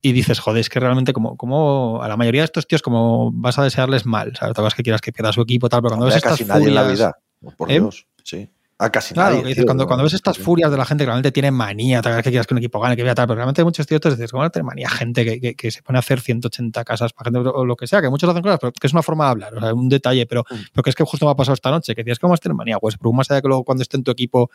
Y 0.07 0.11
dices, 0.13 0.39
joder, 0.39 0.59
es 0.61 0.69
que 0.69 0.79
realmente 0.79 1.13
como, 1.13 1.35
como 1.35 1.99
a 2.03 2.07
la 2.07 2.15
mayoría 2.15 2.41
de 2.41 2.45
estos 2.45 2.67
tíos 2.67 2.81
como 2.83 3.31
vas 3.33 3.57
a 3.57 3.63
desearles 3.63 4.05
mal, 4.05 4.35
¿sabes? 4.35 4.55
Vas 4.55 4.75
que 4.75 4.83
quieras 4.83 5.01
que 5.01 5.11
pierda 5.11 5.31
su 5.33 5.41
equipo, 5.41 5.67
tal, 5.67 5.81
pero 5.81 5.89
cuando 5.91 6.05
ves 6.05 6.15
a 6.15 6.17
estas 6.17 6.31
casi 6.33 6.45
nadie 6.45 6.67
en 6.67 6.75
la 6.75 6.81
furias- 6.83 6.97
vida. 6.99 7.17
Por 7.57 7.71
¿Eh? 7.71 7.73
Dios. 7.79 8.05
Sí. 8.23 8.49
A 8.77 8.89
casi 8.91 9.13
Claro, 9.13 9.35
nadie. 9.37 9.47
dices, 9.47 9.55
tío, 9.63 9.65
cuando, 9.65 9.83
no, 9.85 9.87
cuando 9.87 10.03
ves 10.03 10.13
estas 10.13 10.37
furias 10.37 10.69
de 10.69 10.77
la 10.77 10.85
gente 10.85 11.03
que 11.03 11.05
realmente 11.05 11.31
tiene 11.31 11.49
manía, 11.49 12.01
tal, 12.01 12.21
que 12.21 12.29
quieras 12.29 12.45
que 12.45 12.53
un 12.53 12.57
equipo 12.57 12.79
gane, 12.79 12.95
que 12.97 13.03
vea 13.03 13.15
tal, 13.15 13.25
pero 13.25 13.35
realmente 13.37 13.61
hay 13.61 13.65
muchos 13.65 13.87
tíos 13.87 14.01
que 14.01 14.09
dices, 14.09 14.29
¿cómo 14.31 14.43
no 14.43 14.49
tiene 14.51 14.65
manía 14.65 14.89
gente 14.89 15.23
que, 15.25 15.39
que- 15.41 15.55
que 15.55 15.71
se 15.71 15.81
pone 15.81 15.97
a 15.97 16.01
hacer 16.01 16.19
180 16.21 16.83
casas 16.83 17.13
para 17.13 17.31
gente 17.31 17.39
o 17.49 17.65
lo 17.65 17.75
que 17.75 17.87
sea? 17.87 18.01
Que 18.01 18.09
muchos 18.09 18.29
hacen 18.29 18.43
cosas, 18.43 18.59
pero 18.59 18.73
que 18.73 18.85
es 18.85 18.93
una 18.93 19.01
forma 19.01 19.25
de 19.25 19.31
hablar, 19.31 19.55
o 19.55 19.59
sea, 19.61 19.73
un 19.73 19.89
detalle, 19.89 20.25
pero, 20.27 20.43
Mm. 20.51 20.55
pero 20.73 20.83
que 20.83 20.89
es 20.91 20.95
que 20.95 21.03
justo 21.03 21.25
me 21.25 21.31
ha 21.31 21.35
pasado 21.35 21.53
esta 21.55 21.71
noche, 21.71 21.95
que 21.95 22.03
decías, 22.03 22.19
¿cómo 22.19 22.31
vas 22.31 22.41
a 22.41 22.43
tener 22.43 22.55
manía? 22.55 22.77
Pues, 22.77 22.95
pero 22.97 23.11
más 23.13 23.31
allá 23.31 23.37
de 23.37 23.41
que 23.41 23.47
luego 23.47 23.63
cuando 23.63 23.81
esté 23.81 23.97
en 23.97 24.03
tu 24.03 24.11
equipo, 24.11 24.51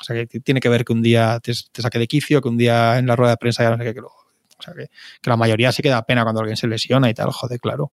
o 0.00 0.04
sea, 0.04 0.24
que 0.24 0.40
tiene 0.40 0.60
que 0.60 0.68
ver 0.70 0.84
que 0.84 0.92
un 0.92 1.02
día 1.02 1.40
te, 1.42 1.52
te 1.72 1.82
saque 1.82 1.98
de 1.98 2.06
quicio, 2.06 2.40
que 2.40 2.48
un 2.48 2.56
día 2.56 2.98
en 2.98 3.06
la 3.06 3.16
rueda 3.16 3.32
de 3.32 3.36
prensa 3.38 3.64
ya 3.64 3.70
no 3.70 3.76
sé 3.76 3.84
qué, 3.84 3.94
que 3.94 4.00
luego. 4.00 4.23
Sea, 4.64 4.74
que, 4.74 4.86
que 5.22 5.30
la 5.30 5.36
mayoría 5.36 5.72
sí 5.72 5.82
que 5.82 5.90
da 5.90 6.02
pena 6.06 6.22
cuando 6.22 6.40
alguien 6.40 6.56
se 6.56 6.66
lesiona 6.66 7.10
y 7.10 7.14
tal, 7.14 7.30
joder, 7.30 7.60
claro. 7.60 7.92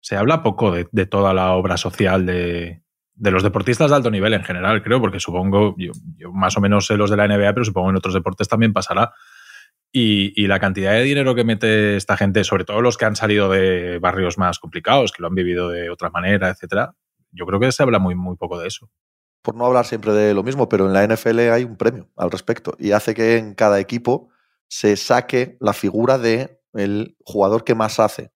Se 0.00 0.16
habla 0.16 0.42
poco 0.42 0.70
de, 0.72 0.88
de 0.92 1.06
toda 1.06 1.34
la 1.34 1.52
obra 1.52 1.76
social 1.76 2.26
de, 2.26 2.82
de 3.14 3.30
los 3.30 3.42
deportistas 3.42 3.90
de 3.90 3.96
alto 3.96 4.10
nivel 4.10 4.34
en 4.34 4.44
general, 4.44 4.82
creo, 4.82 5.00
porque 5.00 5.20
supongo, 5.20 5.74
yo, 5.78 5.92
yo 6.16 6.32
más 6.32 6.56
o 6.56 6.60
menos 6.60 6.86
sé 6.86 6.96
los 6.96 7.10
de 7.10 7.16
la 7.16 7.26
NBA, 7.26 7.52
pero 7.54 7.64
supongo 7.64 7.90
en 7.90 7.96
otros 7.96 8.14
deportes 8.14 8.46
también 8.48 8.72
pasará. 8.72 9.12
Y, 9.92 10.32
y 10.40 10.46
la 10.46 10.60
cantidad 10.60 10.92
de 10.92 11.02
dinero 11.02 11.34
que 11.34 11.44
mete 11.44 11.96
esta 11.96 12.16
gente, 12.16 12.44
sobre 12.44 12.64
todo 12.64 12.82
los 12.82 12.98
que 12.98 13.06
han 13.06 13.16
salido 13.16 13.48
de 13.48 13.98
barrios 13.98 14.36
más 14.36 14.58
complicados, 14.58 15.10
que 15.12 15.22
lo 15.22 15.28
han 15.28 15.34
vivido 15.34 15.70
de 15.70 15.88
otra 15.90 16.10
manera, 16.10 16.50
etcétera, 16.50 16.94
yo 17.30 17.46
creo 17.46 17.58
que 17.60 17.72
se 17.72 17.82
habla 17.82 17.98
muy, 17.98 18.14
muy 18.14 18.36
poco 18.36 18.58
de 18.58 18.68
eso. 18.68 18.90
por 19.42 19.54
no 19.54 19.64
hablar 19.64 19.86
siempre 19.86 20.12
de 20.12 20.34
lo 20.34 20.42
mismo, 20.42 20.68
pero 20.68 20.86
en 20.86 20.92
la 20.92 21.06
NFL 21.06 21.38
hay 21.50 21.64
un 21.64 21.76
premio 21.76 22.10
al 22.16 22.30
respecto 22.30 22.74
y 22.78 22.90
hace 22.92 23.14
que 23.14 23.38
en 23.38 23.54
cada 23.54 23.78
equipo 23.80 24.28
se 24.68 24.96
saque 24.96 25.56
la 25.60 25.72
figura 25.72 26.18
de 26.18 26.60
el 26.74 27.16
jugador 27.24 27.64
que 27.64 27.74
más 27.74 27.98
hace 28.00 28.32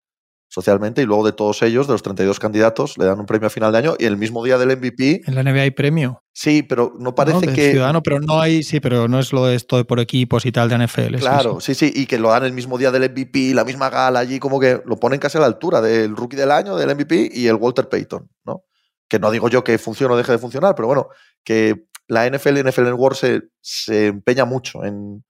socialmente 0.51 1.01
y 1.01 1.05
luego 1.07 1.25
de 1.25 1.33
todos 1.33 1.63
ellos, 1.63 1.87
de 1.87 1.93
los 1.93 2.03
32 2.03 2.41
candidatos, 2.41 2.99
le 2.99 3.05
dan 3.05 3.21
un 3.21 3.27
premio 3.27 3.47
a 3.47 3.51
final 3.51 3.71
de 3.71 3.79
año 3.79 3.95
y 3.99 4.05
el 4.05 4.17
mismo 4.17 4.45
día 4.45 4.59
del 4.59 4.77
MVP, 4.77 5.23
En 5.27 5.37
la 5.37 5.45
NBA 5.45 5.63
hay 5.63 5.71
premio. 5.71 6.25
sí, 6.33 6.65
pero 6.65 6.93
no 6.99 7.15
parece 7.15 7.47
¿no? 7.47 7.53
Que... 7.53 7.71
Ciudadano, 7.71 8.03
pero 8.03 8.19
no 8.19 8.41
hay, 8.41 8.65
sí, 8.65 8.81
pero 8.81 9.07
no 9.07 9.21
es 9.21 9.33
lo 9.33 9.47
de 9.47 9.55
esto 9.55 9.77
de 9.77 9.85
por 9.85 10.01
equipos 10.01 10.45
y 10.47 10.51
tal 10.51 10.69
de 10.69 10.85
NFL. 10.85 11.17
Claro, 11.19 11.61
sí. 11.61 11.75
sí, 11.75 11.93
sí, 11.93 12.03
y 12.03 12.07
que 12.07 12.19
lo 12.19 12.31
dan 12.31 12.45
el 12.45 12.53
mismo 12.53 12.79
día 12.79 12.91
del 12.91 13.09
MVP, 13.13 13.55
la 13.55 13.65
misma 13.65 13.91
gala 13.91 14.19
allí, 14.19 14.41
como 14.41 14.59
que 14.59 14.83
lo 14.85 14.97
ponen 14.97 15.21
casi 15.21 15.39
a 15.39 15.41
la 15.41 15.47
altura 15.47 15.81
del 15.81 16.17
rookie 16.17 16.37
del 16.37 16.51
año, 16.51 16.77
del 16.77 16.97
MVP 16.97 17.31
y 17.33 17.47
el 17.47 17.55
Walter 17.55 17.89
Payton, 17.89 18.29
¿no? 18.45 18.65
Que 19.09 19.21
no 19.21 19.31
digo 19.31 19.49
yo 19.49 19.63
que 19.63 19.79
funcione 19.79 20.15
o 20.15 20.17
deje 20.17 20.33
de 20.33 20.39
funcionar, 20.39 20.75
pero 20.75 20.89
bueno, 20.89 21.11
que 21.45 21.85
la 22.09 22.29
NFL 22.29 22.59
y 22.59 22.63
NFL 22.65 22.85
Network 22.87 23.15
se, 23.15 23.43
se 23.61 24.09
empeña 24.09 24.45
mucho 24.45 24.85
en 24.85 25.23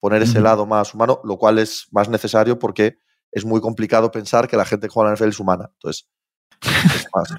poner 0.00 0.22
ese 0.22 0.40
lado 0.40 0.66
más 0.66 0.94
humano, 0.94 1.20
lo 1.24 1.36
cual 1.36 1.58
es 1.58 1.86
más 1.90 2.08
necesario 2.08 2.58
porque 2.58 2.98
es 3.30 3.44
muy 3.44 3.60
complicado 3.60 4.10
pensar 4.10 4.48
que 4.48 4.56
la 4.56 4.64
gente 4.64 4.88
que 4.88 4.92
juega 4.92 5.10
la 5.10 5.16
NFL 5.16 5.28
es 5.28 5.40
humana. 5.40 5.70
Entonces, 5.74 6.08
es 6.62 7.06
más. 7.14 7.30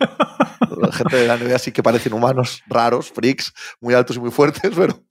la 0.78 0.91
gente 0.91 1.18
de 1.18 1.28
la 1.28 1.38
NBA 1.38 1.59
sí 1.59 1.72
que 1.72 1.84
parecen 1.84 2.14
humanos, 2.14 2.64
raros, 2.68 3.12
freaks, 3.12 3.53
muy 3.80 3.93
altos 3.93 4.16
y 4.16 4.20
muy 4.20 4.32
fuertes, 4.32 4.72
pero 4.76 5.03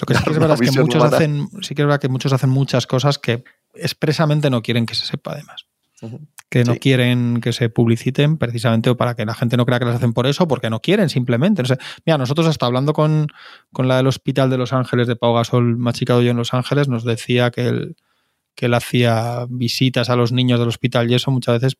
Lo 0.00 0.06
que 0.06 0.14
sí 0.14 0.22
que 0.24 0.30
es 0.30 0.38
verdad 0.38 0.62
es 0.62 0.70
que 0.70 0.80
muchos 0.80 1.00
humana. 1.00 1.16
hacen, 1.16 1.48
sí 1.62 1.74
que 1.74 1.82
es 1.82 1.86
verdad 1.86 2.00
que 2.00 2.08
muchos 2.08 2.32
hacen 2.32 2.50
muchas 2.50 2.86
cosas 2.86 3.18
que 3.18 3.44
expresamente 3.74 4.50
no 4.50 4.62
quieren 4.62 4.86
que 4.86 4.94
se 4.94 5.06
sepa 5.06 5.32
además. 5.32 5.66
Ujú. 6.02 6.20
Que 6.50 6.64
no 6.64 6.74
Sí. 6.74 6.80
quieren 6.80 7.40
que 7.40 7.52
se 7.52 7.70
publiciten 7.70 8.36
precisamente 8.36 8.90
o 8.90 8.96
para 8.96 9.14
que 9.14 9.24
la 9.24 9.34
gente 9.34 9.56
no 9.56 9.64
crea 9.64 9.78
que 9.78 9.84
las 9.86 9.96
hacen 9.96 10.12
por 10.12 10.26
eso, 10.26 10.46
porque 10.48 10.68
no 10.68 10.80
quieren 10.80 11.08
simplemente. 11.08 11.62
No 11.62 11.68
sé. 11.68 11.78
Mira, 12.04 12.18
nosotros 12.18 12.46
hasta 12.48 12.66
hablando 12.66 12.92
con, 12.92 13.28
con 13.72 13.86
la 13.88 13.96
del 13.96 14.08
Hospital 14.08 14.50
de 14.50 14.58
Los 14.58 14.72
Ángeles 14.72 15.06
de 15.06 15.16
Pau 15.16 15.32
Gasol, 15.34 15.76
machicado 15.78 16.20
yo 16.22 16.32
en 16.32 16.36
Los 16.36 16.52
Ángeles, 16.52 16.88
nos 16.88 17.04
decía 17.04 17.50
que 17.52 17.68
él, 17.68 17.96
que 18.56 18.66
él 18.66 18.74
hacía 18.74 19.46
visitas 19.48 20.10
a 20.10 20.16
los 20.16 20.32
niños 20.32 20.58
del 20.58 20.68
hospital 20.68 21.10
y 21.10 21.14
eso 21.14 21.30
muchas 21.30 21.60
veces 21.60 21.78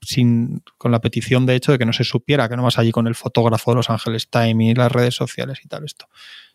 sin, 0.00 0.62
con 0.78 0.92
la 0.92 1.00
petición 1.00 1.44
de 1.44 1.54
hecho 1.56 1.72
de 1.72 1.78
que 1.78 1.84
no 1.86 1.92
se 1.92 2.04
supiera, 2.04 2.48
que 2.48 2.56
no 2.56 2.62
vas 2.62 2.78
allí 2.78 2.92
con 2.92 3.06
el 3.06 3.14
fotógrafo 3.14 3.72
de 3.72 3.76
Los 3.76 3.90
Ángeles 3.90 4.30
Time 4.30 4.70
y 4.70 4.74
las 4.74 4.90
redes 4.92 5.14
sociales 5.14 5.60
y 5.64 5.68
tal 5.68 5.84
esto. 5.84 6.06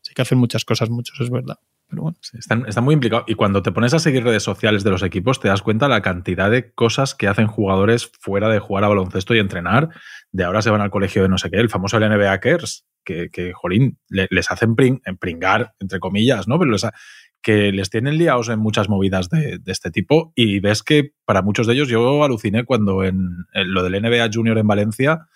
Sí 0.01 0.13
que 0.13 0.21
hacen 0.21 0.37
muchas 0.37 0.65
cosas, 0.65 0.89
muchos, 0.89 1.19
es 1.19 1.29
verdad. 1.29 1.59
Pero 1.89 2.01
bueno. 2.03 2.17
Sí, 2.21 2.37
Están, 2.37 2.65
están 2.67 2.83
muy 2.83 2.93
implicados. 2.93 3.25
Y 3.27 3.35
cuando 3.35 3.61
te 3.61 3.71
pones 3.71 3.93
a 3.93 3.99
seguir 3.99 4.23
redes 4.23 4.43
sociales 4.43 4.83
de 4.83 4.89
los 4.91 5.03
equipos, 5.03 5.39
te 5.39 5.47
das 5.47 5.61
cuenta 5.61 5.87
la 5.87 6.01
cantidad 6.01 6.51
de 6.51 6.71
cosas 6.73 7.15
que 7.15 7.27
hacen 7.27 7.47
jugadores 7.47 8.11
fuera 8.19 8.49
de 8.49 8.59
jugar 8.59 8.83
a 8.83 8.89
baloncesto 8.89 9.33
y 9.35 9.39
entrenar. 9.39 9.89
De 10.31 10.43
ahora 10.43 10.61
se 10.61 10.69
van 10.69 10.81
al 10.81 10.89
colegio 10.91 11.21
de 11.23 11.29
no 11.29 11.37
sé 11.37 11.49
qué, 11.49 11.57
el 11.57 11.69
famoso 11.69 11.97
NBA 11.99 12.39
Kers, 12.41 12.85
que, 13.05 13.29
que 13.31 13.53
jolín, 13.53 13.97
le- 14.09 14.27
les 14.31 14.51
hacen 14.51 14.75
pring- 14.75 15.01
en 15.05 15.17
pringar, 15.17 15.73
entre 15.79 15.99
comillas, 15.99 16.47
¿no? 16.47 16.59
Pero 16.59 16.71
les 16.71 16.83
ha- 16.83 16.93
que 17.41 17.71
les 17.71 17.89
tienen 17.89 18.17
liados 18.17 18.49
en 18.49 18.59
muchas 18.59 18.89
movidas 18.89 19.29
de, 19.29 19.59
de 19.59 19.71
este 19.71 19.89
tipo. 19.89 20.33
Y 20.35 20.59
ves 20.59 20.83
que 20.83 21.13
para 21.23 21.41
muchos 21.41 21.67
de 21.67 21.73
ellos, 21.73 21.87
yo 21.87 22.21
aluciné 22.23 22.65
cuando 22.65 23.05
en, 23.05 23.29
en 23.53 23.73
lo 23.73 23.83
del 23.83 24.01
NBA 24.01 24.29
Junior 24.33 24.57
en 24.57 24.67
Valencia, 24.67 25.27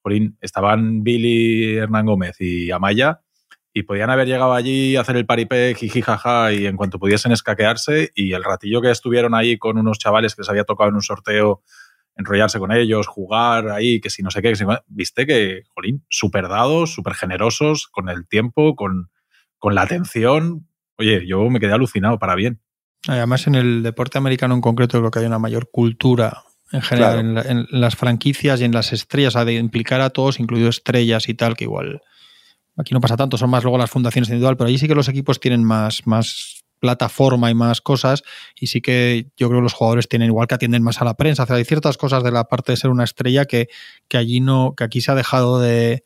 jolín, 0.00 0.38
estaban 0.40 1.02
Billy, 1.02 1.76
Hernán 1.76 2.06
Gómez 2.06 2.36
y 2.40 2.70
Amaya 2.70 3.20
y 3.78 3.82
podían 3.82 4.10
haber 4.10 4.26
llegado 4.26 4.52
allí 4.54 4.96
a 4.96 5.00
hacer 5.02 5.16
el 5.16 5.26
paripé, 5.26 5.74
jiji, 5.74 6.02
jaja, 6.02 6.52
y 6.52 6.66
en 6.66 6.76
cuanto 6.76 6.98
pudiesen 6.98 7.32
escaquearse, 7.32 8.10
y 8.14 8.32
el 8.32 8.44
ratillo 8.44 8.80
que 8.82 8.90
estuvieron 8.90 9.34
ahí 9.34 9.56
con 9.58 9.78
unos 9.78 9.98
chavales 9.98 10.34
que 10.34 10.42
les 10.42 10.48
había 10.50 10.64
tocado 10.64 10.88
en 10.90 10.96
un 10.96 11.02
sorteo, 11.02 11.62
enrollarse 12.16 12.58
con 12.58 12.72
ellos, 12.72 13.06
jugar 13.06 13.68
ahí, 13.70 14.00
que 14.00 14.10
si 14.10 14.22
no 14.22 14.30
sé 14.30 14.42
qué, 14.42 14.50
que 14.50 14.56
si 14.56 14.64
no- 14.64 14.80
viste 14.88 15.24
que, 15.26 15.62
jolín, 15.74 16.04
súper 16.08 16.48
dados, 16.48 16.92
súper 16.92 17.14
generosos 17.14 17.86
con 17.86 18.08
el 18.08 18.26
tiempo, 18.26 18.74
con, 18.74 19.10
con 19.58 19.74
la 19.74 19.82
atención. 19.82 20.66
Oye, 20.98 21.26
yo 21.28 21.48
me 21.48 21.60
quedé 21.60 21.72
alucinado 21.72 22.18
para 22.18 22.34
bien. 22.34 22.60
Además, 23.06 23.46
en 23.46 23.54
el 23.54 23.84
deporte 23.84 24.18
americano 24.18 24.54
en 24.56 24.60
concreto, 24.60 24.98
creo 24.98 25.10
que 25.12 25.20
hay 25.20 25.26
una 25.26 25.38
mayor 25.38 25.70
cultura 25.70 26.42
en 26.72 26.82
general 26.82 27.12
Claro. 27.12 27.20
en, 27.28 27.34
la- 27.34 27.42
en 27.42 27.66
las 27.70 27.94
franquicias 27.94 28.60
y 28.60 28.64
en 28.64 28.72
las 28.72 28.92
estrellas, 28.92 29.34
o 29.36 29.38
sea, 29.38 29.44
de 29.44 29.54
implicar 29.54 30.00
a 30.00 30.10
todos, 30.10 30.40
incluido 30.40 30.68
estrellas 30.68 31.28
y 31.28 31.34
tal, 31.34 31.56
que 31.56 31.64
igual 31.64 32.02
aquí 32.78 32.94
no 32.94 33.00
pasa 33.00 33.16
tanto, 33.16 33.36
son 33.36 33.50
más 33.50 33.62
luego 33.64 33.76
las 33.78 33.90
fundaciones 33.90 34.28
individual, 34.28 34.56
pero 34.56 34.68
allí 34.68 34.78
sí 34.78 34.88
que 34.88 34.94
los 34.94 35.08
equipos 35.08 35.40
tienen 35.40 35.64
más, 35.64 36.06
más 36.06 36.62
plataforma 36.80 37.50
y 37.50 37.54
más 37.54 37.80
cosas, 37.80 38.22
y 38.58 38.68
sí 38.68 38.80
que 38.80 39.26
yo 39.36 39.48
creo 39.48 39.58
que 39.60 39.64
los 39.64 39.72
jugadores 39.74 40.08
tienen 40.08 40.28
igual 40.28 40.46
que 40.46 40.54
atienden 40.54 40.82
más 40.82 41.00
a 41.02 41.04
la 41.04 41.14
prensa, 41.14 41.42
o 41.42 41.46
sea, 41.46 41.56
hay 41.56 41.64
ciertas 41.64 41.96
cosas 41.96 42.22
de 42.22 42.30
la 42.30 42.44
parte 42.44 42.72
de 42.72 42.76
ser 42.76 42.90
una 42.90 43.02
estrella 43.04 43.44
que, 43.46 43.68
que 44.06 44.16
allí 44.16 44.40
no, 44.40 44.74
que 44.76 44.84
aquí 44.84 45.00
se 45.00 45.10
ha 45.10 45.14
dejado 45.16 45.58
de, 45.60 46.04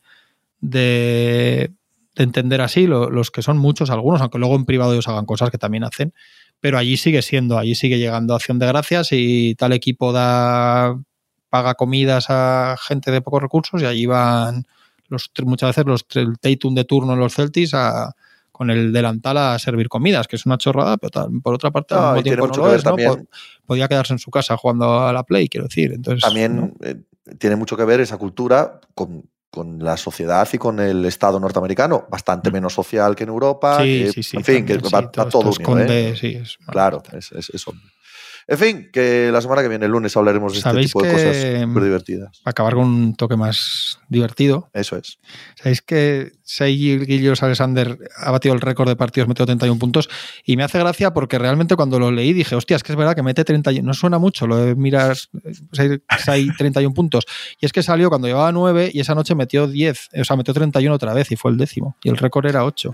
de, 0.61 1.71
de 2.15 2.23
entender 2.23 2.61
así, 2.61 2.87
lo- 2.87 3.09
los 3.09 3.31
que 3.31 3.41
son 3.41 3.57
muchos, 3.57 3.89
algunos, 3.89 4.21
aunque 4.21 4.39
luego 4.39 4.55
en 4.55 4.65
privado 4.65 4.93
ellos 4.93 5.07
hagan 5.07 5.25
cosas 5.25 5.49
que 5.51 5.57
también 5.57 5.83
hacen, 5.83 6.13
pero 6.59 6.77
allí 6.77 6.97
sigue 6.97 7.21
siendo, 7.21 7.57
allí 7.57 7.75
sigue 7.75 7.99
llegando 7.99 8.33
acción 8.35 8.59
de 8.59 8.67
gracias 8.67 9.09
y 9.11 9.55
tal 9.55 9.73
equipo 9.73 10.11
da 10.13 10.95
paga 11.49 11.75
comidas 11.75 12.27
a 12.29 12.77
gente 12.81 13.11
de 13.11 13.21
pocos 13.21 13.41
recursos 13.41 13.81
y 13.81 13.85
allí 13.85 14.05
van 14.07 14.65
los 15.13 15.31
muchas 15.45 15.69
veces 15.69 15.85
los 15.85 16.05
el 16.15 16.37
Tatum 16.39 16.75
de 16.75 16.83
turno 16.85 17.13
en 17.13 17.19
los 17.19 17.33
Celtics 17.33 17.73
a, 17.73 18.13
con 18.51 18.69
el 18.69 18.91
delantal 18.93 19.37
a 19.37 19.57
servir 19.57 19.87
comidas, 19.89 20.27
que 20.27 20.35
es 20.35 20.45
una 20.45 20.57
chorrada, 20.57 20.97
pero 20.97 21.09
tal- 21.09 21.41
por 21.41 21.53
otra 21.55 21.71
parte 21.71 21.95
Podía 23.65 23.87
quedarse 23.87 24.13
en 24.13 24.19
su 24.19 24.29
casa 24.29 24.57
jugando 24.57 24.99
a 25.07 25.13
la 25.13 25.23
Play, 25.23 25.47
quiero 25.47 25.67
decir. 25.67 25.91
Entonces, 25.93 26.21
también 26.21 26.73
eh, 26.81 27.01
tiene 27.39 27.55
mucho 27.55 27.75
que 27.77 27.85
ver 27.85 27.99
esa 28.01 28.17
cultura 28.17 28.79
con, 28.93 29.27
con 29.49 29.79
la 29.79 29.97
sociedad 29.97 30.47
y 30.51 30.57
con 30.57 30.79
el 30.79 31.05
Estado 31.05 31.39
norteamericano, 31.39 32.05
bastante 32.09 32.51
menos 32.51 32.73
social 32.73 33.15
que 33.15 33.23
en 33.23 33.29
Europa. 33.29 33.77
Sí, 33.81 34.03
que, 34.05 34.11
sí, 34.11 34.23
sí, 34.23 34.37
en 34.37 34.43
fin, 34.43 34.65
que 34.65 34.73
también, 34.77 35.05
va, 35.05 35.11
todo 35.11 35.25
todo 35.29 35.41
unido, 35.43 35.61
esconde, 35.61 36.09
¿eh? 36.09 36.15
es- 36.35 36.57
Claro, 36.67 37.01
es, 37.13 37.31
es, 37.31 37.49
es 37.49 37.67
obvio. 37.67 37.81
En 38.47 38.57
fin, 38.57 38.89
que 38.91 39.29
la 39.31 39.41
semana 39.41 39.61
que 39.61 39.69
viene, 39.69 39.85
el 39.85 39.91
lunes, 39.91 40.15
hablaremos 40.17 40.53
de 40.53 40.59
este 40.59 40.69
¿Sabéis 40.69 40.87
tipo 40.87 41.03
de 41.03 41.11
cosas 41.11 41.67
muy 41.67 41.83
divertidas. 41.83 42.39
Para 42.43 42.51
acabar 42.51 42.73
con 42.73 42.85
un 42.85 43.15
toque 43.15 43.37
más 43.37 43.99
divertido, 44.09 44.69
Eso 44.73 44.97
es. 44.97 45.19
¿sabéis 45.55 45.81
que 45.81 46.33
Shai 46.45 46.75
Gillios 47.05 47.41
Alexander 47.41 47.97
ha 48.17 48.31
batido 48.31 48.53
el 48.53 48.61
récord 48.61 48.89
de 48.89 48.95
partidos, 48.95 49.27
metió 49.27 49.45
31 49.45 49.79
puntos? 49.79 50.09
Y 50.45 50.57
me 50.57 50.63
hace 50.63 50.77
gracia 50.79 51.13
porque 51.13 51.39
realmente 51.39 51.75
cuando 51.75 51.99
lo 51.99 52.11
leí 52.11 52.33
dije, 52.33 52.55
hostia, 52.55 52.75
es 52.75 52.83
que 52.83 52.91
es 52.91 52.97
verdad 52.97 53.15
que 53.15 53.23
mete 53.23 53.43
31, 53.43 53.85
no 53.85 53.93
suena 53.93 54.19
mucho 54.19 54.45
lo 54.45 54.57
de 54.57 54.75
mirar 54.75 55.15
Shai 55.71 56.47
31 56.57 56.93
puntos. 56.93 57.25
Y 57.59 57.65
es 57.65 57.71
que 57.71 57.81
salió 57.81 58.09
cuando 58.09 58.27
llevaba 58.27 58.51
9 58.51 58.91
y 58.93 58.99
esa 58.99 59.15
noche 59.15 59.35
metió 59.35 59.67
10, 59.67 60.09
o 60.19 60.23
sea, 60.23 60.35
metió 60.35 60.53
31 60.53 60.93
otra 60.93 61.13
vez 61.13 61.31
y 61.31 61.35
fue 61.35 61.51
el 61.51 61.57
décimo. 61.57 61.95
Y 62.03 62.09
el 62.09 62.17
récord 62.17 62.45
era 62.45 62.65
8. 62.65 62.93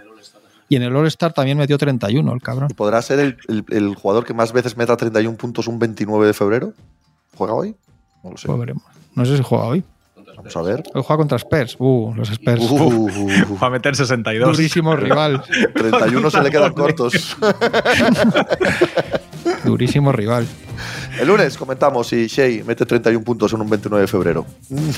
Y 0.70 0.76
en 0.76 0.84
el 0.84 0.95
All-Star 0.95 1.34
también 1.34 1.57
metió 1.57 1.78
31, 1.78 2.32
el 2.32 2.41
cabrón. 2.41 2.67
¿Y 2.70 2.74
podrá 2.76 3.01
ser 3.01 3.20
el, 3.20 3.38
el- 3.47 3.65
el 3.70 3.95
jugador 3.95 4.24
que 4.24 4.34
más 4.36 4.53
veces 4.53 4.78
meta 4.78 4.95
31 4.95 5.36
puntos 5.38 5.67
un 5.67 5.80
29 5.80 6.28
de 6.28 6.34
febrero? 6.34 6.74
¿Juega 7.36 7.53
hoy? 7.53 7.76
No 8.24 8.32
lo 8.32 8.38
sé. 8.38 8.47
Pues 8.47 8.59
veremos. 8.59 8.84
No 9.15 9.26
sé 9.26 9.38
si 9.38 9.43
juega 9.43 9.65
hoy. 9.65 9.84
Vamos 10.38 10.55
a 10.55 10.61
ver. 10.61 10.84
Hoy 10.93 11.01
juega 11.05 11.17
contra 11.17 11.38
Spurs. 11.38 11.76
Uh, 11.80 12.13
los 12.15 12.30
Spurs. 12.30 12.61
Uh, 12.61 13.57
Va 13.61 13.67
a 13.67 13.70
meter 13.72 13.95
62. 13.95 14.55
Durísimo 14.55 14.95
rival. 14.95 15.43
31 15.74 16.30
se 16.32 16.41
le 16.41 16.51
quedan 16.51 16.74
cortos. 16.74 17.36
Durísimo 19.65 20.11
rival. 20.11 20.45
El 21.20 21.28
lunes 21.28 21.57
comentamos 21.57 22.07
si 22.07 22.28
Shea 22.28 22.63
mete 22.63 22.86
31 22.86 23.24
puntos 23.24 23.51
en 23.53 23.61
un 23.61 23.70
29 23.70 24.01
de 24.01 24.07
febrero. 24.07 24.45
Un 24.70 24.93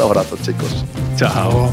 abrazo, 0.00 0.36
chicos. 0.42 0.84
Chao. 1.16 1.72